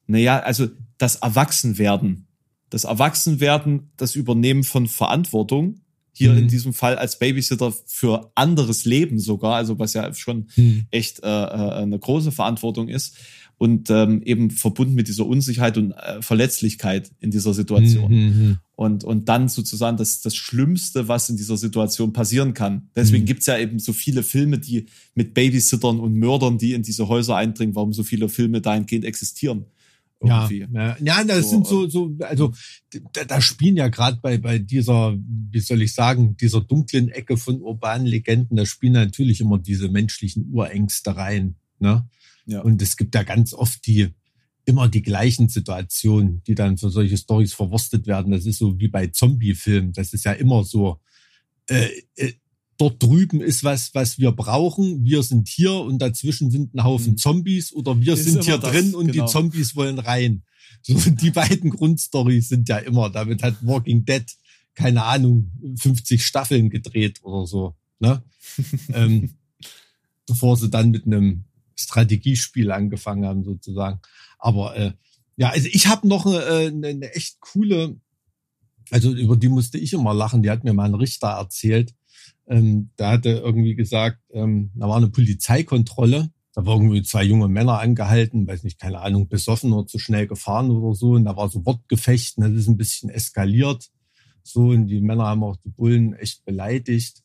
naja, 0.08 0.40
also 0.40 0.68
das 0.98 1.18
Erwachsenwerden. 1.18 2.28
Das 2.70 2.86
Erwachsenwerden, 2.86 3.92
das 3.98 4.16
Übernehmen 4.16 4.64
von 4.64 4.88
Verantwortung, 4.88 5.82
hier 6.14 6.32
Mhm. 6.32 6.38
in 6.38 6.48
diesem 6.48 6.74
Fall 6.74 6.96
als 6.96 7.20
Babysitter 7.20 7.74
für 7.88 8.32
anderes 8.36 8.86
Leben 8.86 9.20
sogar, 9.20 9.56
also 9.56 9.80
was 9.80 9.94
ja 9.94 10.14
schon 10.14 10.48
Hm. 10.56 10.86
echt 10.92 11.24
äh, 11.24 11.28
äh, 11.28 11.30
eine 11.82 11.98
große 12.00 12.32
Verantwortung 12.32 12.88
ist 12.88 13.16
und 13.58 13.90
ähm, 13.90 14.22
eben 14.24 14.52
verbunden 14.52 14.94
mit 14.94 15.08
dieser 15.08 15.26
Unsicherheit 15.26 15.78
und 15.78 15.92
äh, 15.92 16.22
Verletzlichkeit 16.22 17.12
in 17.20 17.32
dieser 17.32 17.54
Situation. 17.54 18.12
Hm, 18.12 18.20
hm, 18.34 18.36
hm. 18.40 18.58
Und, 18.76 19.04
und 19.04 19.30
dann 19.30 19.50
sozusagen 19.50 19.98
das, 19.98 20.22
das 20.22 20.36
Schlimmste, 20.36 21.08
was 21.08 21.30
in 21.30 21.38
dieser 21.38 21.58
Situation 21.58 22.12
passieren 22.12 22.54
kann. 22.56 22.90
Deswegen 22.96 23.24
Mhm. 23.24 23.28
gibt's 23.28 23.46
ja 23.46 23.58
eben 23.58 23.78
so 23.80 23.94
viele 23.94 24.24
Filme, 24.24 24.58
die 24.58 24.88
mit 25.14 25.34
Babysittern 25.36 26.00
und 26.00 26.14
Mördern, 26.16 26.58
die 26.58 26.74
in 26.74 26.82
diese 26.82 27.08
Häuser 27.08 27.36
eindringen, 27.36 27.76
warum 27.76 27.94
so 27.94 28.04
viele 28.04 28.30
Filme 28.30 28.62
dahingehend 28.62 29.06
existieren. 29.06 29.66
Ja, 30.24 30.50
Irgendwie. 30.50 30.68
ja, 30.74 30.98
ja, 31.00 31.24
das 31.24 31.46
So, 31.46 31.50
sind 31.50 31.68
so, 31.68 31.90
so, 31.90 32.16
also 32.22 32.54
da, 33.14 33.26
da 33.26 33.42
spielen 33.42 33.76
ja 33.76 33.90
gerade 33.90 34.20
bei 34.22 34.38
bei 34.38 34.58
dieser, 34.60 35.18
wie 35.18 35.60
soll 35.60 35.82
ich 35.82 35.94
sagen, 35.94 36.38
dieser 36.38 36.62
dunklen 36.62 37.10
Ecke 37.10 37.38
von 37.38 37.62
urbanen 37.62 38.08
Legenden, 38.08 38.56
da 38.56 38.66
spielen 38.66 38.94
natürlich 38.94 39.42
immer 39.42 39.60
diese 39.60 39.90
menschlichen 39.90 40.50
Urängste 40.52 41.16
rein. 41.16 41.56
Ne? 41.80 42.08
Ja. 42.46 42.62
Und 42.62 42.82
es 42.82 42.98
gibt 42.98 43.16
ja 43.16 43.24
ganz 43.24 43.54
oft 43.54 43.86
die 43.86 44.10
immer 44.66 44.88
die 44.88 45.02
gleichen 45.02 45.50
Situationen, 45.50 46.42
die 46.48 46.56
dann 46.56 46.78
für 46.78 46.90
solche 46.90 47.18
Stories 47.18 47.54
verwurstet 47.54 48.08
werden. 48.08 48.32
Das 48.32 48.46
ist 48.46 48.60
so 48.60 48.80
wie 48.80 48.88
bei 48.88 49.08
Zombie-Filmen. 49.08 49.92
Das 49.92 50.14
ist 50.14 50.24
ja 50.26 50.32
immer 50.32 50.64
so. 50.64 51.02
Äh, 51.68 51.90
äh, 52.16 52.34
dort 52.78 53.02
drüben 53.02 53.42
ist 53.42 53.64
was, 53.64 53.94
was 53.94 54.18
wir 54.18 54.32
brauchen. 54.32 55.04
Wir 55.06 55.24
sind 55.24 55.48
hier 55.48 55.74
und 55.74 56.00
dazwischen 56.00 56.52
sind 56.52 56.74
ein 56.74 56.84
Haufen 56.84 57.14
Mhm. 57.14 57.18
Zombies 57.18 57.74
oder 57.74 58.00
wir 58.00 58.14
Ist 58.14 58.26
sind 58.26 58.44
hier 58.44 58.58
das, 58.58 58.72
drin 58.72 58.96
und 58.96 59.12
genau. 59.12 59.26
die 59.26 59.32
Zombies 59.32 59.76
wollen 59.76 60.00
rein. 60.00 60.44
So, 60.82 60.94
die 61.12 61.32
beiden 61.32 61.70
Grundstories 61.70 62.50
sind 62.50 62.70
ja 62.70 62.78
immer. 62.78 63.10
Damit 63.10 63.44
hat 63.44 63.56
Walking 63.62 64.06
Dead, 64.06 64.26
keine 64.74 65.04
Ahnung, 65.04 65.52
50 65.78 66.26
Staffeln 66.26 66.70
gedreht 66.70 67.20
oder 67.24 67.46
so. 67.46 67.76
Ne? 68.00 68.24
ähm, 68.94 69.36
bevor 70.28 70.58
sie 70.58 70.70
dann 70.70 70.92
mit 70.92 71.06
einem 71.06 71.46
Strategiespiel 71.76 72.72
angefangen 72.72 73.26
haben, 73.26 73.44
sozusagen. 73.44 74.00
Aber 74.40 74.76
äh, 74.76 74.94
ja, 75.36 75.50
also 75.50 75.68
ich 75.72 75.88
habe 75.88 76.08
noch 76.08 76.26
äh, 76.26 76.68
eine, 76.68 76.88
eine 76.88 77.14
echt 77.14 77.40
coole, 77.40 78.00
also 78.92 79.14
über 79.14 79.36
die 79.36 79.50
musste 79.50 79.78
ich 79.78 79.94
immer 79.94 80.14
lachen, 80.14 80.44
die 80.44 80.50
hat 80.50 80.64
mir 80.64 80.74
mal 80.74 80.86
ein 80.86 80.96
Richter 80.96 81.30
erzählt. 81.30 81.94
Ähm, 82.48 82.90
da 82.98 83.12
hatte 83.12 83.30
irgendwie 83.30 83.76
gesagt, 83.76 84.20
ähm, 84.32 84.72
da 84.76 84.88
war 84.88 84.98
eine 84.98 85.10
Polizeikontrolle, 85.10 86.30
da 86.54 86.66
waren 86.66 86.84
irgendwie 86.84 87.04
zwei 87.04 87.24
junge 87.24 87.48
Männer 87.48 87.80
angehalten, 87.80 88.48
weiß 88.48 88.64
nicht, 88.64 88.80
keine 88.80 89.00
Ahnung, 89.00 89.28
besoffen 89.28 89.74
oder 89.74 89.88
zu 89.88 89.98
schnell 89.98 90.28
gefahren 90.28 90.70
oder 90.70 90.96
so. 90.96 91.12
Und 91.14 91.26
da 91.26 91.36
war 91.36 91.50
so 91.50 91.66
Wortgefecht, 91.66 92.38
und 92.38 92.44
das 92.44 92.54
ist 92.54 92.68
ein 92.68 92.78
bisschen 92.78 93.10
eskaliert. 93.10 93.90
So, 94.44 94.68
und 94.70 94.88
die 94.88 95.02
Männer 95.02 95.26
haben 95.26 95.44
auch 95.44 95.58
die 95.58 95.70
Bullen 95.70 96.14
echt 96.14 96.46
beleidigt. 96.46 97.24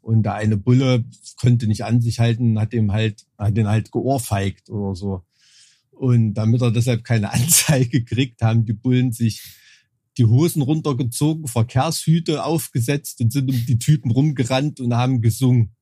Und 0.00 0.22
der 0.22 0.34
eine 0.34 0.56
Bulle 0.56 1.04
konnte 1.36 1.66
nicht 1.66 1.84
an 1.84 2.00
sich 2.00 2.20
halten, 2.20 2.58
hat 2.58 2.72
dem 2.72 2.92
halt, 2.92 3.26
hat 3.36 3.56
den 3.56 3.68
halt 3.68 3.92
geohrfeigt 3.92 4.70
oder 4.70 4.94
so. 4.94 5.24
Und 5.90 6.32
damit 6.32 6.62
er 6.62 6.70
deshalb 6.70 7.04
keine 7.04 7.30
Anzeige 7.32 8.02
kriegt, 8.02 8.40
haben 8.40 8.64
die 8.64 8.72
Bullen 8.72 9.12
sich 9.12 9.42
die 10.18 10.24
Hosen 10.24 10.62
runtergezogen, 10.62 11.46
Verkehrshüte 11.46 12.44
aufgesetzt 12.44 13.20
und 13.20 13.32
sind 13.32 13.50
um 13.50 13.66
die 13.66 13.78
Typen 13.78 14.10
rumgerannt 14.10 14.80
und 14.80 14.94
haben 14.94 15.20
gesungen. 15.20 15.74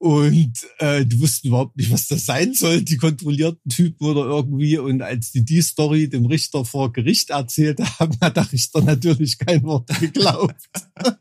Und 0.00 0.52
äh, 0.78 1.04
die 1.04 1.20
wussten 1.20 1.48
überhaupt 1.48 1.76
nicht, 1.76 1.90
was 1.90 2.06
das 2.06 2.24
sein 2.24 2.54
soll, 2.54 2.82
die 2.82 2.96
kontrollierten 2.96 3.68
Typen 3.68 4.06
oder 4.06 4.26
irgendwie. 4.26 4.78
Und 4.78 5.02
als 5.02 5.32
die 5.32 5.44
die 5.44 5.60
Story 5.60 6.08
dem 6.08 6.26
Richter 6.26 6.64
vor 6.64 6.92
Gericht 6.92 7.30
erzählt 7.30 7.80
haben, 7.98 8.16
hat 8.20 8.36
der 8.36 8.52
Richter 8.52 8.80
natürlich 8.80 9.38
kein 9.38 9.64
Wort 9.64 9.88
geglaubt. 9.98 10.68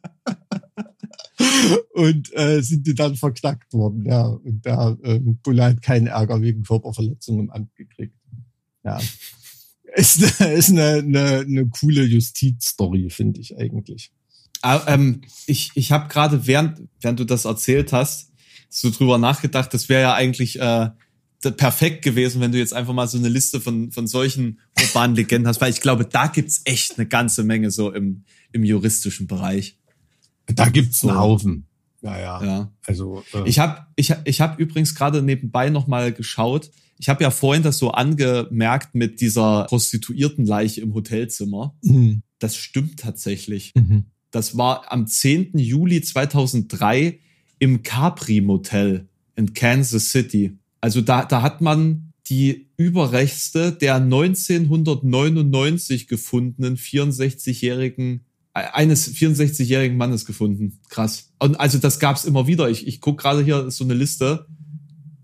und 1.93 2.35
äh, 2.35 2.61
sind 2.61 2.85
die 2.85 2.93
dann 2.93 3.15
verknackt 3.15 3.73
worden. 3.73 4.05
Ja, 4.05 4.27
und 4.27 4.63
der 4.63 4.95
ähm, 5.03 5.39
Bulle 5.41 5.63
hat 5.63 5.81
keinen 5.81 6.07
Ärger 6.07 6.39
wegen 6.41 6.61
Körperverletzung 6.61 7.39
im 7.39 7.49
Amt 7.49 7.75
gekriegt. 7.75 8.15
Ja, 8.83 8.99
ist, 9.97 10.41
eine- 10.41 10.53
ist 10.53 10.69
eine, 10.69 10.93
eine, 10.99 11.39
eine 11.39 11.67
coole 11.67 12.03
Justizstory, 12.03 13.09
finde 13.09 13.39
ich 13.41 13.57
eigentlich. 13.57 14.11
Ah, 14.61 14.81
ähm, 14.87 15.21
ich 15.45 15.71
ich 15.75 15.91
habe 15.91 16.07
gerade, 16.07 16.47
während, 16.47 16.81
während 17.01 17.19
du 17.19 17.25
das 17.25 17.45
erzählt 17.45 17.93
hast, 17.93 18.31
so 18.69 18.89
drüber 18.89 19.17
nachgedacht, 19.17 19.73
das 19.73 19.87
wäre 19.89 20.01
ja 20.01 20.13
eigentlich 20.15 20.59
äh, 20.59 20.89
perfekt 21.55 22.03
gewesen, 22.03 22.41
wenn 22.41 22.51
du 22.51 22.57
jetzt 22.57 22.73
einfach 22.73 22.93
mal 22.93 23.07
so 23.07 23.17
eine 23.17 23.29
Liste 23.29 23.61
von, 23.61 23.91
von 23.91 24.07
solchen 24.07 24.59
urbanen 24.81 25.15
Legenden 25.15 25.47
hast, 25.47 25.61
weil 25.61 25.71
ich 25.71 25.81
glaube, 25.81 26.05
da 26.05 26.27
gibt's 26.27 26.61
echt 26.65 26.97
eine 26.97 27.07
ganze 27.07 27.43
Menge 27.43 27.69
so 27.71 27.91
im, 27.93 28.23
im 28.51 28.63
juristischen 28.63 29.27
Bereich. 29.27 29.77
Da 30.47 30.69
gibt's 30.69 31.03
einen 31.03 31.13
So. 31.13 31.19
Haufen. 31.19 31.67
Ja, 32.01 32.17
ja. 32.19 32.43
Ja. 32.43 32.71
Also, 32.85 33.23
äh, 33.33 33.47
Ich 33.47 33.59
habe 33.59 33.85
ich, 33.95 34.11
hab- 34.11 34.27
ich 34.27 34.41
hab 34.41 34.59
übrigens 34.59 34.95
gerade 34.95 35.21
nebenbei 35.21 35.69
noch 35.69 35.87
mal 35.87 36.11
geschaut. 36.11 36.71
Ich 36.99 37.09
habe 37.09 37.23
ja 37.23 37.31
vorhin 37.31 37.63
das 37.63 37.77
so 37.77 37.91
angemerkt 37.91 38.95
mit 38.95 39.21
dieser 39.21 39.65
Prostituiertenleiche 39.65 40.81
im 40.81 40.93
Hotelzimmer. 40.93 41.75
mhm. 41.83 42.23
Das 42.39 42.55
stimmt 42.55 42.99
tatsächlich. 42.99 43.73
Mhm. 43.75 44.05
Das 44.31 44.57
war 44.57 44.91
am 44.91 45.07
10. 45.07 45.57
Juli 45.57 46.01
2003 46.01 47.19
im 47.59 47.81
Capri 47.81 48.41
Motel 48.41 49.07
in 49.35 49.53
Kansas 49.53 50.11
City. 50.11 50.57
Also 50.81 51.01
da, 51.01 51.25
da 51.25 51.41
hat 51.41 51.61
man 51.61 52.13
die 52.29 52.69
Überreste 52.77 53.71
der 53.71 53.95
1999 53.95 56.07
gefundenen 56.07 56.77
64-jährigen 56.77 58.25
äh, 58.53 58.63
eines 58.73 59.13
64-jährigen 59.13 59.97
Mannes 59.97 60.25
gefunden. 60.25 60.79
Krass. 60.89 61.31
Und 61.39 61.59
also 61.59 61.77
das 61.77 61.99
gab's 61.99 62.25
immer 62.25 62.47
wieder. 62.47 62.69
Ich, 62.69 62.87
ich 62.87 63.01
guck 63.01 63.19
gerade 63.19 63.43
hier 63.43 63.69
so 63.71 63.83
eine 63.83 63.93
Liste. 63.93 64.47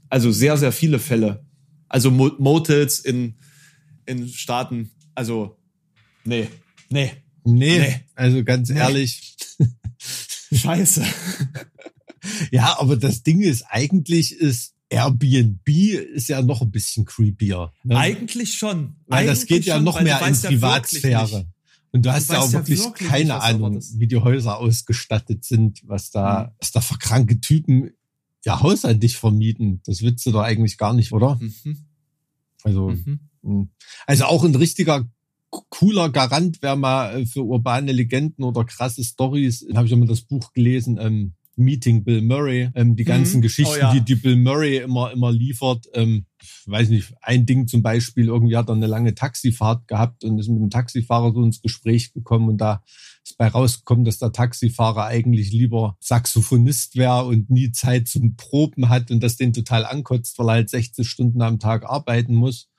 Also 0.09 0.31
sehr, 0.31 0.57
sehr 0.57 0.71
viele 0.71 0.99
Fälle. 0.99 1.43
Also 1.93 2.09
Mo 2.09 2.31
Motels 2.39 2.99
in, 2.99 3.35
in 4.07 4.27
Staaten. 4.27 4.89
Also, 5.13 5.59
nee, 6.25 6.47
nee, 6.89 7.11
Nee, 7.45 7.79
Nee. 7.79 7.95
also 8.15 8.43
ganz 8.43 8.69
Nee. 8.69 8.79
ehrlich. 8.79 9.35
scheiße. 10.51 11.03
Ja, 12.51 12.79
aber 12.79 12.95
das 12.95 13.21
Ding 13.23 13.41
ist, 13.41 13.63
eigentlich 13.69 14.33
ist 14.33 14.75
Airbnb 14.89 15.67
ist 15.67 16.29
ja 16.29 16.41
noch 16.41 16.61
ein 16.61 16.71
bisschen 16.71 17.03
creepier. 17.03 17.73
Ne? 17.83 17.97
Eigentlich 17.97 18.53
schon. 18.53 18.95
Weil 19.07 19.25
das 19.27 19.39
Eigentlich 19.39 19.47
geht 19.49 19.65
ja 19.65 19.79
noch 19.81 19.97
du 19.97 20.03
mehr 20.05 20.19
in 20.19 20.21
ja 20.21 20.29
wirklich 20.31 20.47
Privatsphäre. 20.61 21.37
nicht. 21.39 21.47
Und 21.91 22.05
du 22.05 22.11
hast 22.13 22.29
ja 22.29 22.35
weißt 22.37 22.47
auch 22.47 22.53
ja 22.53 22.59
wirklich 22.59 22.79
wirklich 22.79 23.09
keine 23.09 23.23
nicht, 23.25 23.43
Ahnung, 23.43 23.83
wie 23.97 24.07
die 24.07 24.15
Häuser 24.15 24.57
ausgestattet 24.57 25.43
sind, 25.43 25.81
was 25.85 26.11
da, 26.11 26.45
Mhm. 26.45 26.55
was 26.61 26.71
da 26.71 26.79
für 26.79 26.97
kranke 26.97 27.41
Typen 27.41 27.91
ihr 28.45 28.59
Haus 28.61 28.85
an 28.85 28.99
dich 28.99 29.17
vermieten. 29.17 29.81
Das 29.85 30.01
willst 30.01 30.25
du 30.25 30.31
doch 30.31 30.41
eigentlich 30.41 30.77
gar 30.77 30.93
nicht, 30.93 31.11
oder? 31.11 31.39
Mhm. 31.41 31.77
Also, 32.63 32.89
Mhm. 32.91 33.19
mh. 33.41 33.67
also 34.07 34.25
auch 34.25 34.43
ein 34.43 34.55
richtiger 34.55 35.05
cooler 35.69 36.09
Garant 36.09 36.61
wäre 36.61 36.77
mal 36.77 37.21
äh, 37.21 37.25
für 37.25 37.43
urbane 37.43 37.91
Legenden 37.91 38.43
oder 38.43 38.63
krasse 38.65 39.03
Stories. 39.03 39.65
Habe 39.75 39.85
ich 39.85 39.91
ja 39.91 39.97
mal 39.97 40.07
das 40.07 40.21
Buch 40.21 40.51
gelesen, 40.53 40.97
ähm, 40.99 41.33
Meeting 41.55 42.03
Bill 42.03 42.23
Murray, 42.23 42.71
ähm, 42.73 42.95
die 42.95 43.03
ganzen 43.03 43.37
Mhm. 43.37 43.41
Geschichten, 43.43 43.75
Oh 43.75 43.79
ja. 43.79 43.93
die, 43.93 44.01
die 44.01 44.15
Bill 44.15 44.35
Murray 44.37 44.77
immer, 44.77 45.11
immer 45.11 45.31
liefert. 45.31 45.85
Ähm, 45.93 46.25
weiß 46.65 46.89
nicht, 46.89 47.13
ein 47.21 47.45
Ding 47.45 47.67
zum 47.67 47.83
Beispiel, 47.83 48.25
irgendwie 48.25 48.57
hat 48.57 48.69
er 48.69 48.75
eine 48.75 48.87
lange 48.87 49.13
Taxifahrt 49.13 49.87
gehabt 49.87 50.23
und 50.23 50.39
ist 50.39 50.47
mit 50.49 50.59
dem 50.61 50.71
Taxifahrer 50.71 51.31
so 51.33 51.43
ins 51.43 51.61
Gespräch 51.61 52.11
gekommen 52.13 52.49
und 52.49 52.57
da 52.57 52.81
ist 53.23 53.37
bei 53.37 53.47
rausgekommen, 53.47 54.05
dass 54.05 54.19
der 54.19 54.31
Taxifahrer 54.31 55.05
eigentlich 55.05 55.51
lieber 55.51 55.97
Saxophonist 55.99 56.95
wäre 56.95 57.25
und 57.25 57.49
nie 57.49 57.71
Zeit 57.71 58.07
zum 58.07 58.35
Proben 58.35 58.89
hat 58.89 59.11
und 59.11 59.21
das 59.21 59.37
den 59.37 59.53
total 59.53 59.85
ankotzt, 59.85 60.37
weil 60.39 60.49
er 60.49 60.53
halt 60.53 60.69
60 60.69 61.07
Stunden 61.07 61.41
am 61.41 61.59
Tag 61.59 61.85
arbeiten 61.85 62.35
muss. 62.35 62.69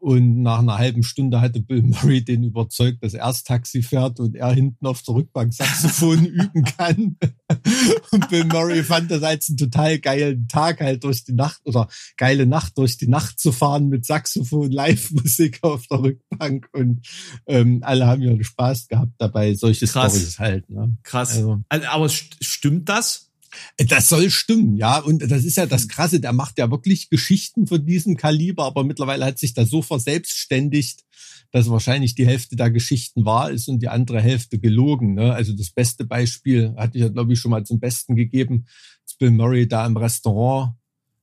Und 0.00 0.42
nach 0.42 0.60
einer 0.60 0.78
halben 0.78 1.02
Stunde 1.02 1.40
hatte 1.40 1.60
Bill 1.60 1.82
Murray 1.82 2.24
den 2.24 2.44
überzeugt, 2.44 3.02
dass 3.02 3.14
er 3.14 3.26
das 3.26 3.42
Taxi 3.42 3.82
fährt 3.82 4.20
und 4.20 4.36
er 4.36 4.52
hinten 4.52 4.86
auf 4.86 5.02
der 5.02 5.16
Rückbank 5.16 5.52
Saxophon 5.52 6.24
üben 6.24 6.62
kann. 6.64 7.16
Und 8.12 8.28
Bill 8.28 8.44
Murray 8.44 8.84
fand 8.84 9.10
das 9.10 9.22
als 9.22 9.48
einen 9.48 9.56
total 9.56 9.98
geilen 9.98 10.46
Tag 10.46 10.80
halt 10.80 11.02
durch 11.02 11.24
die 11.24 11.32
Nacht 11.32 11.60
oder 11.64 11.88
geile 12.16 12.46
Nacht 12.46 12.78
durch 12.78 12.96
die 12.96 13.08
Nacht 13.08 13.40
zu 13.40 13.50
fahren 13.50 13.88
mit 13.88 14.04
Saxophon, 14.04 14.70
Live-Musik 14.70 15.60
auf 15.62 15.86
der 15.88 16.00
Rückbank 16.00 16.68
und 16.72 17.06
ähm, 17.46 17.80
alle 17.82 18.06
haben 18.06 18.22
ja 18.22 18.32
Spaß 18.42 18.88
gehabt 18.88 19.14
dabei, 19.18 19.54
solche 19.54 19.86
Krass. 19.86 20.12
Stories 20.12 20.38
halt. 20.38 20.70
Ne? 20.70 20.96
Krass. 21.02 21.36
Also, 21.36 21.60
Also, 21.68 21.86
Aber 21.88 22.08
st 22.08 22.36
stimmt 22.40 22.88
das? 22.88 23.27
Das 23.76 24.08
soll 24.08 24.30
stimmen, 24.30 24.76
ja. 24.76 24.98
Und 24.98 25.22
das 25.30 25.44
ist 25.44 25.56
ja 25.56 25.66
das 25.66 25.88
Krasse, 25.88 26.20
der 26.20 26.32
macht 26.32 26.58
ja 26.58 26.70
wirklich 26.70 27.10
Geschichten 27.10 27.66
von 27.66 27.84
diesem 27.84 28.16
Kaliber, 28.16 28.64
aber 28.64 28.84
mittlerweile 28.84 29.24
hat 29.24 29.38
sich 29.38 29.54
das 29.54 29.70
so 29.70 29.82
verselbstständigt, 29.82 31.04
dass 31.50 31.70
wahrscheinlich 31.70 32.14
die 32.14 32.26
Hälfte 32.26 32.56
der 32.56 32.70
Geschichten 32.70 33.24
wahr 33.24 33.50
ist 33.50 33.68
und 33.68 33.80
die 33.80 33.88
andere 33.88 34.20
Hälfte 34.20 34.58
gelogen. 34.58 35.14
Ne? 35.14 35.32
Also 35.32 35.54
das 35.54 35.70
beste 35.70 36.04
Beispiel 36.04 36.74
hatte 36.76 36.98
ich 36.98 37.02
ja, 37.02 37.08
glaube 37.08 37.32
ich, 37.32 37.38
schon 37.38 37.50
mal 37.50 37.64
zum 37.64 37.80
Besten 37.80 38.16
gegeben, 38.16 38.66
als 39.02 39.14
Bill 39.14 39.30
Murray 39.30 39.66
da 39.66 39.86
im 39.86 39.96
Restaurant 39.96 40.74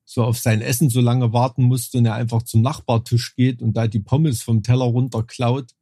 so 0.04 0.24
auf 0.24 0.38
sein 0.38 0.62
Essen 0.62 0.90
so 0.90 1.02
lange 1.02 1.34
warten 1.34 1.64
musste 1.64 1.98
und 1.98 2.06
er 2.06 2.14
einfach 2.14 2.44
zum 2.44 2.62
Nachbartisch 2.62 3.36
geht 3.36 3.62
und 3.62 3.74
da 3.74 3.88
die 3.88 4.00
Pommes 4.00 4.42
vom 4.44 4.64
Teller 4.64 4.86
runterklaut 4.86 5.74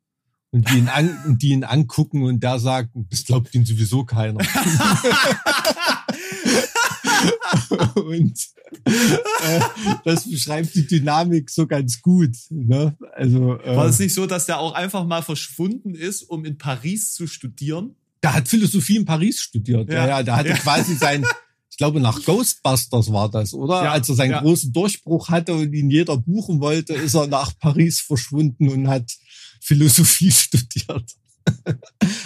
und 0.51 0.69
die 0.69 0.77
ihn, 0.77 0.87
an, 0.87 1.17
und 1.25 1.41
die 1.41 1.49
ihn 1.49 1.63
angucken 1.63 2.23
und 2.23 2.41
der 2.41 2.59
sagt, 2.59 2.91
das 2.93 3.25
glaubt 3.25 3.53
ihn 3.53 3.65
sowieso 3.65 4.05
keiner. 4.05 4.39
und 7.95 8.37
äh, 8.85 9.59
das 10.03 10.29
beschreibt 10.29 10.73
die 10.75 10.85
Dynamik 10.87 11.49
so 11.49 11.67
ganz 11.67 12.01
gut. 12.01 12.35
Ne? 12.49 12.95
Also 13.13 13.59
äh, 13.59 13.75
War 13.75 13.85
es 13.85 13.99
nicht 13.99 14.13
so, 14.13 14.25
dass 14.25 14.45
der 14.45 14.59
auch 14.59 14.73
einfach 14.73 15.05
mal 15.05 15.21
verschwunden 15.21 15.93
ist, 15.95 16.23
um 16.23 16.45
in 16.45 16.57
Paris 16.57 17.13
zu 17.13 17.27
studieren? 17.27 17.95
der 18.23 18.35
hat 18.35 18.47
Philosophie 18.47 18.95
in 18.95 19.03
Paris 19.03 19.41
studiert. 19.41 19.89
Ja, 19.89 19.95
Ja. 19.95 20.07
ja, 20.07 20.23
der 20.23 20.35
hatte 20.37 20.49
Ja. 20.49 20.55
quasi 20.55 20.95
sein, 20.95 21.25
ich 21.69 21.75
glaube 21.75 21.99
nach 21.99 22.23
Ghostbusters 22.23 23.11
war 23.11 23.29
das, 23.29 23.53
oder? 23.53 23.83
Ja, 23.83 23.91
Als 23.91 24.07
er 24.07 24.15
seinen 24.15 24.31
ja. 24.31 24.39
großen 24.41 24.71
Durchbruch 24.71 25.27
hatte 25.27 25.53
und 25.53 25.73
ihn 25.73 25.89
jeder 25.89 26.15
buchen 26.17 26.61
wollte, 26.61 26.93
ist 26.93 27.15
er 27.15 27.27
nach 27.27 27.51
Paris 27.59 27.99
verschwunden 27.99 28.69
und 28.69 28.87
hat 28.87 29.11
Philosophie 29.59 30.31
studiert. 30.31 31.03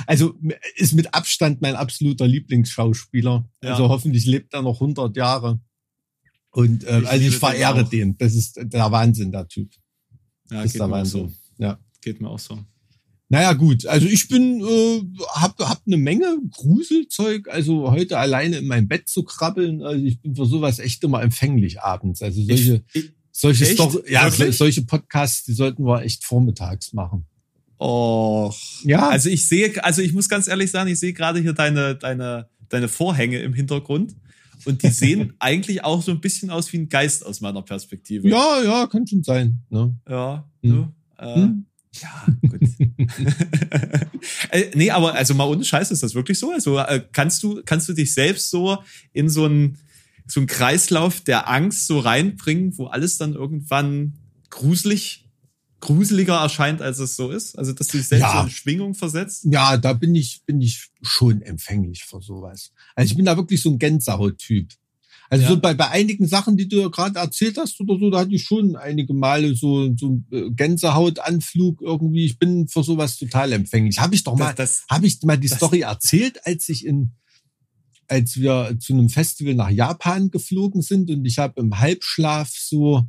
Also 0.05 0.35
ist 0.75 0.93
mit 0.93 1.13
Abstand 1.13 1.61
mein 1.61 1.75
absoluter 1.75 2.27
Lieblingsschauspieler. 2.27 3.49
Ja. 3.63 3.71
Also 3.71 3.89
hoffentlich 3.89 4.25
lebt 4.25 4.53
er 4.53 4.61
noch 4.61 4.75
100 4.81 5.15
Jahre. 5.17 5.59
Und 6.51 6.83
äh, 6.85 7.01
Ich 7.01 7.07
also 7.07 7.25
ich 7.25 7.31
den 7.31 7.39
verehre 7.39 7.83
auch. 7.83 7.89
den. 7.89 8.17
Das 8.17 8.33
ist 8.33 8.55
der 8.61 8.91
Wahnsinn, 8.91 9.31
der 9.31 9.47
Typ. 9.47 9.71
Ja, 10.49 10.63
ist 10.63 10.71
geht 10.73 10.79
der 10.81 10.87
mir 10.87 10.93
auch 10.93 10.97
Wahnsinn. 10.99 11.29
so. 11.29 11.63
Ja. 11.63 11.79
Geht 12.01 12.21
mir 12.21 12.29
auch 12.29 12.39
so. 12.39 12.59
Naja, 13.29 13.51
gut. 13.53 13.85
Also 13.85 14.07
ich 14.07 14.29
bin, 14.29 14.61
äh, 14.61 15.01
hab, 15.33 15.59
hab 15.59 15.81
eine 15.85 15.97
Menge 15.97 16.37
Gruselzeug. 16.51 17.49
Also 17.49 17.91
heute 17.91 18.17
alleine 18.17 18.57
in 18.59 18.67
mein 18.67 18.87
Bett 18.87 19.09
zu 19.09 19.23
krabbeln. 19.23 19.83
Also 19.83 20.03
ich 20.05 20.21
bin 20.21 20.35
für 20.35 20.45
sowas 20.45 20.79
echt 20.79 21.03
immer 21.03 21.21
empfänglich 21.21 21.81
abends. 21.81 22.21
Also 22.21 22.41
solche, 22.41 22.85
Ich, 22.93 23.11
solche 23.33 23.65
echt? 23.65 23.73
Story, 23.73 24.09
ja, 24.09 24.31
solche 24.31 24.83
Podcasts, 24.83 25.43
die 25.43 25.53
sollten 25.53 25.83
wir 25.85 26.01
echt 26.03 26.23
vormittags 26.23 26.93
machen. 26.93 27.25
Oh. 27.77 28.53
Ja. 28.83 29.09
Also 29.09 29.29
ich 29.29 29.47
sehe, 29.47 29.83
also 29.83 30.01
ich 30.01 30.13
muss 30.13 30.29
ganz 30.29 30.47
ehrlich 30.47 30.71
sagen, 30.71 30.89
ich 30.89 30.99
sehe 30.99 31.13
gerade 31.13 31.39
hier 31.39 31.53
deine, 31.53 31.95
deine, 31.95 32.49
deine 32.69 32.87
Vorhänge 32.87 33.39
im 33.39 33.53
Hintergrund. 33.53 34.15
Und 34.65 34.83
die 34.83 34.89
sehen 34.89 35.33
eigentlich 35.39 35.83
auch 35.83 36.01
so 36.01 36.11
ein 36.11 36.19
bisschen 36.19 36.49
aus 36.49 36.71
wie 36.73 36.77
ein 36.77 36.89
Geist 36.89 37.25
aus 37.25 37.41
meiner 37.41 37.61
Perspektive. 37.61 38.27
ja, 38.27 38.63
ja, 38.63 38.87
kann 38.87 39.07
schon 39.07 39.23
sein. 39.23 39.59
Ne? 39.69 39.95
Ja. 40.09 40.47
Hm. 40.63 40.71
Du, 40.71 40.93
äh, 41.23 41.35
Hm? 41.35 41.65
Ja, 42.01 42.27
gut. 42.41 42.61
äh, 44.51 44.71
nee, 44.75 44.91
aber 44.91 45.15
also 45.15 45.33
mal 45.33 45.47
ohne 45.47 45.63
Scheiß 45.63 45.89
ist 45.91 46.03
das 46.03 46.13
wirklich 46.13 46.37
so. 46.37 46.51
Also 46.51 46.77
äh, 46.77 47.01
kannst 47.11 47.41
du, 47.41 47.61
kannst 47.65 47.89
du 47.89 47.93
dich 47.93 48.13
selbst 48.13 48.51
so 48.51 48.77
in 49.13 49.29
so 49.29 49.45
einen 49.45 49.77
so 50.27 50.41
einen 50.41 50.47
Kreislauf 50.47 51.21
der 51.21 51.49
Angst 51.49 51.87
so 51.87 51.99
reinbringen, 51.99 52.77
wo 52.77 52.87
alles 52.87 53.17
dann 53.17 53.33
irgendwann 53.33 54.13
gruselig, 54.49 55.26
gruseliger 55.79 56.35
erscheint, 56.37 56.81
als 56.81 56.99
es 56.99 57.15
so 57.15 57.29
ist? 57.31 57.57
Also, 57.57 57.71
dass 57.73 57.87
du 57.87 57.97
dich 57.97 58.07
selbst 58.07 58.23
Ja. 58.23 58.43
in 58.43 58.49
Schwingung 58.49 58.93
versetzt? 58.95 59.45
Ja, 59.49 59.77
da 59.77 59.93
bin 59.93 60.15
ich, 60.15 60.41
bin 60.45 60.59
ich 60.61 60.87
schon 61.01 61.41
empfänglich 61.41 62.03
für 62.03 62.21
sowas. 62.21 62.71
Also 62.95 63.11
ich 63.11 63.15
bin 63.17 63.25
da 63.25 63.37
wirklich 63.37 63.61
so 63.61 63.69
ein 63.69 63.77
Gänsehaut-Typ. 63.79 64.71
Also 65.29 65.43
Ja. 65.43 65.49
so 65.49 65.59
bei, 65.59 65.73
bei 65.73 65.89
einigen 65.89 66.25
Sachen, 66.27 66.55
die 66.57 66.67
du 66.69 66.77
ja 66.81 66.87
gerade 66.87 67.19
erzählt 67.19 67.57
hast 67.57 67.79
oder 67.81 67.99
so, 67.99 68.09
da 68.09 68.19
hatte 68.19 68.33
ich 68.33 68.43
schon 68.45 68.75
einige 68.77 69.13
Male 69.13 69.55
so, 69.55 69.93
so 69.97 70.07
einen 70.07 70.27
äh, 70.31 70.49
Gänsehautanflug 70.51 71.81
irgendwie. 71.81 72.25
Ich 72.25 72.39
bin 72.39 72.67
für 72.69 72.81
sowas 72.83 73.17
total 73.17 73.51
empfänglich. 73.51 73.99
Habe 73.99 74.15
ich 74.15 74.23
doch 74.23 74.35
mal, 74.37 74.55
habe 74.89 75.05
ich 75.07 75.21
mal 75.23 75.37
die 75.37 75.47
das- 75.49 75.57
Story 75.57 75.81
erzählt, 75.81 76.39
als 76.45 76.69
ich 76.69 76.85
in, 76.85 77.11
als 78.07 78.37
wir 78.37 78.77
zu 78.79 78.93
einem 78.93 79.09
Festival 79.09 79.53
nach 79.55 79.69
Japan 79.69 80.31
geflogen 80.31 80.81
sind 80.81 81.09
und 81.11 81.25
ich 81.25 81.37
habe 81.39 81.59
im 81.59 81.77
Halbschlaf 81.77 82.49
so 82.57 83.05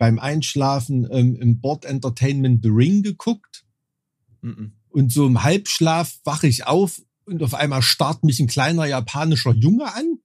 beim 0.00 0.18
Einschlafen 0.18 1.06
ähm, 1.12 1.36
im 1.36 1.60
Board 1.60 1.84
Entertainment 1.84 2.62
The 2.64 2.70
Ring 2.70 3.02
geguckt 3.02 3.66
Mhm. 4.42 4.72
und 4.88 5.12
so 5.12 5.26
im 5.26 5.42
Halbschlaf 5.42 6.18
wache 6.24 6.46
ich 6.46 6.66
auf 6.66 7.02
und 7.26 7.42
auf 7.42 7.52
einmal 7.52 7.82
starrt 7.82 8.24
mich 8.24 8.40
ein 8.40 8.46
kleiner 8.46 8.86
japanischer 8.86 9.52
Junge 9.54 9.92
an, 9.94 10.18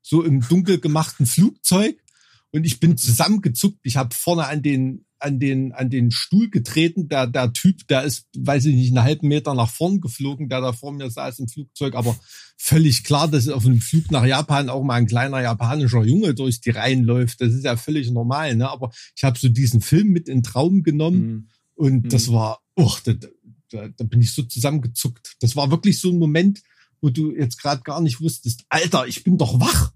so 0.00 0.22
im 0.22 0.40
dunkel 0.40 0.78
gemachten 0.78 1.26
Flugzeug 1.26 2.00
und 2.52 2.64
ich 2.64 2.78
bin 2.78 2.96
zusammengezuckt. 2.96 3.80
Ich 3.82 3.96
habe 3.96 4.14
vorne 4.14 4.46
an 4.46 4.62
den 4.62 5.04
an 5.20 5.38
den 5.38 5.72
an 5.72 5.90
den 5.90 6.10
Stuhl 6.10 6.50
getreten. 6.50 7.08
Der 7.08 7.26
der 7.26 7.52
Typ, 7.52 7.86
der 7.88 8.04
ist, 8.04 8.26
weiß 8.36 8.66
ich 8.66 8.74
nicht, 8.74 8.88
einen 8.96 9.04
halben 9.04 9.28
Meter 9.28 9.54
nach 9.54 9.70
vorn 9.70 10.00
geflogen, 10.00 10.48
der 10.48 10.60
da 10.60 10.72
vor 10.72 10.92
mir 10.92 11.10
saß 11.10 11.38
im 11.40 11.48
Flugzeug. 11.48 11.94
Aber 11.94 12.18
völlig 12.56 13.04
klar, 13.04 13.28
dass 13.28 13.48
auf 13.48 13.64
einem 13.66 13.80
Flug 13.80 14.10
nach 14.10 14.24
Japan 14.24 14.68
auch 14.68 14.82
mal 14.82 14.94
ein 14.94 15.06
kleiner 15.06 15.40
japanischer 15.40 16.04
Junge 16.04 16.34
durch 16.34 16.60
die 16.60 16.70
Reihen 16.70 17.04
läuft. 17.04 17.40
Das 17.40 17.52
ist 17.52 17.64
ja 17.64 17.76
völlig 17.76 18.10
normal. 18.10 18.56
Ne? 18.56 18.68
Aber 18.70 18.90
ich 19.16 19.24
habe 19.24 19.38
so 19.38 19.48
diesen 19.48 19.80
Film 19.80 20.08
mit 20.08 20.28
in 20.28 20.38
den 20.38 20.42
Traum 20.42 20.82
genommen. 20.82 21.26
Mhm. 21.26 21.48
Und 21.74 22.04
Mhm. 22.04 22.08
das 22.08 22.32
war, 22.32 22.60
oh, 22.74 22.92
da, 23.04 23.14
da, 23.70 23.88
da 23.88 24.04
bin 24.04 24.20
ich 24.20 24.32
so 24.34 24.42
zusammengezuckt. 24.42 25.36
Das 25.40 25.54
war 25.54 25.70
wirklich 25.70 26.00
so 26.00 26.10
ein 26.10 26.18
Moment, 26.18 26.60
wo 27.00 27.10
du 27.10 27.32
jetzt 27.32 27.60
gerade 27.62 27.82
gar 27.82 28.00
nicht 28.00 28.20
wusstest, 28.20 28.64
Alter, 28.68 29.06
ich 29.06 29.22
bin 29.22 29.38
doch 29.38 29.60
wach. 29.60 29.92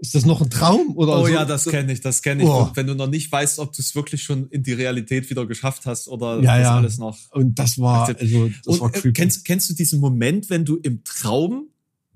Ist 0.00 0.14
das 0.14 0.24
noch 0.24 0.40
ein 0.40 0.48
Traum 0.48 0.96
oder 0.96 1.18
Oh 1.18 1.26
so? 1.26 1.32
ja, 1.32 1.44
das 1.44 1.64
kenne 1.64 1.92
ich, 1.92 2.00
das 2.00 2.22
kenne 2.22 2.44
ich. 2.44 2.48
Oh. 2.48 2.64
Und 2.64 2.76
Wenn 2.76 2.86
du 2.86 2.94
noch 2.94 3.08
nicht 3.08 3.30
weißt, 3.32 3.58
ob 3.58 3.72
du 3.72 3.82
es 3.82 3.94
wirklich 3.96 4.22
schon 4.22 4.48
in 4.50 4.62
die 4.62 4.72
Realität 4.72 5.28
wieder 5.28 5.44
geschafft 5.44 5.86
hast 5.86 6.06
oder 6.06 6.36
Ja, 6.40 6.56
das 6.56 6.62
ja. 6.62 6.76
alles 6.76 6.98
noch. 6.98 7.18
Und 7.32 7.58
das 7.58 7.78
war, 7.78 8.06
also, 8.08 8.48
das 8.64 8.78
war 8.78 8.82
Und 8.82 8.94
äh, 8.96 9.00
creepy. 9.00 9.12
kennst, 9.12 9.44
kennst 9.44 9.68
du 9.70 9.74
diesen 9.74 9.98
Moment, 9.98 10.50
wenn 10.50 10.64
du 10.64 10.76
im 10.76 11.02
Traum 11.02 11.66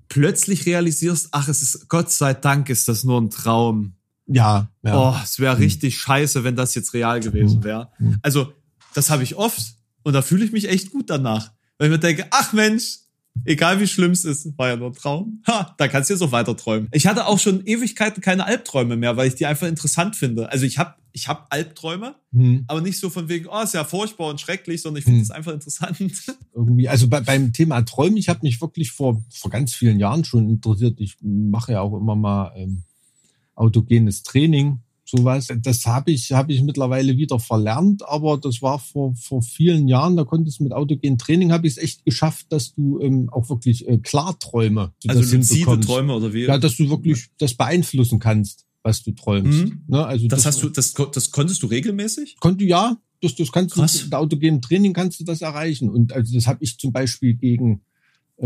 plötzlich 0.07 0.65
realisierst, 0.65 1.29
ach, 1.31 1.47
es 1.49 1.61
ist, 1.61 1.89
Gott 1.89 2.09
sei 2.11 2.33
Dank 2.33 2.69
ist 2.69 2.87
das 2.87 3.03
nur 3.03 3.19
ein 3.19 3.29
Traum. 3.29 3.95
ja, 4.27 4.69
ja. 4.83 4.97
Oh, 5.11 5.15
es 5.23 5.39
wäre 5.39 5.57
richtig 5.57 5.97
scheiße, 5.97 6.43
wenn 6.45 6.55
das 6.55 6.75
jetzt 6.75 6.93
real 6.93 7.19
gewesen 7.19 7.63
wäre. 7.63 7.89
Mhm. 7.99 8.17
Also, 8.21 8.53
das 8.93 9.09
habe 9.09 9.23
ich 9.23 9.35
oft 9.35 9.61
und 10.03 10.13
da 10.13 10.21
fühle 10.21 10.45
ich 10.45 10.51
mich 10.53 10.69
echt 10.69 10.91
gut 10.91 11.09
danach. 11.09 11.51
Weil 11.77 11.87
ich 11.87 11.91
mir 11.91 11.99
denke, 11.99 12.27
ach 12.31 12.53
Mensch, 12.53 12.99
egal 13.45 13.79
wie 13.79 13.87
schlimm 13.87 14.11
es 14.11 14.25
ist, 14.25 14.57
war 14.57 14.69
ja 14.69 14.75
nur 14.75 14.87
ein 14.89 14.93
Traum. 14.93 15.41
Ha, 15.47 15.73
da 15.77 15.87
kannst 15.87 16.09
du 16.09 16.13
jetzt 16.13 16.21
auch 16.21 16.31
weiter 16.31 16.55
träumen. 16.55 16.87
Ich 16.91 17.07
hatte 17.07 17.25
auch 17.27 17.39
schon 17.39 17.65
Ewigkeiten 17.65 18.21
keine 18.21 18.45
Albträume 18.45 18.95
mehr, 18.95 19.17
weil 19.17 19.27
ich 19.27 19.35
die 19.35 19.45
einfach 19.45 19.67
interessant 19.67 20.15
finde. 20.15 20.51
Also 20.51 20.65
ich 20.65 20.77
habe 20.77 20.95
ich 21.15 21.27
hab 21.27 21.47
Albträume, 21.53 22.15
Hm. 22.31 22.63
aber 22.67 22.81
nicht 22.81 22.99
so 22.99 23.09
von 23.11 23.29
wegen, 23.29 23.47
oh, 23.47 23.61
ist 23.61 23.75
ja 23.75 23.83
furchtbar 23.83 24.29
und 24.29 24.41
schrecklich, 24.41 24.81
sondern 24.81 24.99
ich 24.99 25.03
finde 25.05 25.19
Hm. 25.19 25.23
es 25.23 25.31
einfach 25.31 25.53
interessant. 25.53 25.97
irgendwie, 26.55 26.89
also 26.89 27.07
bei, 27.07 27.21
beim 27.21 27.53
Thema 27.53 27.81
Träumen, 27.83 28.17
ich 28.17 28.29
habe 28.29 28.39
mich 28.41 28.59
wirklich 28.61 28.91
vor, 28.91 29.23
vor 29.29 29.51
ganz 29.51 29.75
vielen 29.75 29.99
Jahren 29.99 30.23
schon 30.25 30.49
interessiert. 30.49 30.99
Ich 30.99 31.17
mache 31.21 31.73
ja 31.73 31.81
auch 31.81 31.95
immer 31.95 32.15
mal 32.15 32.51
ähm, 32.55 32.83
autogenes 33.55 34.23
Training, 34.23 34.79
sowas. 35.15 35.47
Das 35.61 35.85
habe 35.85 36.11
ich, 36.11 36.31
habe 36.31 36.53
ich 36.53 36.61
mittlerweile 36.61 37.17
wieder 37.17 37.39
verlernt, 37.39 38.07
aber 38.07 38.37
das 38.37 38.61
war 38.61 38.79
vor, 38.79 39.15
vor 39.15 39.41
vielen 39.41 39.87
Jahren, 39.87 40.15
da 40.15 40.23
konntest 40.23 40.59
du 40.59 40.63
mit 40.63 40.73
autogenem 40.73 41.17
Training, 41.17 41.51
habe 41.51 41.67
ich 41.67 41.73
es 41.73 41.83
echt 41.83 42.05
geschafft, 42.05 42.47
dass 42.49 42.73
du 42.73 42.99
ähm, 42.99 43.29
auch 43.31 43.49
wirklich 43.49 43.87
äh, 43.87 43.97
Klarträume, 43.97 44.93
Also 45.07 45.21
das 45.21 45.33
luzide. 45.33 45.79
Träume 45.79 46.15
oder 46.15 46.33
wie? 46.33 46.45
Ja, 46.45 46.57
dass 46.57 46.77
du 46.77 46.89
wirklich 46.89 47.27
das 47.37 47.53
beeinflussen 47.53 48.19
kannst, 48.19 48.65
was 48.81 49.03
du 49.03 49.11
träumst. 49.11 49.65
Mhm. 49.65 49.83
Ne? 49.87 50.05
Also 50.05 50.27
das 50.27 50.45
hast 50.45 50.63
du, 50.63 50.69
das, 50.69 50.93
das 50.93 51.31
konntest 51.31 51.63
du 51.63 51.67
regelmäßig? 51.67 52.37
Konnte 52.39 52.65
ja, 52.65 52.97
das, 53.21 53.35
das 53.35 53.51
kannst 53.51 53.75
Krass. 53.75 53.99
du 53.99 54.03
mit 54.05 54.15
autogenem 54.15 54.61
Training 54.61 54.93
kannst 54.93 55.19
du 55.19 55.23
das 55.23 55.41
erreichen. 55.41 55.89
Und 55.89 56.13
also 56.13 56.33
das 56.35 56.47
habe 56.47 56.63
ich 56.63 56.77
zum 56.77 56.91
Beispiel 56.91 57.35
gegen, 57.35 57.81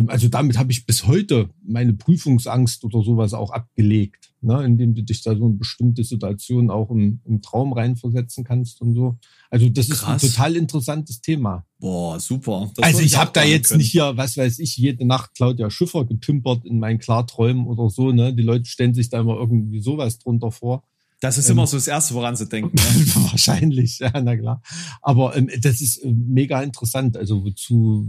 also 0.06 0.28
damit 0.28 0.60
habe 0.60 0.72
ich 0.72 0.86
bis 0.86 1.08
heute 1.08 1.50
meine 1.64 1.94
Prüfungsangst 1.94 2.84
oder 2.84 3.02
sowas 3.02 3.34
auch 3.34 3.50
abgelegt, 3.50 4.32
ne? 4.42 4.64
indem 4.64 4.94
du 4.94 5.02
dich 5.02 5.24
da 5.24 5.36
so 5.36 5.48
in 5.48 5.58
bestimmte 5.58 6.04
Situationen 6.04 6.70
auch 6.70 6.92
im, 6.92 7.22
im 7.26 7.42
Traum 7.42 7.74
reinversetzen 7.74 8.44
kannst 8.44 8.80
und 8.82 8.94
so. 8.94 9.18
Also 9.50 9.70
das 9.70 9.90
Krass. 9.90 10.22
ist 10.22 10.30
ein 10.30 10.32
total 10.32 10.56
interessantes 10.56 11.22
Thema. 11.22 11.66
Boah, 11.80 12.20
super. 12.20 12.72
Das 12.76 12.86
also 12.86 13.02
ich 13.02 13.18
habe 13.18 13.32
da 13.34 13.44
jetzt 13.44 13.70
können. 13.70 13.80
nicht 13.80 13.92
hier, 13.92 14.16
was 14.16 14.38
weiß 14.38 14.60
ich, 14.60 14.78
jede 14.78 15.06
Nacht 15.06 15.34
Claudia 15.36 15.72
Schiffer 15.72 16.06
gepimpert 16.06 16.66
in 16.66 16.80
meinen 16.80 17.00
Klarträumen 17.00 17.66
oder 17.66 17.90
so. 17.90 18.12
Ne? 18.12 18.36
Die 18.36 18.44
Leute 18.44 18.66
stellen 18.66 18.94
sich 18.94 19.10
da 19.10 19.20
immer 19.20 19.38
irgendwie 19.38 19.80
sowas 19.80 20.20
drunter 20.20 20.52
vor. 20.52 20.84
Das 21.20 21.38
ist 21.38 21.48
ähm, 21.50 21.54
immer 21.54 21.68
so 21.68 21.78
das 21.78 21.88
Erste, 21.88 22.14
woran 22.14 22.36
sie 22.36 22.48
denken. 22.48 22.76
Ne? 22.96 23.06
Wahrscheinlich, 23.32 24.00
ja, 24.00 24.12
na 24.22 24.38
klar. 24.38 24.62
Aber 25.02 25.36
ähm, 25.36 25.50
das 25.62 25.82
ist 25.82 25.98
äh, 26.04 26.12
mega 26.12 26.62
interessant. 26.62 27.18
Also 27.18 27.44
wozu, 27.44 28.06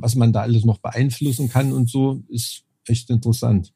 was 0.00 0.14
man 0.16 0.32
da 0.32 0.40
alles 0.42 0.64
noch 0.64 0.78
beeinflussen 0.78 1.48
kann 1.48 1.72
und 1.72 1.88
so, 1.88 2.24
ist 2.28 2.64
echt 2.86 3.10
interessant. 3.10 3.72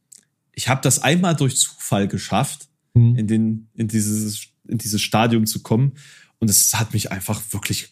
Ich 0.52 0.68
habe 0.68 0.80
das 0.82 1.00
einmal 1.00 1.36
durch 1.36 1.56
Zufall 1.56 2.08
geschafft, 2.08 2.68
Hm. 2.96 3.16
in, 3.16 3.26
den, 3.26 3.68
in, 3.74 3.88
dieses, 3.88 4.46
in 4.68 4.78
dieses 4.78 5.02
Stadium 5.02 5.46
zu 5.46 5.62
kommen. 5.62 5.94
Und 6.38 6.48
es 6.48 6.74
hat 6.74 6.92
mich 6.94 7.10
einfach 7.10 7.42
wirklich 7.50 7.88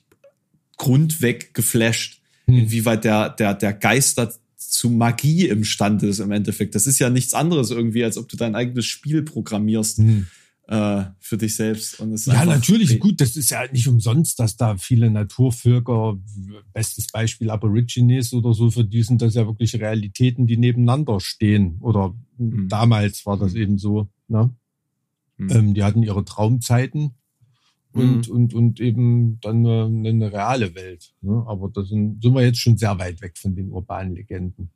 grundweg 0.76 1.55
geflasht, 1.55 2.20
Hm. 2.47 2.59
inwieweit 2.59 3.05
der, 3.05 3.28
der, 3.30 3.55
der 3.55 3.72
Geist 3.72 4.18
da 4.18 4.33
zu 4.57 4.91
Magie 4.91 5.47
imstande 5.49 6.07
ist 6.07 6.18
im 6.20 6.30
Endeffekt. 6.33 6.74
Das 6.74 6.87
ist 6.87 6.99
ja 6.99 7.11
nichts 7.11 7.35
anderes 7.35 7.70
irgendwie, 7.70 8.05
als 8.05 8.16
ob 8.16 8.28
du 8.28 8.37
dein 8.37 8.55
eigenes 8.57 8.87
Spiel 8.87 9.22
programmierst 9.22 9.99
Hm. 9.99 10.26
Äh, 10.73 11.05
für 11.20 11.37
dich 11.37 11.55
selbst. 11.55 12.01
Und 12.01 12.12
es 12.12 12.25
Ja, 12.25 12.47
natürlich. 12.47 12.99
Gut, 12.99 13.20
das 13.20 13.37
ist 13.37 13.51
ja 13.51 13.70
nicht 13.70 13.87
umsonst, 13.89 14.41
dass 14.41 14.57
da 14.57 14.79
viele 14.79 15.11
Naturvölker, 15.11 16.18
bestes 16.73 17.09
Beispiel 17.09 17.51
Aborigines 17.51 18.33
oder 18.33 18.55
so, 18.55 18.70
für 18.70 18.85
die 18.85 19.03
sind 19.03 19.20
das 19.20 19.35
ja 19.35 19.47
wirklich 19.47 19.75
Realitäten, 19.75 20.47
die 20.47 20.57
nebeneinander 20.57 21.20
stehen. 21.20 21.77
Oder 21.81 22.14
Mhm. 22.39 22.68
damals 22.68 23.27
war 23.27 23.37
das 23.37 23.55
eben 23.55 23.77
so. 23.77 24.09
Ne? 24.29 24.51
Mhm. 25.37 25.51
Ähm, 25.51 25.75
die 25.75 25.85
hatten 25.85 26.03
ihre 26.03 26.25
Traumzeiten 26.25 27.14
und, 27.93 28.29
und, 28.29 28.55
und 28.55 28.81
eben 28.81 29.39
dann 29.41 29.66
eine, 29.66 30.09
eine 30.09 30.33
reale 30.33 30.75
Welt. 30.75 31.14
Ne? 31.20 31.45
Aber 31.47 31.68
da 31.68 31.83
sind, 31.85 32.23
sind 32.23 32.35
wir 32.35 32.43
jetzt 32.43 32.59
schon 32.59 32.79
sehr 32.79 32.99
weit 32.99 33.20
weg 33.20 33.37
von 33.37 33.55
den 33.55 33.70
urbanen 33.70 34.14
Legenden. 34.14 34.70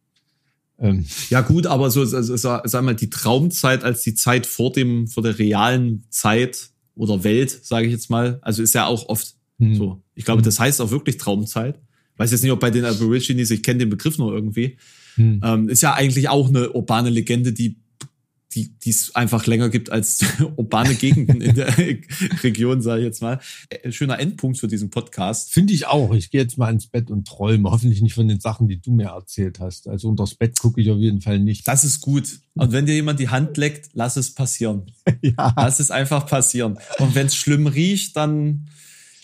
Ähm, 0.79 1.05
Ja 1.31 1.41
gut, 1.41 1.67
aber 1.67 1.91
so 1.91 2.01
also, 2.01 2.37
sag 2.37 2.69
sag 2.69 2.85
mal 2.85 2.95
die 2.95 3.11
Traumzeit 3.11 3.85
als 3.85 4.03
die 4.03 4.15
Zeit 4.15 4.47
vor 4.47 4.73
dem 4.73 5.09
vor 5.09 5.23
der 5.23 5.39
realen 5.39 6.05
Zeit 6.11 6.71
oder 6.95 7.25
Welt, 7.25 7.51
sage 7.51 7.87
ich 7.87 7.93
jetzt 7.93 8.11
mal, 8.11 8.39
also 8.43 8.63
ist 8.63 8.75
ja 8.75 8.87
auch 8.87 9.09
oft 9.09 9.35
hm. 9.59 9.75
so. 9.75 10.03
Ich 10.15 10.25
glaube, 10.25 10.43
das 10.43 10.59
heißt 10.59 10.81
auch 10.81 10.91
wirklich 10.91 11.19
Traumzeit. 11.19 11.81
Weiß 12.17 12.31
jetzt 12.31 12.43
nicht, 12.43 12.53
ob 12.53 12.61
bei 12.61 12.71
den 12.71 12.85
Aborigines, 12.85 13.51
ich 13.51 13.63
kenne 13.63 13.81
den 13.81 13.91
Begriff 13.91 14.17
nur 14.19 14.33
irgendwie. 14.33 14.79
Hm. 15.17 15.41
Ähm, 15.45 15.69
ist 15.69 15.83
ja 15.83 15.95
eigentlich 15.95 16.29
auch 16.29 16.49
eine 16.49 16.73
urbane 16.73 17.11
Legende, 17.11 17.53
die 17.53 17.77
die 18.57 18.73
die 18.79 18.91
es 18.91 19.15
einfach 19.15 19.47
länger 19.47 19.69
gibt 19.69 19.93
als 19.93 20.25
urbane 20.57 20.95
Gegenden 20.95 21.43
in 21.43 21.55
der 21.55 21.77
Region, 22.43 22.81
sage 22.81 23.03
ich 23.03 23.07
jetzt 23.07 23.21
mal. 23.21 23.39
Äh, 23.69 23.93
Schöner 23.93 24.19
Endpunkt 24.19 24.59
für 24.59 24.67
diesen 24.67 24.91
Podcast. 24.91 25.53
Finde 25.53 25.75
ich 25.75 25.87
auch. 25.87 26.15
Ich 26.15 26.31
gehe 26.31 26.41
jetzt 26.41 26.57
mal 26.57 26.73
ins 26.73 26.87
Bett 26.87 27.11
und 27.11 27.29
träume. 27.29 27.71
Hoffentlich 27.71 28.01
nicht 28.01 28.15
von 28.15 28.27
den 28.27 28.41
Sachen, 28.41 28.67
die 28.67 28.81
du 28.81 28.91
mir 28.91 29.09
erzählt 29.09 29.61
hast. 29.61 29.87
Also 29.89 30.09
unters 30.09 30.35
Bett 30.35 30.59
gucke 30.59 30.81
ich 30.81 30.91
auf 30.91 30.99
jeden 30.99 31.21
Fall 31.21 31.39
nicht. 31.39 31.69
Das 31.69 31.85
ist 31.85 32.01
gut. 32.01 32.41
Und 32.55 32.73
wenn 32.73 32.87
dir 32.87 32.95
jemand 32.95 33.21
die 33.21 33.29
Hand 33.29 33.59
leckt, 33.59 33.91
lass 33.93 34.17
es 34.17 34.35
passieren. 34.35 34.87
ja. 35.21 35.53
Lass 35.57 35.79
es 35.79 35.91
einfach 35.91 36.27
passieren. 36.27 36.79
Und 36.99 37.15
wenn 37.15 37.27
es 37.27 37.37
schlimm 37.37 37.67
riecht, 37.67 38.17
dann 38.17 38.69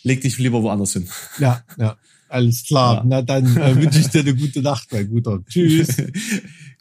leg 0.03 0.21
dich 0.21 0.39
lieber 0.39 0.63
woanders 0.63 0.93
hin. 0.93 1.09
ja, 1.39 1.65
ja. 1.79 1.97
Alles 2.29 2.65
klar. 2.65 2.97
Ja. 2.97 3.03
Na 3.05 3.23
dann 3.23 3.57
äh, 3.59 3.77
wünsche 3.77 4.01
ich 4.01 4.09
dir 4.09 4.21
eine 4.21 4.35
gute 4.35 4.63
Nacht, 4.63 4.91
mein 4.91 5.09
Guter. 5.09 5.45
Tschüss. 5.47 5.97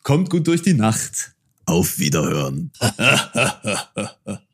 Kommt 0.01 0.29
gut 0.29 0.47
durch 0.47 0.61
die 0.61 0.73
Nacht. 0.73 1.33
Auf 1.65 1.99
Wiederhören. 1.99 2.71